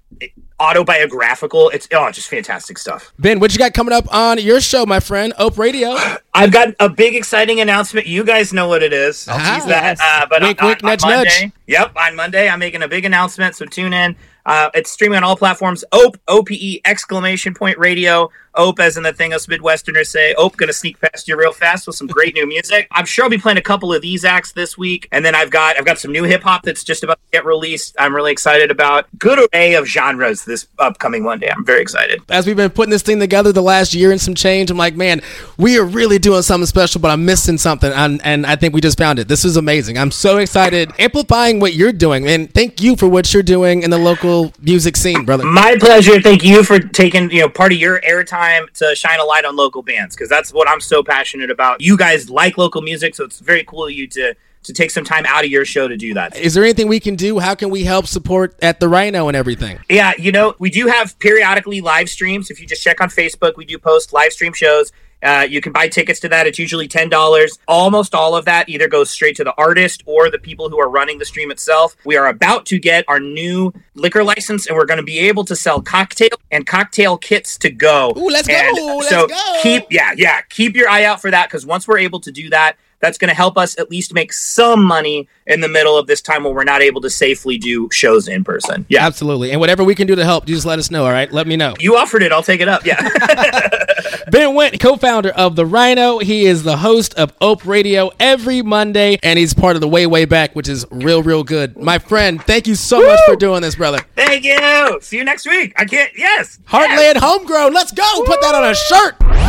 autobiographical. 0.60 1.70
It's 1.70 1.88
oh, 1.94 2.12
just 2.12 2.28
fantastic 2.30 2.78
stuff. 2.78 3.14
Ben, 3.20 3.40
what 3.40 3.54
you 3.54 3.58
got 3.60 3.74
coming 3.74 3.94
up 3.94 4.14
on 4.14 4.40
your 4.40 4.60
show, 4.62 4.86
my 4.86 5.00
friend, 5.00 5.34
Ope 5.38 5.58
Radio? 5.58 5.96
I've 6.34 6.52
got 6.52 6.70
a 6.80 6.90
big 6.90 7.16
exciting 7.16 7.60
announcement. 7.60 8.08
You 8.08 8.24
guys 8.24 8.54
know 8.54 8.68
what 8.68 8.84
it 8.84 8.94
is. 8.94 9.28
I'll 9.28 9.38
Ah, 9.40 9.56
tease 9.56 9.66
that. 9.68 9.84
yes. 9.84 10.00
Uh, 10.02 10.26
but 10.30 10.42
Wink, 10.42 10.62
on, 10.62 10.68
wink, 10.70 10.84
on 10.84 10.90
nudge, 10.90 11.02
Monday, 11.04 11.42
nudge. 11.44 11.52
Yep, 11.68 11.96
on 11.96 12.16
Monday 12.16 12.50
I'm 12.50 12.60
making 12.60 12.82
a 12.82 12.88
big 12.88 13.06
announcement. 13.06 13.56
So 13.56 13.66
tune 13.66 13.94
in. 13.94 14.16
Uh, 14.50 14.72
it's 14.74 14.90
streaming 14.90 15.18
on 15.18 15.24
all 15.24 15.36
platforms. 15.36 15.86
Ope, 15.92 16.18
O 16.28 16.42
P 16.42 16.56
E 16.56 16.82
exclamation 16.84 17.54
point 17.54 17.78
radio. 17.78 18.32
Ope, 18.56 18.80
as 18.80 18.98
in 18.98 19.04
the 19.04 19.14
thing 19.14 19.34
us 19.34 19.46
Midwesterners 19.48 20.08
say. 20.08 20.34
Ope, 20.36 20.58
gonna 20.58 20.74
sneak 20.74 21.00
past 21.00 21.28
you 21.28 21.38
real 21.38 21.52
fast 21.52 21.88
with 21.88 21.96
some 21.96 22.08
great 22.08 22.34
new 22.34 22.48
music. 22.48 22.88
I'm 22.92 23.06
sure 23.06 23.26
I'll 23.26 23.30
be 23.30 23.38
playing 23.38 23.58
a 23.58 23.62
couple 23.62 23.94
of 23.94 24.02
these 24.02 24.26
acts 24.26 24.52
this 24.52 24.78
week, 24.78 25.08
and 25.12 25.24
then 25.24 25.36
I've 25.36 25.52
got 25.52 25.78
I've 25.78 25.86
got 25.86 26.00
some 26.00 26.12
new 26.12 26.24
hip 26.24 26.44
hop 26.44 26.64
that's 26.64 26.84
just 26.84 27.04
about 27.04 27.16
to 27.16 27.32
get 27.32 27.46
released. 27.46 27.96
I'm 28.00 28.16
really 28.16 28.32
excited 28.32 28.72
about. 28.72 29.08
Good 29.18 29.48
array 29.54 29.76
of 29.76 29.86
genres 29.86 30.46
this 30.46 30.68
upcoming 30.80 31.24
Monday. 31.24 31.50
I'm 31.50 31.66
very 31.66 31.82
excited. 31.82 32.22
As 32.30 32.48
we've 32.48 32.58
been 32.58 32.72
putting 32.72 32.92
this 32.92 33.02
thing 33.02 33.20
together 33.20 33.52
the 33.52 33.62
last 33.62 33.94
year 33.94 34.12
and 34.12 34.20
some 34.20 34.36
change, 34.36 34.72
I'm 34.72 34.78
like, 34.78 34.96
man, 34.96 35.22
we 35.58 35.78
are 35.78 35.86
really 35.86 36.20
doing 36.20 36.42
something 36.42 36.66
special, 36.66 37.02
but 37.02 37.12
I'm 37.12 37.26
missing 37.26 37.58
something, 37.58 37.92
and, 37.92 38.22
and 38.24 38.46
I 38.46 38.56
think 38.56 38.74
we 38.74 38.82
just 38.82 38.98
found 38.98 39.20
it. 39.20 39.28
This 39.28 39.46
is 39.46 39.58
amazing. 39.58 39.98
I'm 39.98 40.12
so 40.12 40.38
excited, 40.38 40.92
amplifying 41.00 41.60
what 41.60 41.74
you're 41.74 41.94
doing, 41.94 42.28
and 42.28 42.54
thank 42.54 42.82
you 42.82 42.96
for 42.96 43.08
what 43.08 43.34
you're 43.34 43.44
doing 43.44 43.84
in 43.84 43.90
the 43.90 43.98
local 43.98 44.54
music 44.62 44.98
scene, 44.98 45.26
brother. 45.26 45.46
My 45.46 45.78
pleasure. 45.80 46.22
Thank 46.22 46.44
you 46.44 46.64
for 46.64 46.80
taking 46.80 47.30
you 47.32 47.42
know 47.42 47.50
part 47.50 47.72
of 47.72 47.78
your 47.78 48.02
airtime 48.02 48.49
to 48.76 48.96
shine 48.96 49.20
a 49.20 49.24
light 49.24 49.46
on 49.46 49.56
local 49.56 49.82
bands 49.82 50.16
because 50.16 50.30
that's 50.30 50.54
what 50.54 50.68
I'm 50.68 50.82
so 50.82 51.04
passionate 51.04 51.50
about. 51.52 51.82
You 51.82 51.98
guys 51.98 52.30
like 52.30 52.58
local 52.58 52.82
music, 52.82 53.16
so 53.16 53.24
it's 53.24 53.40
very 53.40 53.64
cool 53.64 53.86
of 53.86 53.92
you 53.92 54.08
to 54.08 54.36
to 54.64 54.74
take 54.74 54.92
some 54.92 55.06
time 55.06 55.26
out 55.26 55.46
of 55.46 55.50
your 55.50 55.64
show 55.64 55.88
to 55.88 55.96
do 55.96 56.14
that. 56.14 56.36
Is 56.36 56.54
there 56.54 56.64
anything 56.64 56.88
we 56.88 57.00
can 57.00 57.16
do? 57.16 57.40
How 57.40 57.56
can 57.56 57.70
we 57.70 57.84
help 57.84 58.08
support 58.08 58.58
at 58.62 58.80
the 58.80 58.90
Rhino 58.90 59.28
and 59.28 59.38
everything? 59.38 59.80
Yeah, 59.90 60.12
you 60.18 60.32
know, 60.32 60.56
we 60.60 60.70
do 60.70 60.88
have 60.88 61.18
periodically 61.20 61.80
live 61.80 62.10
streams. 62.10 62.52
If 62.52 62.60
you 62.60 62.68
just 62.68 62.84
check 62.84 63.00
on 63.00 63.10
Facebook, 63.10 63.56
we 63.56 63.66
do 63.66 63.78
post 63.78 64.12
live 64.12 64.34
stream 64.34 64.54
shows. 64.54 64.92
Uh, 65.22 65.46
you 65.50 65.60
can 65.62 65.72
buy 65.74 65.88
tickets 65.88 66.20
to 66.22 66.30
that. 66.30 66.48
It's 66.48 66.60
usually 66.60 66.88
ten 66.88 67.10
dollars. 67.10 67.58
Almost 67.68 68.16
all 68.16 68.36
of 68.36 68.46
that 68.46 68.70
either 68.70 68.88
goes 68.88 69.10
straight 69.10 69.36
to 69.38 69.44
the 69.44 69.54
artist 69.58 70.02
or 70.06 70.30
the 70.30 70.40
people 70.40 70.70
who 70.70 70.80
are 70.80 70.90
running 70.90 71.18
the 71.20 71.26
stream 71.26 71.52
itself. 71.52 71.96
We 72.06 72.16
are 72.16 72.28
about 72.28 72.66
to 72.68 72.80
get 72.80 73.06
our 73.08 73.20
new 73.20 73.74
liquor 73.96 74.24
license, 74.24 74.68
and 74.68 74.78
we're 74.78 74.86
going 74.86 74.98
to 75.00 75.04
be 75.04 75.20
able 75.20 75.44
to 75.46 75.56
sell 75.56 75.82
cocktail 75.82 76.30
and 76.52 76.66
cocktail 76.66 77.18
kits 77.18 77.58
to 77.60 77.70
go. 77.70 78.14
Ooh, 78.18 78.30
let's 78.30 78.48
go, 78.48 78.54
And 78.54 78.78
let's 78.98 79.10
so 79.10 79.28
go. 79.28 79.60
keep 79.62 79.84
yeah 79.90 80.14
yeah 80.16 80.42
keep 80.50 80.76
your 80.76 80.90
eye 80.90 81.04
out 81.04 81.22
for 81.22 81.30
that 81.32 81.50
because 81.50 81.66
once 81.66 81.88
we're 81.88 82.00
able 82.00 82.20
to 82.22 82.32
do 82.32 82.50
that, 82.52 82.78
That's 83.00 83.18
going 83.18 83.30
to 83.30 83.36
help 83.36 83.58
us 83.58 83.78
at 83.80 83.90
least 83.90 84.14
make 84.14 84.34
some 84.34 84.84
money 84.84 85.28
in 85.48 85.62
the 85.62 85.68
middle 85.68 85.98
of 85.98 86.08
this 86.08 86.22
time 86.22 86.44
when 86.44 86.54
we're 86.54 86.64
not 86.64 86.82
able 86.82 87.02
to 87.02 87.10
safely 87.10 87.58
do 87.58 87.90
shows 87.92 88.28
in 88.28 88.44
person. 88.44 88.86
Yeah, 88.90 89.06
absolutely. 89.06 89.52
And 89.52 89.60
whatever 89.60 89.84
we 89.84 89.96
can 89.96 90.08
do 90.08 90.16
to 90.16 90.24
help, 90.24 90.46
just 90.46 90.66
let 90.66 90.80
us 90.80 90.92
know. 90.92 91.06
All 91.06 91.12
right, 91.12 91.32
let 91.32 91.48
me 91.48 91.56
know. 91.56 91.76
You 91.80 91.96
offered 91.98 92.24
it, 92.24 92.32
I'll 92.32 92.44
take 92.44 92.62
it 92.62 92.68
up. 92.68 92.86
Yeah. 92.86 93.00
Ben 94.32 94.50
Wendt, 94.52 94.80
co-founder 94.80 95.30
of 95.30 95.56
the 95.56 95.66
Rhino. 95.66 96.20
He 96.20 96.46
is 96.46 96.64
the 96.64 96.78
host 96.78 97.14
of 97.16 97.34
Ope 97.42 97.66
Radio 97.66 98.12
every 98.20 98.62
Monday, 98.62 99.18
and 99.24 99.40
he's 99.40 99.54
part 99.54 99.76
of 99.76 99.82
the 99.82 99.88
Way 99.88 100.06
Way 100.06 100.26
Back, 100.26 100.56
which 100.56 100.70
is 100.70 100.86
real, 100.92 101.24
real 101.24 101.44
good. 101.44 101.78
My 101.78 101.98
friend, 101.98 102.42
thank 102.44 102.68
you 102.68 102.76
so 102.76 103.02
much 103.02 103.20
for 103.26 103.36
doing 103.36 103.62
this, 103.62 103.76
brother. 103.76 104.00
Thank 104.16 104.44
you. 104.44 105.00
See 105.02 105.18
you 105.18 105.24
next 105.24 105.46
week. 105.48 105.74
I 105.78 105.86
can't. 105.86 106.12
Yes. 106.16 106.60
Heartland 106.68 107.18
Homegrown. 107.18 107.74
Let's 107.74 107.92
go. 107.92 108.24
Put 108.26 108.42
that 108.42 108.56
on 108.56 108.66
a 108.66 108.76
shirt. 108.76 109.49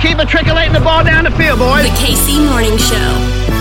Keep 0.00 0.16
matriculating 0.16 0.72
the 0.72 0.80
ball 0.80 1.02
down 1.02 1.24
the 1.24 1.30
field, 1.32 1.58
boys. 1.58 1.82
The 1.82 1.90
KC 1.96 2.44
Morning 2.44 2.78
Show. 2.78 3.57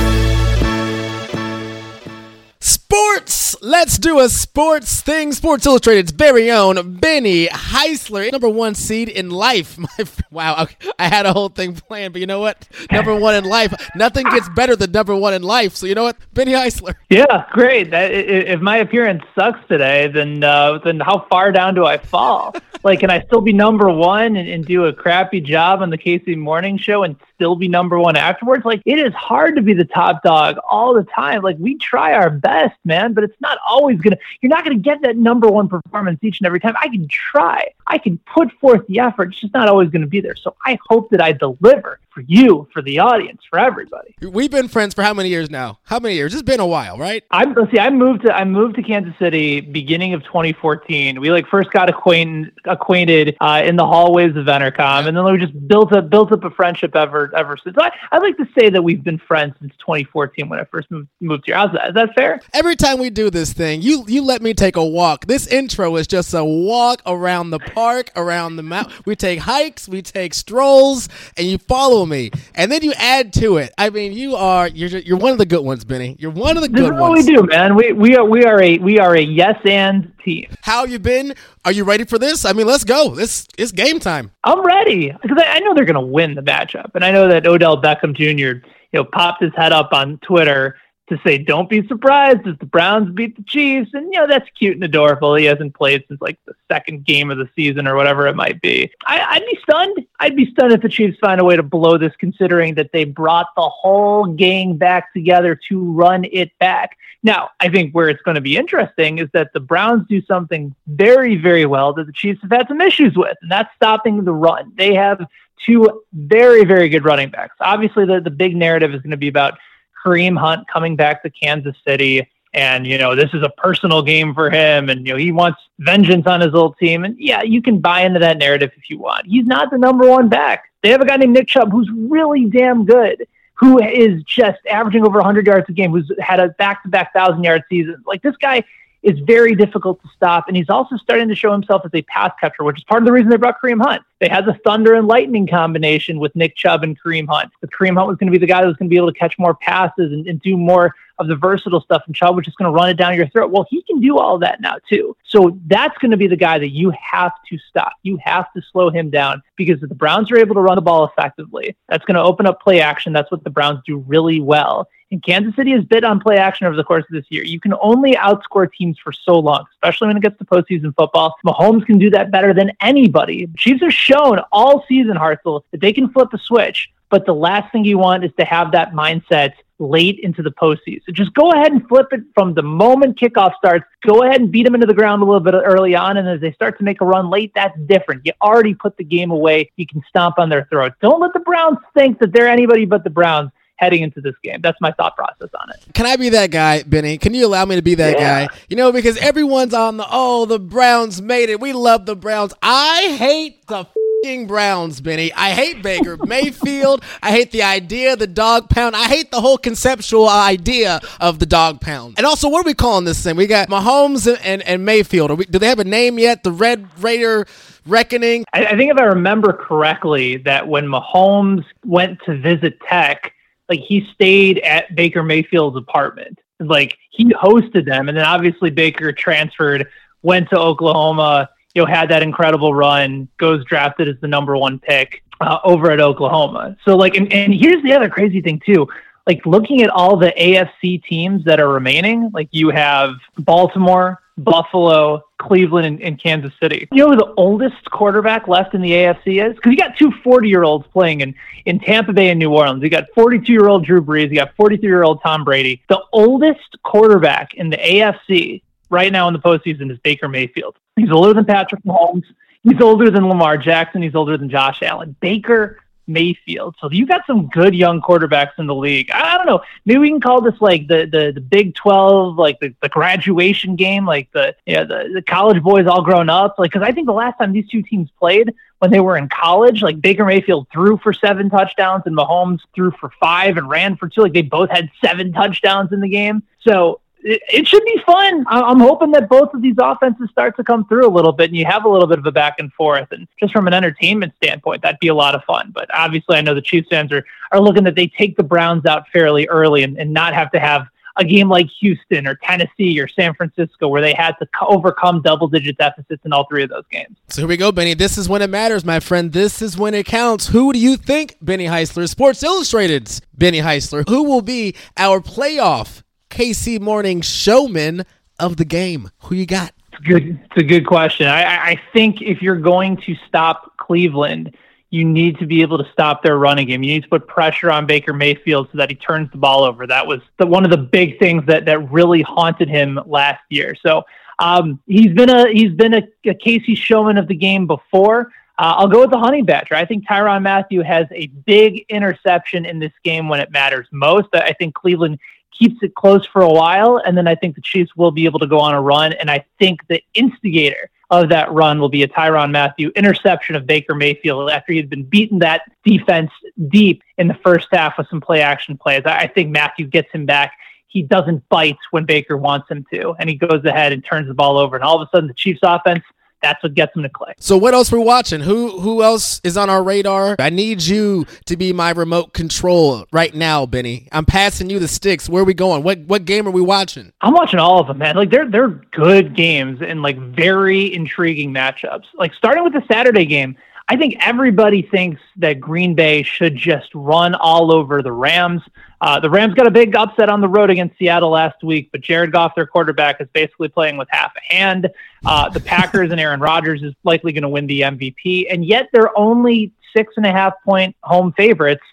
Let's 3.68 3.98
do 3.98 4.20
a 4.20 4.30
sports 4.30 5.02
thing. 5.02 5.34
Sports 5.34 5.66
Illustrated's 5.66 6.12
very 6.12 6.50
own 6.50 7.00
Benny 7.00 7.48
Heisler, 7.48 8.32
number 8.32 8.48
one 8.48 8.76
seed 8.76 9.10
in 9.10 9.30
life. 9.30 9.78
My, 9.98 10.06
wow, 10.32 10.68
I 10.98 11.10
had 11.10 11.26
a 11.26 11.34
whole 11.34 11.50
thing 11.50 11.76
planned, 11.76 12.14
but 12.14 12.22
you 12.22 12.28
know 12.28 12.40
what? 12.40 12.66
Number 12.90 13.14
one 13.14 13.36
in 13.36 13.44
life. 13.44 13.74
Nothing 13.94 14.24
gets 14.30 14.48
better 14.48 14.78
than 14.78 14.94
number 14.94 15.14
one 15.18 15.34
in 15.34 15.44
life. 15.44 15.76
So 15.76 15.86
you 15.86 15.96
know 15.96 16.06
what? 16.06 16.16
Benny 16.34 16.54
Heisler. 16.54 16.96
Yeah, 17.10 17.46
great. 17.52 17.92
That, 17.92 18.10
if 18.10 18.62
my 18.62 18.78
appearance 18.78 19.24
sucks 19.38 19.60
today, 19.68 20.08
then 20.08 20.46
uh, 20.46 20.78
then 20.86 21.02
how 21.02 21.26
far 21.30 21.52
down 21.52 21.76
do 21.76 21.86
I 21.86 21.98
fall? 21.98 22.56
like, 22.86 23.02
can 23.02 23.10
I 23.10 23.22
still 23.26 23.42
be 23.42 23.52
number 23.52 23.90
one 23.90 24.38
and, 24.38 24.48
and 24.48 24.66
do 24.66 24.86
a 24.86 24.94
crappy 24.94 25.42
job 25.42 25.82
on 25.82 25.90
the 25.90 25.98
KC 25.98 26.38
Morning 26.38 26.78
Show 26.78 27.04
and 27.04 27.18
still 27.36 27.58
be 27.58 27.68
number 27.68 28.00
one 28.00 28.16
afterwards? 28.16 28.64
Like, 28.64 28.82
it 28.86 28.98
is 28.98 29.14
hard 29.14 29.58
to 29.58 29.62
be 29.62 29.74
the 29.74 29.86
top 29.86 30.24
dog 30.24 30.58
all 30.70 30.94
the 30.94 31.04
time. 31.04 31.42
Like, 31.42 31.58
we 31.60 31.78
try 31.78 32.14
our 32.14 32.30
best, 32.30 32.78
man, 32.86 33.14
but 33.14 33.26
it's 33.26 33.40
not 33.42 33.57
always 33.68 34.00
gonna. 34.00 34.18
You're 34.42 34.50
not 34.50 34.64
gonna 34.64 34.76
get 34.76 35.02
that 35.02 35.18
number 35.18 35.48
one 35.48 35.68
performance 35.68 36.20
each 36.24 36.40
and 36.40 36.48
every 36.48 36.60
time. 36.60 36.76
I 36.80 36.90
can 36.90 37.08
try. 37.08 37.70
I 37.86 37.98
can 37.98 38.18
put 38.20 38.52
forth 38.54 38.86
the 38.88 39.00
effort. 39.00 39.30
It's 39.30 39.40
just 39.40 39.54
not 39.54 39.70
always 39.70 39.90
gonna 39.90 40.08
be 40.08 40.22
there. 40.22 40.36
So 40.36 40.56
I 40.66 40.78
hope 40.90 41.10
that 41.12 41.22
I 41.22 41.32
deliver 41.32 42.00
for 42.18 42.24
you, 42.28 42.68
for 42.74 42.82
the 42.82 42.98
audience, 42.98 43.44
for 43.48 43.60
everybody. 43.60 44.16
We've 44.20 44.50
been 44.50 44.68
friends 44.68 44.96
for 44.96 45.04
how 45.04 45.14
many 45.14 45.30
years 45.30 45.52
now? 45.52 45.78
How 45.84 46.00
many 46.00 46.16
years? 46.16 46.34
It's 46.34 46.42
been 46.42 46.60
a 46.60 46.66
while, 46.66 46.98
right? 46.98 47.24
I'm 47.30 47.54
let's 47.54 47.72
see. 47.72 47.78
I 47.78 47.92
moved 47.92 48.24
to 48.26 48.36
I 48.36 48.44
moved 48.44 48.76
to 48.78 48.82
Kansas 48.82 49.14
City 49.20 49.62
beginning 49.62 50.16
of 50.16 50.24
2014. 50.24 51.22
We 51.22 51.32
like 51.32 51.48
first 51.48 51.72
got 51.72 51.90
acquainted 51.90 52.54
acquainted 52.66 53.38
uh, 53.40 53.62
in 53.64 53.76
the 53.76 53.86
hallways 53.86 54.36
of 54.36 54.48
Entercom, 54.48 55.08
and 55.08 55.16
then 55.16 55.24
we 55.24 55.38
just 55.38 55.68
built 55.68 55.94
up 55.94 56.10
built 56.10 56.32
up 56.32 56.44
a 56.44 56.50
friendship 56.50 56.96
ever 56.96 57.32
ever 57.38 57.56
since. 57.56 57.76
I, 57.80 57.92
I 58.12 58.18
like 58.18 58.36
to 58.38 58.48
say 58.60 58.72
that 58.72 58.82
we've 58.82 59.04
been 59.04 59.20
friends 59.20 59.54
since 59.60 59.74
2014 59.78 60.50
when 60.50 60.60
I 60.60 60.64
first 60.64 60.90
moved 60.90 61.10
moved 61.22 61.44
here. 61.46 61.56
How's 61.56 61.72
that? 61.74 61.90
Is 61.90 61.94
that 61.94 62.16
fair? 62.16 62.42
Every 62.52 62.76
time 62.76 62.98
we 62.98 63.12
do 63.12 63.30
this 63.30 63.54
thing, 63.54 63.84
you 63.84 64.06
you 64.08 64.24
let 64.24 64.42
me 64.42 64.56
take 64.56 64.76
a 64.76 64.86
walk. 64.86 65.28
This 65.28 65.46
intro 65.46 65.96
is 65.98 66.08
just 66.08 66.34
a 66.34 66.44
walk 66.44 67.04
around 67.06 67.52
the 67.52 67.60
park, 67.60 68.10
around 68.16 68.56
the 68.56 68.64
mountain. 68.64 68.96
We 69.06 69.16
take 69.16 69.38
hikes, 69.38 69.88
we 69.88 70.02
take 70.02 70.34
strolls, 70.34 71.10
and 71.38 71.46
you 71.46 71.60
follow 71.60 72.07
me, 72.08 72.32
and 72.56 72.72
then 72.72 72.82
you 72.84 72.94
add 72.98 73.34
to 73.34 73.58
it. 73.58 73.74
I 73.78 73.90
mean, 73.90 74.14
you 74.14 74.36
are 74.36 74.68
you're 74.68 74.90
you're 75.00 75.18
one 75.18 75.32
of 75.34 75.38
the 75.38 75.46
good 75.46 75.64
ones, 75.64 75.86
Benny. 75.86 76.16
You're 76.20 76.32
one 76.32 76.58
of 76.58 76.64
the 76.64 76.70
This 76.70 76.82
good 76.82 76.94
is 76.96 77.00
what 77.00 77.10
ones. 77.12 77.26
we 77.28 77.34
do, 77.36 77.44
man. 77.44 77.76
We 77.76 77.92
we 77.94 78.16
are 78.16 78.26
we 78.26 78.44
are 78.46 78.62
a 78.62 78.78
we 78.80 79.00
are 79.00 79.16
a 79.16 79.22
yes 79.22 79.60
and 79.66 80.12
team. 80.24 80.48
How 80.62 80.82
have 80.82 80.92
you 80.92 81.00
been? 81.00 81.36
Are 81.66 81.72
you 81.72 81.84
ready 81.84 82.06
for 82.06 82.18
this? 82.18 82.46
I 82.46 82.54
mean, 82.54 82.68
let's 82.68 82.84
go. 82.84 83.10
This 83.16 83.48
it's 83.58 83.72
game 83.72 84.00
time. 84.00 84.32
I'm 84.44 84.66
ready 84.66 85.12
because 85.22 85.38
I, 85.40 85.56
I 85.56 85.60
know 85.60 85.74
they're 85.74 85.86
going 85.86 85.96
to 85.96 86.02
win 86.02 86.36
the 86.36 86.42
matchup, 86.42 86.92
and 86.96 87.04
I 87.04 87.12
know 87.12 87.28
that 87.28 87.46
Odell 87.46 87.82
Beckham 87.82 88.16
Jr. 88.16 88.24
you 88.24 88.62
know 88.94 89.04
popped 89.04 89.42
his 89.44 89.52
head 89.56 89.74
up 89.74 89.90
on 89.94 90.18
Twitter 90.20 90.78
to 91.10 91.20
say, 91.26 91.38
"Don't 91.38 91.70
be 91.70 91.88
surprised 91.88 92.46
if 92.46 92.60
the 92.60 92.66
Browns 92.66 93.14
beat 93.14 93.36
the 93.36 93.44
Chiefs," 93.44 93.92
and 93.94 94.12
you 94.14 94.20
know 94.20 94.28
that's 94.28 94.50
cute 94.58 94.76
and 94.76 94.84
adorable. 94.84 95.36
He 95.36 95.46
hasn't 95.46 95.74
played 95.74 96.04
since 96.08 96.22
like 96.22 96.38
the 96.46 96.54
second 96.70 97.06
game 97.06 97.32
of 97.32 97.38
the 97.38 97.50
season 97.56 97.88
or 97.88 97.96
whatever 97.96 98.28
it 98.28 98.36
might 98.36 98.62
be. 98.62 98.92
I, 99.06 99.22
I'd 99.22 99.46
be 99.46 99.60
stunned. 99.62 100.06
I'd 100.20 100.36
be 100.36 100.52
stunned 100.52 100.74
if 100.74 100.82
the 100.82 100.90
Chiefs 100.90 101.18
find 101.20 101.40
a 101.40 101.46
way 101.46 101.56
to 101.56 101.64
blow 101.64 101.98
this, 101.98 102.14
considering 102.18 102.76
that 102.76 102.92
they 102.92 103.06
brought 103.06 103.48
the 103.56 103.68
whole 103.68 104.26
gang 104.26 104.78
back 104.78 105.14
together 105.14 105.60
to 105.70 105.92
run 105.92 106.26
it 106.32 106.52
back. 106.60 106.98
Now, 107.24 107.50
I 107.60 107.70
think 107.70 107.94
where 107.94 108.10
it's 108.10 108.22
going 108.22 108.36
to 108.36 108.42
be 108.42 108.58
interesting 108.58 109.18
is 109.18 109.28
that 109.34 109.52
the 109.54 109.60
Browns 109.60 110.08
do 110.08 110.22
something 110.26 110.74
very, 110.88 111.36
very 111.36 111.66
well 111.66 111.94
that 111.94 112.06
the 112.06 112.14
Chiefs 112.14 112.42
have 112.42 112.52
had 112.52 112.68
some 112.68 112.80
issues 112.80 113.16
with, 113.16 113.36
and 113.42 113.52
that's 113.52 113.74
stopping 113.76 114.24
the 114.24 114.34
run. 114.34 114.72
They 114.78 114.94
have 114.94 115.26
two 115.66 116.04
very, 116.14 116.64
very 116.64 116.90
good 116.90 117.04
running 117.04 117.30
backs. 117.30 117.56
Obviously, 117.60 118.06
the, 118.06 118.22
the 118.22 118.30
big 118.30 118.56
narrative 118.56 118.94
is 118.94 119.02
going 119.02 119.12
to 119.12 119.18
be 119.18 119.28
about 119.28 119.58
Kareem 120.04 120.38
Hunt 120.38 120.68
coming 120.68 120.96
back 120.96 121.24
to 121.24 121.30
Kansas 121.30 121.76
City. 121.86 122.28
And, 122.54 122.88
you 122.88 122.98
know, 122.98 123.16
this 123.16 123.30
is 123.34 123.44
a 123.44 123.50
personal 123.50 124.02
game 124.02 124.34
for 124.34 124.50
him. 124.50 124.90
And, 124.90 125.06
you 125.06 125.14
know, 125.14 125.20
he 125.20 125.32
wants 125.32 125.60
vengeance 125.80 126.26
on 126.26 126.42
his 126.42 126.54
old 126.56 126.78
team. 126.78 127.04
And 127.04 127.16
yeah, 127.20 127.44
you 127.44 127.62
can 127.62 127.80
buy 127.80 128.02
into 128.02 128.20
that 128.20 128.38
narrative 128.38 128.72
if 128.78 128.90
you 128.90 128.98
want. 128.98 129.28
He's 129.28 129.46
not 129.46 129.70
the 129.70 129.78
number 129.78 130.10
one 130.10 130.30
back. 130.30 130.72
They 130.82 130.90
have 130.90 131.02
a 131.02 131.06
guy 131.06 131.18
named 131.18 131.34
Nick 131.34 131.48
Chubb 131.48 131.72
who's 131.72 131.90
really 131.94 132.46
damn 132.46 132.86
good, 132.86 133.28
who 133.54 133.80
is 133.80 134.24
just 134.24 134.60
averaging 134.70 135.06
over 135.06 135.18
100 135.20 135.46
yards 135.46 135.70
a 135.70 135.74
game, 135.74 135.92
who's 135.92 136.12
had 136.20 136.40
a 136.40 136.50
back 136.50 136.84
to 136.84 136.90
back 136.90 137.14
1,000 137.14 137.44
yard 137.44 137.64
season. 137.70 138.02
Like 138.06 138.22
this 138.22 138.38
guy 138.38 138.64
is 139.04 139.20
very 139.20 139.56
difficult 139.56 140.02
to 140.02 140.10
stop. 140.16 140.48
And 140.48 140.58
he's 140.58 140.70
also 140.70 140.98
starting 140.98 141.28
to 141.30 141.36
show 141.36 141.52
himself 141.52 141.84
as 141.86 141.92
a 141.94 142.02
pass 142.04 142.32
catcher, 142.40 142.64
which 142.64 142.78
is 142.78 142.84
part 142.84 143.02
of 143.02 143.06
the 143.06 143.12
reason 143.12 143.30
they 143.30 143.38
brought 143.38 143.62
Kareem 143.64 143.82
Hunt. 143.82 144.02
They 144.20 144.28
had 144.28 144.46
the 144.46 144.60
thunder 144.66 144.96
and 144.96 145.08
lightning 145.08 145.48
combination 145.48 146.20
with 146.20 146.36
Nick 146.36 146.56
Chubb 146.56 146.84
and 146.84 147.00
Kareem 147.00 147.28
Hunt. 147.28 147.52
But 147.62 147.72
Kareem 147.72 147.96
Hunt 147.96 148.08
was 148.08 148.18
going 148.18 148.32
to 148.32 148.38
be 148.38 148.40
the 148.40 148.48
guy 148.48 148.62
that 148.62 148.68
was 148.68 148.76
going 148.78 148.90
to 148.90 148.94
be 148.94 148.98
able 148.98 149.12
to 149.12 149.18
catch 149.18 149.38
more 149.38 149.54
passes 149.54 150.12
and, 150.12 150.28
and 150.28 150.42
do 150.42 150.58
more 150.58 150.94
of 151.20 151.28
the 151.28 151.36
versatile 151.36 151.82
stuff. 151.82 152.04
And 152.06 152.16
Chubb 152.16 152.36
was 152.36 152.46
just 152.46 152.58
going 152.58 152.72
to 152.72 152.76
run 152.76 152.90
it 152.90 152.96
down 152.96 153.16
your 153.16 153.28
throat. 153.30 153.52
Well, 153.52 153.66
he 153.70 153.82
can 153.84 154.00
do 154.00 154.18
all 154.18 154.38
that 154.40 154.62
now, 154.62 154.76
too. 154.90 155.16
So 155.28 155.58
that's 155.68 155.98
going 156.00 156.12
to 156.12 156.18
be 156.18 156.28
the 156.28 156.36
guy 156.36 156.60
that 156.60 156.70
you 156.70 156.92
have 156.92 157.32
to 157.50 157.58
stop. 157.70 157.94
You 158.04 158.18
have 158.24 158.52
to 158.54 158.62
slow 158.72 158.90
him 158.90 159.10
down 159.10 159.42
because 159.56 159.82
if 159.82 159.90
the 159.90 159.96
Browns 159.96 160.32
are 160.32 160.38
able 160.38 160.56
to 160.56 160.62
run 160.62 160.76
the 160.76 160.82
ball 160.82 161.06
effectively, 161.06 161.76
that's 161.90 162.06
going 162.06 162.16
to 162.16 162.22
open 162.22 162.46
up 162.46 162.62
play 162.62 162.82
action. 162.82 163.14
That's 163.14 163.32
what 163.32 163.44
the 163.44 163.50
Browns 163.50 163.80
do 163.86 163.98
really 164.08 164.40
well. 164.40 164.88
And 165.12 165.24
Kansas 165.24 165.56
City 165.56 165.72
has 165.72 165.84
bid 165.86 166.04
on 166.04 166.20
play 166.20 166.38
action 166.38 166.68
over 166.68 166.76
the 166.76 166.84
course 166.84 167.04
of 167.04 167.14
this 167.14 167.26
year. 167.30 167.44
You 167.44 167.60
can 167.60 167.74
only 167.82 168.14
outscore 168.14 168.72
teams 168.72 168.98
for 169.00 169.14
so 169.14 169.40
long, 169.40 169.66
especially 169.74 170.08
when 170.08 170.18
it 170.18 170.24
gets 170.24 170.38
to 170.40 170.46
postseason 170.46 170.94
football. 170.96 171.36
Mahomes 171.46 171.86
can 171.86 171.98
do 171.98 172.10
that 172.10 172.32
better 172.32 172.54
than 172.54 172.72
anybody. 172.82 173.48
Chiefs 173.58 173.82
have 173.82 173.94
shown 173.94 174.42
all 174.52 174.84
season, 174.88 175.16
Hartzell, 175.16 175.62
that 175.72 175.80
they 175.80 175.94
can 175.94 176.10
flip 176.10 176.34
a 176.34 176.38
switch. 176.38 176.90
But 177.10 177.26
the 177.26 177.34
last 177.34 177.72
thing 177.72 177.86
you 177.86 177.98
want 177.98 178.26
is 178.26 178.32
to 178.38 178.44
have 178.44 178.74
that 178.74 178.92
mindset 178.92 179.54
late 179.80 180.20
into 180.20 180.42
the 180.42 180.52
postseason. 180.52 181.02
So 181.06 181.12
just 181.12 181.34
go 181.34 181.52
ahead 181.52 181.72
and 181.72 181.88
flip 181.88 182.08
it 182.12 182.22
from 182.34 182.54
the 182.54 182.64
moment 182.64 183.18
kickoff 183.18 183.56
starts. 183.56 183.86
Go 184.06 184.24
ahead 184.24 184.42
and 184.42 184.52
beat 184.52 184.64
them 184.64 184.76
into 184.76 184.88
the 184.88 184.94
ground 184.94 185.22
a 185.22 185.26
little 185.26 185.40
bit 185.40 185.54
early 185.54 185.96
on. 185.96 186.18
And 186.18 186.28
as 186.28 186.42
they 186.42 186.52
start 186.52 186.78
to 186.80 186.84
make 186.84 187.00
a 187.00 187.06
run 187.06 187.30
late, 187.30 187.52
that's 187.56 187.78
different. 187.86 188.26
You 188.26 188.34
already 188.42 188.74
put 188.74 188.98
the 188.98 189.04
game 189.04 189.32
away. 189.32 189.72
You 189.76 189.86
can 189.86 190.04
stomp 190.10 190.40
on 190.40 190.50
their 190.50 190.66
throat. 190.66 190.94
Don't 191.02 191.22
let 191.22 191.34
the 191.34 191.40
Browns 191.40 191.78
think 191.94 192.20
that 192.20 192.34
they're 192.34 192.50
anybody 192.50 192.86
but 192.86 193.04
the 193.04 193.10
Browns 193.10 193.52
heading 193.78 194.04
into 194.04 194.22
this 194.22 194.36
game. 194.44 194.60
That's 194.62 194.80
my 194.82 194.92
thought 194.92 195.16
process 195.16 195.50
on 195.60 195.70
it. 195.70 195.94
Can 195.94 196.06
I 196.06 196.16
be 196.16 196.30
that 196.30 196.52
guy, 196.52 196.84
Benny? 196.84 197.18
Can 197.18 197.34
you 197.34 197.46
allow 197.48 197.66
me 197.66 197.76
to 197.76 197.82
be 197.82 197.96
that 197.96 198.20
Yeah. 198.20 198.46
guy? 198.48 198.54
You 198.70 198.76
know, 198.78 198.92
because 198.92 199.18
everyone's 199.18 199.74
on 199.74 199.98
the 199.98 200.06
oh, 200.10 200.46
the 200.46 200.60
Browns 200.60 201.22
made 201.22 201.50
it. 201.50 201.60
We 201.60 201.74
love 201.74 202.06
the 202.06 202.16
Browns. 202.16 202.54
I 202.62 203.16
hate 203.18 203.66
the 203.68 203.86
fing 204.24 204.48
Browns, 204.48 205.00
Benny. 205.00 205.32
I 205.34 205.52
hate 205.52 205.84
Baker 205.84 206.18
Mayfield. 206.26 207.04
I 207.22 207.32
hate 207.32 207.52
the 207.52 207.64
idea, 207.64 208.16
the 208.16 208.28
dog 208.28 208.70
pound. 208.70 208.96
I 208.96 209.06
hate 209.06 209.30
the 209.32 209.40
whole 209.42 209.58
conceptual 209.60 210.28
idea 210.28 211.00
of 211.20 211.38
the 211.40 211.46
dog 211.46 211.82
pound. 211.82 212.16
And 212.18 212.26
also, 212.26 212.50
what 212.50 212.66
are 212.66 212.68
we 212.68 212.74
calling 212.74 213.06
this 213.06 213.22
thing? 213.24 213.36
We 213.36 213.46
got 213.48 213.70
Mahomes 213.70 214.28
and, 214.28 214.40
and, 214.44 214.62
and 214.64 214.86
Mayfield. 214.86 215.32
Are 215.32 215.36
we, 215.36 215.46
do 215.46 215.60
they 215.60 215.68
have 215.68 215.80
a 215.80 215.84
name 215.84 216.18
yet? 216.18 216.44
The 216.44 216.52
Red 216.52 216.88
Raider 217.02 217.46
Reckoning. 217.86 218.44
I, 218.54 218.66
I 218.66 218.76
think 218.76 218.92
if 218.92 218.98
I 218.98 219.04
remember 219.04 219.54
correctly, 219.54 220.38
that 220.38 220.68
when 220.68 220.88
Mahomes 220.88 221.64
went 221.86 222.20
to 222.26 222.36
visit 222.38 222.80
Tech, 222.82 223.34
like 223.70 223.80
he 223.80 224.08
stayed 224.14 224.60
at 224.60 224.96
Baker 224.96 225.24
Mayfield's 225.24 225.78
apartment. 225.78 226.40
Like 226.60 226.98
he 227.12 227.26
hosted 227.26 227.86
them, 227.86 228.10
and 228.10 228.18
then 228.18 228.26
obviously 228.26 228.70
Baker 228.70 229.12
transferred, 229.12 229.88
went 230.22 230.50
to 230.50 230.60
Oklahoma. 230.60 231.50
You 231.76 231.84
know, 231.84 231.86
had 231.86 232.10
that 232.10 232.24
incredible 232.24 232.74
run, 232.74 233.28
goes 233.38 233.64
drafted 233.66 234.10
as 234.10 234.16
the 234.20 234.28
number 234.28 234.58
one 234.58 234.80
pick 234.80 235.22
uh, 235.42 235.60
over 235.64 235.92
at 235.92 236.00
Oklahoma. 236.00 236.76
So 236.86 236.96
like, 236.96 237.16
and, 237.16 237.32
and 237.32 237.54
here's 237.54 237.84
the 237.84 237.94
other 237.94 238.10
crazy 238.10 238.42
thing 238.42 238.62
too. 238.66 238.88
Like 239.28 239.46
looking 239.46 239.84
at 239.84 239.90
all 239.90 240.18
the 240.18 240.34
AFC 240.38 241.04
teams 241.04 241.44
that 241.46 241.60
are 241.60 241.70
remaining, 241.70 242.32
like 242.34 242.48
you 242.52 242.70
have 242.70 243.16
Baltimore, 243.38 244.22
Buffalo, 244.38 245.24
Cleveland, 245.40 245.88
and, 245.88 246.02
and 246.02 246.22
Kansas 246.22 246.52
City. 246.62 246.88
You 246.92 247.04
know 247.04 247.12
who 247.12 247.16
the 247.18 247.34
oldest 247.38 247.90
quarterback 247.90 248.48
left 248.48 248.74
in 248.74 248.82
the 248.82 248.92
AFC 248.92 249.44
is? 249.44 249.56
Because 249.56 249.72
you 249.72 249.78
got 249.78 249.98
two 249.98 250.12
40 250.24 250.48
year 250.48 250.64
olds 250.64 250.86
playing 250.88 251.22
in, 251.22 251.36
in 251.66 251.80
Tampa 251.80 252.14
Bay 252.14 252.30
and 252.30 252.40
New 252.40 252.52
Orleans. 252.52 252.84
You 252.84 252.90
got 252.90 253.06
42 253.16 253.52
year 253.52 253.68
old 253.68 253.86
Drew 253.86 254.02
Brees. 254.02 254.30
You 254.30 254.36
got 254.36 254.56
43 254.56 254.88
year 254.88 255.04
old 255.04 255.22
Tom 255.22 255.44
Brady. 255.44 255.82
The 255.90 256.02
oldest 256.12 256.78
quarterback 256.84 257.54
in 257.56 257.70
the 257.70 257.78
AFC 257.78 258.62
right 258.90 259.12
now 259.12 259.28
in 259.28 259.34
the 259.34 259.40
postseason 259.40 259.92
is 259.92 259.98
Baker 260.00 260.28
Mayfield. 260.28 260.76
He's 260.96 261.12
older 261.12 261.34
than 261.34 261.46
Patrick 261.46 261.84
Mahomes. 261.84 262.26
He's 262.64 262.82
older 262.82 263.10
than 263.10 263.28
Lamar 263.28 263.58
Jackson. 263.58 264.02
He's 264.02 264.16
older 264.16 264.38
than 264.38 264.50
Josh 264.50 264.82
Allen. 264.82 265.16
Baker 265.20 265.80
Mayfield. 266.08 266.76
So 266.80 266.90
you 266.90 267.06
got 267.06 267.26
some 267.28 267.48
good 267.48 267.76
young 267.76 268.02
quarterbacks 268.02 268.54
in 268.58 268.68
the 268.68 268.76
league. 268.76 269.12
I, 269.12 269.38
don't 269.38 269.46
know. 269.46 269.62
Maybe 269.86 270.00
we 270.00 270.10
can 270.10 270.22
call 270.22 270.42
this 270.42 270.60
like 270.60 270.88
the 270.88 271.06
the, 271.06 271.32
the 271.34 271.42
Big 271.42 271.76
Twelve, 271.76 272.38
like 272.38 272.60
the, 272.60 272.74
the 272.82 272.90
graduation 272.90 273.76
game, 273.76 274.06
like 274.06 274.32
the 274.32 274.56
yeah 274.66 274.84
the, 274.84 275.10
the 275.14 275.22
college 275.22 275.62
boys 275.62 275.88
all 275.88 276.02
grown 276.02 276.30
up. 276.30 276.56
Like 276.58 276.72
because 276.72 276.88
I 276.88 276.92
think 276.92 277.08
the 277.08 277.14
last 277.14 277.38
time 277.38 277.52
these 277.54 277.68
two 277.68 277.82
teams 277.82 278.10
played 278.18 278.54
when 278.80 278.92
they 278.92 279.00
were 279.00 279.18
in 279.18 279.28
college, 279.30 279.82
like 279.82 280.00
Baker 280.00 280.26
Mayfield 280.26 280.68
threw 280.72 280.98
for 280.98 281.14
seven 281.14 281.50
touchdowns 281.50 282.04
and 282.06 282.16
Mahomes 282.16 282.60
threw 282.76 282.92
for 282.92 283.12
five 283.20 283.58
and 283.58 283.70
ran 283.70 283.98
for 283.98 284.08
two. 284.08 284.22
Like 284.22 284.34
they 284.34 284.44
both 284.44 284.70
had 284.70 284.90
seven 285.04 285.34
touchdowns 285.34 285.92
in 285.92 286.00
the 286.00 286.10
game. 286.10 286.44
So 286.62 287.02
it, 287.28 287.68
should 287.68 287.84
be 287.84 288.02
fun. 288.06 288.46
I'm 288.48 288.80
hoping 288.80 289.12
that 289.12 289.28
both 289.30 289.54
of 289.54 289.62
these 289.62 289.76
offenses 289.82 290.30
start 290.32 290.56
to 290.58 290.64
come 290.64 290.86
through 290.88 291.08
a 291.08 291.12
little 291.12 291.32
bit 291.32 291.50
and 291.50 291.58
you 291.58 291.66
have 291.66 291.86
a 291.86 291.90
little 291.90 292.08
bit 292.08 292.20
of 292.20 292.26
a 292.26 292.32
back 292.32 292.56
and 292.60 292.72
forth. 292.74 293.08
And 293.12 293.28
just 293.40 293.54
from 293.54 293.68
an 293.68 293.74
entertainment 293.74 294.34
standpoint, 294.38 294.82
that'd 294.82 295.00
be 295.00 295.10
a 295.10 295.16
lot 295.16 295.36
of 295.36 295.44
fun. 295.44 295.72
But 295.74 295.90
obviously, 295.94 296.38
I 296.38 296.42
know 296.42 296.54
the 296.54 296.62
Chiefs 296.62 296.88
fans 296.90 297.12
are, 297.12 297.26
are 297.52 297.60
looking 297.60 297.84
that 297.84 297.96
they 297.96 298.08
take 298.08 298.38
the 298.38 298.44
Browns 298.44 298.86
out 298.86 299.04
fairly 299.12 299.48
early 299.48 299.84
and, 299.84 299.98
and 299.98 300.14
not 300.14 300.34
have 300.34 300.52
to 300.52 300.60
have 300.60 300.88
a 301.18 301.26
game 301.26 301.50
like 301.50 301.68
Houston 301.80 302.28
or 302.28 302.36
Tennessee 302.36 303.00
or 303.00 303.08
San 303.08 303.34
Francisco 303.34 303.88
where 303.88 304.02
they 304.02 304.14
had 304.14 304.34
to 304.40 304.48
co- 304.58 304.68
overcome 304.68 305.22
double 305.22 305.48
digit 305.48 305.78
deficits 305.78 306.24
in 306.24 306.32
all 306.32 306.46
three 306.48 306.64
of 306.64 306.70
those 306.70 306.86
games. 306.92 307.18
So 307.30 307.42
here 307.42 307.50
we 307.50 307.58
go, 307.58 307.72
Benny. 307.72 307.96
This 307.96 308.18
is 308.18 308.30
when 308.30 308.42
it 308.42 308.50
matters, 308.50 308.86
my 308.86 309.00
friend. 309.00 309.34
This 309.34 309.62
is 309.62 309.78
when 309.78 309.94
it 309.94 310.06
counts. 310.06 310.48
Who 310.48 310.72
do 310.72 310.80
you 310.80 310.96
think, 310.96 311.36
Benny 311.42 311.66
Heisler, 311.66 312.08
Sports 312.08 312.44
Illustrated's 312.44 313.22
Benny 313.34 313.60
Heisler, 313.60 314.08
who 314.08 314.24
will 314.24 314.42
be 314.42 314.76
our 314.96 315.20
playoff 315.20 316.04
KC 316.38 316.80
Morning 316.80 317.22
showman 317.22 318.06
of 318.40 318.58
the 318.58 318.66
game? 318.66 319.10
Who 319.24 319.34
you 319.34 319.48
got? 319.48 319.74
Good. 320.04 320.40
It's 320.46 320.58
a 320.58 320.64
good 320.64 320.86
question. 320.86 321.26
I, 321.28 321.42
I- 321.44 321.68
I 321.70 321.82
think 321.94 322.22
if 322.22 322.44
you're 322.44 322.60
going 322.60 322.98
to 322.98 323.16
stop 323.28 323.76
Cleveland, 323.78 324.56
you 324.92 325.04
need 325.04 325.40
to 325.40 325.48
be 325.48 325.64
able 325.64 325.80
to 325.80 325.92
stop 325.92 326.22
their 326.22 326.38
running 326.38 326.68
game. 326.68 326.84
You 326.84 326.94
need 326.94 327.04
to 327.04 327.10
put 327.10 327.28
pressure 327.28 327.72
on 327.72 327.88
Baker 327.88 328.14
Mayfield 328.14 328.70
so 328.72 328.78
that 328.78 328.92
he 328.92 328.96
turns 328.96 329.32
the 329.32 329.40
ball 329.40 329.64
over. 329.64 329.88
That 329.88 330.06
was 330.06 330.22
the, 330.38 330.46
one 330.46 330.64
of 330.64 330.70
the 330.70 330.78
big 330.78 331.18
things 331.18 331.44
that 331.48 331.66
that 331.66 331.92
really 331.92 332.22
haunted 332.22 332.70
him 332.70 333.00
last 333.08 333.42
year. 333.50 333.74
So 333.84 334.04
um, 334.38 334.80
he's 334.86 335.14
been 335.14 335.32
a 335.32 335.52
he's 335.52 335.72
been 335.74 335.96
a, 335.96 336.04
a 336.26 336.36
KC 336.36 336.78
showman 336.78 337.18
of 337.18 337.28
the 337.28 337.36
game 337.36 337.66
before. 337.66 338.32
Uh, 338.60 338.76
I'll 338.78 338.88
go 338.88 339.02
with 339.02 339.10
the 339.12 339.18
Honey 339.20 339.42
Badger. 339.42 339.74
I 339.76 339.86
think 339.86 340.08
Tyrann 340.08 340.44
Mathieu 340.44 340.84
has 340.84 341.08
a 341.12 341.28
big 341.28 341.84
interception 341.90 342.64
in 342.66 342.78
this 342.78 342.94
game 343.04 343.28
when 343.28 343.40
it 343.40 343.50
matters 343.52 343.88
most. 343.92 344.28
I 344.34 344.54
think 344.54 344.76
Cleveland 344.76 345.18
keeps 345.58 345.82
it 345.82 345.96
close 345.96 346.26
for 346.26 346.42
a 346.42 346.50
while, 346.50 347.02
and 347.04 347.18
then 347.18 347.28
I 347.28 347.36
think 347.36 347.56
the 347.56 347.62
Chiefs 347.62 347.96
will 347.96 348.12
be 348.12 348.26
able 348.26 348.40
to 348.40 348.48
go 348.48 348.60
on 348.60 348.74
a 348.74 348.82
run. 348.82 349.14
And 349.14 349.30
I 349.30 349.46
think 349.60 349.82
the 349.88 350.02
instigator 350.14 350.90
of 351.10 351.30
that 351.30 351.52
run 351.52 351.80
will 351.80 351.90
be 351.90 352.04
a 352.04 352.08
Tyrann 352.08 352.52
Mathieu 352.52 352.92
interception 352.96 353.56
of 353.56 353.66
Baker 353.66 353.96
Mayfield 353.96 354.50
after 354.50 354.74
he 354.74 354.78
had 354.78 354.90
been 354.90 355.04
beaten 355.04 355.40
that 355.40 355.62
defense 355.86 356.32
deep 356.68 357.02
in 357.18 357.28
the 357.28 357.38
first 357.46 357.68
half 357.72 357.98
with 357.98 358.10
some 358.10 358.20
play 358.20 358.42
action 358.42 358.78
plays. 358.78 359.04
I 359.06 359.28
think 359.28 359.50
Mathieu 359.50 359.88
gets 359.88 360.12
him 360.12 360.26
back. 360.26 360.54
He 360.88 361.04
doesn't 361.04 361.48
bite 361.50 361.78
when 361.92 362.06
Baker 362.06 362.38
wants 362.38 362.70
him 362.70 362.86
to, 362.94 363.16
and 363.20 363.30
he 363.30 363.36
goes 363.36 363.64
ahead 363.66 363.94
and 363.94 364.04
turns 364.04 364.28
the 364.28 364.34
ball 364.34 364.58
over. 364.58 364.76
And 364.76 364.84
all 364.84 365.02
of 365.02 365.08
a 365.08 365.16
sudden, 365.16 365.28
the 365.28 365.34
Chiefs 365.34 365.60
offense, 365.64 366.04
that's 366.42 366.62
what 366.64 366.74
gets 366.74 366.94
them 366.94 367.04
to 367.04 367.10
click. 367.10 367.36
So 367.40 367.58
what 367.58 367.74
else 367.74 367.92
we're 367.92 368.00
watching? 368.00 368.42
Who 368.42 368.80
who 368.80 369.04
else 369.04 369.42
is 369.44 369.58
on 369.58 369.70
our 369.70 369.84
radar? 369.84 370.36
I 370.40 370.50
need 370.50 370.84
you 370.84 371.26
to 371.46 371.58
be 371.58 371.74
my 371.74 371.92
remote 371.92 372.34
control 372.34 373.06
right 373.12 373.34
now, 373.34 373.66
Benny. 373.66 374.08
I'm 374.12 374.26
passing 374.26 374.70
you 374.70 374.80
the 374.80 374.88
sticks. 374.88 375.30
Where 375.30 375.44
are 375.44 375.46
we 375.46 375.54
going? 375.54 375.84
What 375.84 376.00
what 376.00 376.26
game 376.26 376.48
are 376.48 376.52
we 376.52 376.62
watching? 376.62 377.12
I'm 377.22 377.34
watching 377.34 377.60
all 377.60 377.80
of 377.80 377.88
them, 377.88 377.98
man. 377.98 378.16
Like 378.16 378.32
they're 378.32 378.50
they're 378.50 378.70
good 378.92 379.36
games 379.36 379.82
and 379.82 380.02
like 380.02 380.18
very 380.18 380.94
intriguing 380.94 381.54
matchups. 381.54 382.06
Like 382.16 382.34
starting 382.34 382.64
with 382.64 382.74
the 382.74 382.84
Saturday 382.92 383.26
game, 383.26 383.58
I 383.90 383.96
think 383.96 384.18
everybody 384.20 384.82
thinks 384.82 385.22
that 385.38 385.62
Green 385.62 385.96
Bay 385.96 386.22
should 386.22 386.58
just 386.58 386.90
run 386.94 387.36
all 387.36 387.74
over 387.74 388.02
the 388.02 388.12
Rams. 388.12 388.62
Uh, 389.00 389.20
the 389.20 389.30
Rams 389.30 389.54
got 389.54 389.66
a 389.66 389.72
big 389.72 389.96
upset 389.96 390.30
on 390.30 390.42
the 390.42 390.48
road 390.50 390.70
against 390.70 390.98
Seattle 390.98 391.30
last 391.30 391.64
week, 391.64 391.90
but 391.94 392.02
Jared 392.02 392.34
Goff, 392.34 392.54
their 392.56 392.68
quarterback, 392.68 393.22
is 393.22 393.30
basically 393.32 393.70
playing 393.70 393.96
with 393.96 394.10
half 394.12 394.34
a 394.36 394.54
hand. 394.54 394.90
Uh, 395.26 395.50
the 395.50 395.62
Packers 395.62 396.12
and 396.12 396.20
Aaron 396.20 396.42
Rodgers 396.42 396.84
is 396.84 396.94
likely 397.06 397.32
going 397.32 397.44
to 397.44 397.50
win 397.50 397.66
the 397.68 397.82
MVP, 397.82 398.48
and 398.52 398.66
yet 398.66 398.90
they're 398.92 399.18
only 399.18 399.72
six 399.96 400.14
and 400.18 400.26
a 400.26 400.32
half 400.32 400.54
point 400.66 400.96
home 401.04 401.32
favorites 401.38 401.84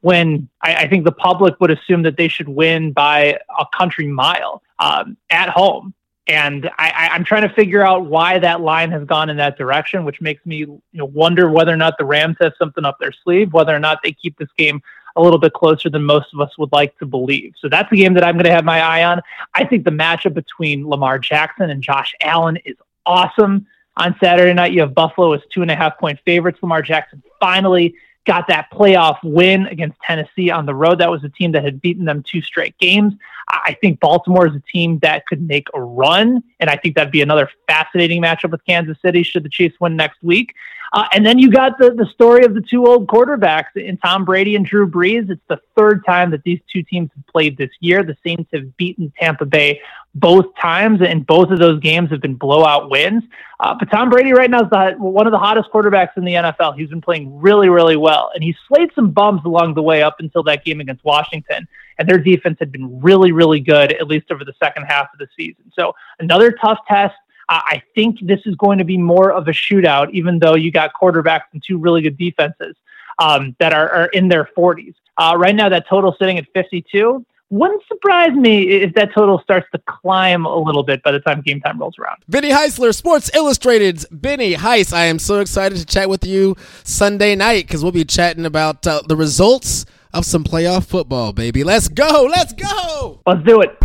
when 0.00 0.48
I, 0.60 0.74
I 0.74 0.88
think 0.88 1.04
the 1.04 1.12
public 1.12 1.60
would 1.60 1.70
assume 1.70 2.02
that 2.02 2.16
they 2.16 2.28
should 2.28 2.48
win 2.48 2.92
by 2.92 3.38
a 3.56 3.64
country 3.76 4.08
mile 4.08 4.60
um, 4.80 5.16
at 5.30 5.50
home. 5.50 5.94
And 6.26 6.70
I, 6.78 7.10
I'm 7.12 7.24
trying 7.24 7.46
to 7.46 7.54
figure 7.54 7.86
out 7.86 8.06
why 8.06 8.38
that 8.38 8.62
line 8.62 8.90
has 8.92 9.04
gone 9.04 9.28
in 9.28 9.36
that 9.36 9.58
direction, 9.58 10.04
which 10.04 10.22
makes 10.22 10.44
me 10.46 10.56
you 10.56 10.80
know, 10.92 11.04
wonder 11.04 11.50
whether 11.50 11.72
or 11.72 11.76
not 11.76 11.98
the 11.98 12.04
Rams 12.04 12.36
have 12.40 12.54
something 12.58 12.84
up 12.84 12.98
their 12.98 13.12
sleeve, 13.12 13.52
whether 13.52 13.74
or 13.74 13.78
not 13.78 13.98
they 14.02 14.12
keep 14.12 14.38
this 14.38 14.48
game 14.56 14.80
a 15.16 15.22
little 15.22 15.38
bit 15.38 15.52
closer 15.52 15.90
than 15.90 16.02
most 16.02 16.32
of 16.32 16.40
us 16.40 16.56
would 16.58 16.72
like 16.72 16.98
to 16.98 17.06
believe. 17.06 17.52
So 17.60 17.68
that's 17.68 17.90
the 17.90 17.98
game 17.98 18.14
that 18.14 18.24
I'm 18.24 18.34
going 18.34 18.46
to 18.46 18.50
have 18.50 18.64
my 18.64 18.80
eye 18.80 19.04
on. 19.04 19.20
I 19.54 19.64
think 19.64 19.84
the 19.84 19.90
matchup 19.90 20.34
between 20.34 20.88
Lamar 20.88 21.18
Jackson 21.18 21.70
and 21.70 21.82
Josh 21.82 22.14
Allen 22.20 22.58
is 22.64 22.76
awesome. 23.06 23.66
On 23.96 24.16
Saturday 24.20 24.52
night, 24.54 24.72
you 24.72 24.80
have 24.80 24.94
Buffalo 24.94 25.32
as 25.34 25.40
two 25.52 25.62
and 25.62 25.70
a 25.70 25.76
half 25.76 25.98
point 25.98 26.18
favorites. 26.24 26.58
Lamar 26.62 26.82
Jackson 26.82 27.22
finally 27.38 27.94
got 28.24 28.46
that 28.48 28.68
playoff 28.72 29.18
win 29.22 29.66
against 29.66 29.98
Tennessee 30.00 30.50
on 30.50 30.66
the 30.66 30.74
road. 30.74 30.98
That 30.98 31.10
was 31.10 31.24
a 31.24 31.28
team 31.28 31.52
that 31.52 31.64
had 31.64 31.80
beaten 31.80 32.04
them 32.04 32.22
two 32.22 32.40
straight 32.40 32.76
games. 32.78 33.14
I 33.48 33.76
think 33.80 34.00
Baltimore 34.00 34.46
is 34.46 34.54
a 34.54 34.62
team 34.72 34.98
that 35.00 35.26
could 35.26 35.46
make 35.46 35.68
a 35.74 35.80
run, 35.80 36.42
and 36.60 36.70
I 36.70 36.76
think 36.76 36.96
that'd 36.96 37.12
be 37.12 37.20
another 37.20 37.50
fascinating 37.66 38.22
matchup 38.22 38.50
with 38.50 38.64
Kansas 38.64 38.96
City 39.02 39.22
should 39.22 39.42
the 39.42 39.50
Chiefs 39.50 39.76
win 39.80 39.96
next 39.96 40.22
week. 40.22 40.54
Uh, 40.94 41.08
and 41.12 41.26
then 41.26 41.40
you 41.40 41.50
got 41.50 41.76
the, 41.76 41.90
the 41.90 42.06
story 42.14 42.44
of 42.44 42.54
the 42.54 42.60
two 42.60 42.86
old 42.86 43.08
quarterbacks 43.08 43.74
in 43.74 43.96
Tom 43.96 44.24
Brady 44.24 44.54
and 44.54 44.64
Drew 44.64 44.88
Brees. 44.88 45.28
It's 45.28 45.42
the 45.48 45.60
third 45.76 46.04
time 46.06 46.30
that 46.30 46.44
these 46.44 46.60
two 46.72 46.84
teams 46.84 47.10
have 47.16 47.26
played 47.26 47.56
this 47.56 47.70
year. 47.80 48.04
The 48.04 48.16
Saints 48.24 48.48
have 48.54 48.76
beaten 48.76 49.12
Tampa 49.18 49.44
Bay 49.44 49.80
both 50.14 50.46
times, 50.54 51.00
and 51.02 51.26
both 51.26 51.50
of 51.50 51.58
those 51.58 51.80
games 51.80 52.10
have 52.10 52.20
been 52.20 52.36
blowout 52.36 52.90
wins. 52.90 53.24
Uh, 53.58 53.74
but 53.76 53.90
Tom 53.90 54.08
Brady 54.08 54.32
right 54.32 54.48
now 54.48 54.62
is 54.62 54.70
the, 54.70 54.94
one 54.98 55.26
of 55.26 55.32
the 55.32 55.38
hottest 55.38 55.68
quarterbacks 55.72 56.16
in 56.16 56.24
the 56.24 56.34
NFL. 56.34 56.78
He's 56.78 56.90
been 56.90 57.00
playing 57.00 57.40
really, 57.40 57.68
really 57.68 57.96
well, 57.96 58.30
and 58.32 58.44
he 58.44 58.54
slayed 58.68 58.90
some 58.94 59.10
bums 59.10 59.40
along 59.44 59.74
the 59.74 59.82
way 59.82 60.00
up 60.00 60.20
until 60.20 60.44
that 60.44 60.64
game 60.64 60.78
against 60.78 61.04
Washington. 61.04 61.66
And 61.98 62.08
their 62.08 62.18
defense 62.18 62.56
had 62.60 62.70
been 62.70 63.00
really, 63.00 63.32
really 63.32 63.60
good, 63.60 63.92
at 63.94 64.06
least 64.06 64.30
over 64.30 64.44
the 64.44 64.54
second 64.60 64.84
half 64.84 65.08
of 65.12 65.18
the 65.18 65.26
season. 65.36 65.72
So 65.76 65.92
another 66.20 66.52
tough 66.52 66.78
test. 66.88 67.14
Uh, 67.48 67.60
I 67.64 67.82
think 67.94 68.18
this 68.22 68.40
is 68.46 68.54
going 68.56 68.78
to 68.78 68.84
be 68.84 68.96
more 68.96 69.32
of 69.32 69.48
a 69.48 69.52
shootout, 69.52 70.10
even 70.12 70.38
though 70.38 70.54
you 70.54 70.70
got 70.70 70.92
quarterbacks 70.94 71.44
and 71.52 71.62
two 71.62 71.78
really 71.78 72.02
good 72.02 72.16
defenses 72.16 72.76
um, 73.18 73.54
that 73.58 73.72
are, 73.72 73.88
are 73.90 74.06
in 74.06 74.28
their 74.28 74.48
40s. 74.56 74.94
Uh, 75.16 75.34
right 75.38 75.54
now, 75.54 75.68
that 75.68 75.86
total 75.88 76.14
sitting 76.18 76.38
at 76.38 76.46
52. 76.54 77.24
Wouldn't 77.50 77.82
surprise 77.86 78.32
me 78.32 78.68
if 78.70 78.94
that 78.94 79.14
total 79.14 79.38
starts 79.38 79.68
to 79.72 79.80
climb 79.86 80.44
a 80.44 80.56
little 80.56 80.82
bit 80.82 81.02
by 81.04 81.12
the 81.12 81.20
time 81.20 81.40
game 81.42 81.60
time 81.60 81.78
rolls 81.78 81.96
around. 82.00 82.22
Benny 82.28 82.50
Heisler, 82.50 82.92
Sports 82.92 83.30
Illustrated's 83.34 84.06
Benny 84.10 84.54
Heis. 84.54 84.92
I 84.92 85.04
am 85.04 85.20
so 85.20 85.38
excited 85.40 85.78
to 85.78 85.86
chat 85.86 86.08
with 86.08 86.24
you 86.24 86.56
Sunday 86.82 87.36
night 87.36 87.66
because 87.66 87.82
we'll 87.82 87.92
be 87.92 88.04
chatting 88.04 88.44
about 88.44 88.84
uh, 88.86 89.02
the 89.06 89.14
results 89.14 89.86
of 90.12 90.24
some 90.24 90.42
playoff 90.42 90.86
football, 90.86 91.32
baby. 91.32 91.62
Let's 91.62 91.86
go. 91.88 92.28
Let's 92.28 92.54
go. 92.54 93.20
Let's 93.26 93.44
do 93.44 93.60
it. 93.60 93.78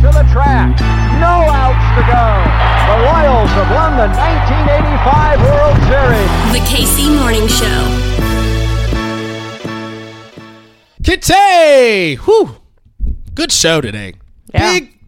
To 0.00 0.10
the 0.10 0.28
track. 0.32 0.81
No 2.02 2.08
to 2.08 2.12
go. 2.12 2.52
The 2.88 2.98
Royals 3.06 3.50
have 3.50 3.70
won 3.70 3.96
the 3.96 4.08
1985 4.08 5.40
World 5.42 5.78
Series. 5.86 6.30
The 6.52 6.62
KC 6.66 7.14
Morning 7.16 7.46
Show. 7.48 7.80
Kitty! 11.04 12.16
Whew. 12.16 12.56
Good 13.34 13.52
show 13.52 13.80
today. 13.80 14.14
Yeah. 14.52 14.72
Big 14.80 14.98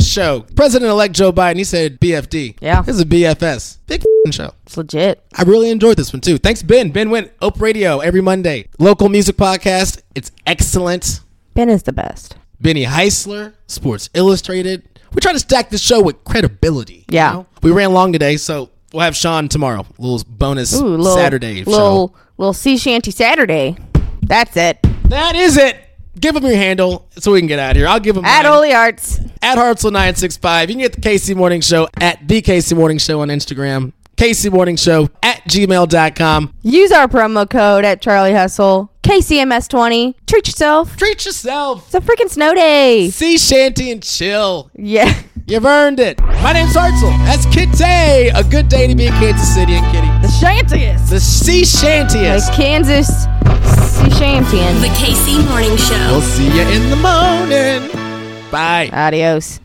show. 0.00 0.46
President 0.54 0.90
elect 0.90 1.14
Joe 1.14 1.32
Biden, 1.32 1.56
he 1.56 1.64
said 1.64 2.00
BFD. 2.00 2.58
Yeah. 2.60 2.82
This 2.82 2.96
is 2.96 3.02
a 3.02 3.06
BFS. 3.06 3.78
Big 3.86 4.02
show. 4.30 4.52
It's 4.66 4.76
legit. 4.76 5.24
I 5.34 5.42
really 5.42 5.70
enjoyed 5.70 5.96
this 5.96 6.12
one 6.12 6.20
too. 6.20 6.38
Thanks, 6.38 6.62
Ben. 6.62 6.90
Ben 6.90 7.08
Wendt 7.08 7.30
Ope 7.40 7.60
Radio 7.60 8.00
every 8.00 8.20
Monday. 8.20 8.68
Local 8.78 9.08
music 9.08 9.36
podcast. 9.36 10.02
It's 10.14 10.30
excellent. 10.46 11.20
Ben 11.54 11.68
is 11.68 11.84
the 11.84 11.92
best. 11.92 12.36
Benny 12.60 12.84
Heisler, 12.84 13.54
Sports 13.66 14.10
Illustrated. 14.14 14.95
We 15.12 15.20
try 15.20 15.32
to 15.32 15.38
stack 15.38 15.70
this 15.70 15.80
show 15.80 16.00
with 16.02 16.22
credibility. 16.24 17.04
you 17.08 17.16
Yeah. 17.16 17.32
know? 17.32 17.46
We 17.62 17.70
ran 17.70 17.92
long 17.92 18.12
today, 18.12 18.36
so 18.36 18.70
we'll 18.92 19.02
have 19.02 19.16
Sean 19.16 19.48
tomorrow. 19.48 19.86
A 19.98 20.02
little 20.02 20.22
bonus 20.28 20.74
Ooh, 20.74 20.84
little, 20.96 21.14
Saturday 21.16 21.64
show. 21.64 21.70
little 21.70 22.16
little 22.38 22.52
sea 22.52 22.76
shanty 22.76 23.10
Saturday. 23.10 23.76
That's 24.22 24.56
it. 24.56 24.78
That 25.04 25.36
is 25.36 25.56
it. 25.56 25.76
Give 26.18 26.34
them 26.34 26.44
your 26.44 26.56
handle 26.56 27.08
so 27.18 27.32
we 27.32 27.40
can 27.40 27.46
get 27.46 27.58
out 27.58 27.72
of 27.72 27.76
here. 27.76 27.86
I'll 27.86 28.00
give 28.00 28.14
them 28.14 28.24
At. 28.24 28.46
Holy 28.46 28.72
Arts. 28.72 29.20
at 29.42 29.58
Hartzell965. 29.58 30.62
You 30.62 30.66
can 30.68 30.78
get 30.78 30.92
the 30.94 31.00
KC 31.02 31.34
Morning 31.36 31.60
Show 31.60 31.88
at 32.00 32.26
the 32.26 32.40
KC 32.40 32.74
Morning 32.74 32.96
Show 32.98 33.20
on 33.20 33.28
Instagram. 33.28 33.92
KC 34.16 34.50
Morning 34.50 34.76
Show 34.76 35.08
at 35.22 35.42
gmail.com. 35.44 36.54
Use 36.62 36.92
our 36.92 37.06
promo 37.08 37.48
code 37.48 37.84
at 37.84 38.00
Charlie 38.00 38.32
Hustle. 38.32 38.90
KCMS 39.02 39.68
20. 39.68 40.16
Treat 40.26 40.48
yourself. 40.48 40.96
Treat 40.96 41.24
yourself. 41.24 41.84
It's 41.86 41.94
a 41.94 42.00
freaking 42.00 42.28
snow 42.30 42.54
day. 42.54 43.10
Sea 43.10 43.38
shanty 43.38 43.90
and 43.92 44.02
chill. 44.02 44.70
Yeah. 44.74 45.22
You've 45.46 45.64
earned 45.64 46.00
it. 46.00 46.20
My 46.20 46.52
name's 46.52 46.74
Hartzell. 46.74 47.10
That's 47.24 47.46
Kitty. 47.46 48.30
A 48.34 48.42
good 48.42 48.68
day 48.68 48.88
to 48.88 48.96
be 48.96 49.06
in 49.06 49.12
Kansas 49.12 49.54
City 49.54 49.74
and 49.74 49.86
Kitty. 49.94 50.08
The 50.26 50.32
shantiest. 50.44 51.08
The 51.08 51.20
sea 51.20 51.62
shantiest. 51.62 52.48
Like 52.48 52.56
Kansas 52.56 53.06
sea 53.06 54.10
shantying. 54.10 54.80
The 54.80 54.88
KC 54.98 55.46
Morning 55.48 55.76
Show. 55.76 56.08
We'll 56.10 56.20
see 56.22 56.46
you 56.46 56.62
in 56.62 56.90
the 56.90 56.96
morning. 56.96 58.50
Bye. 58.50 58.90
Adios. 58.92 59.60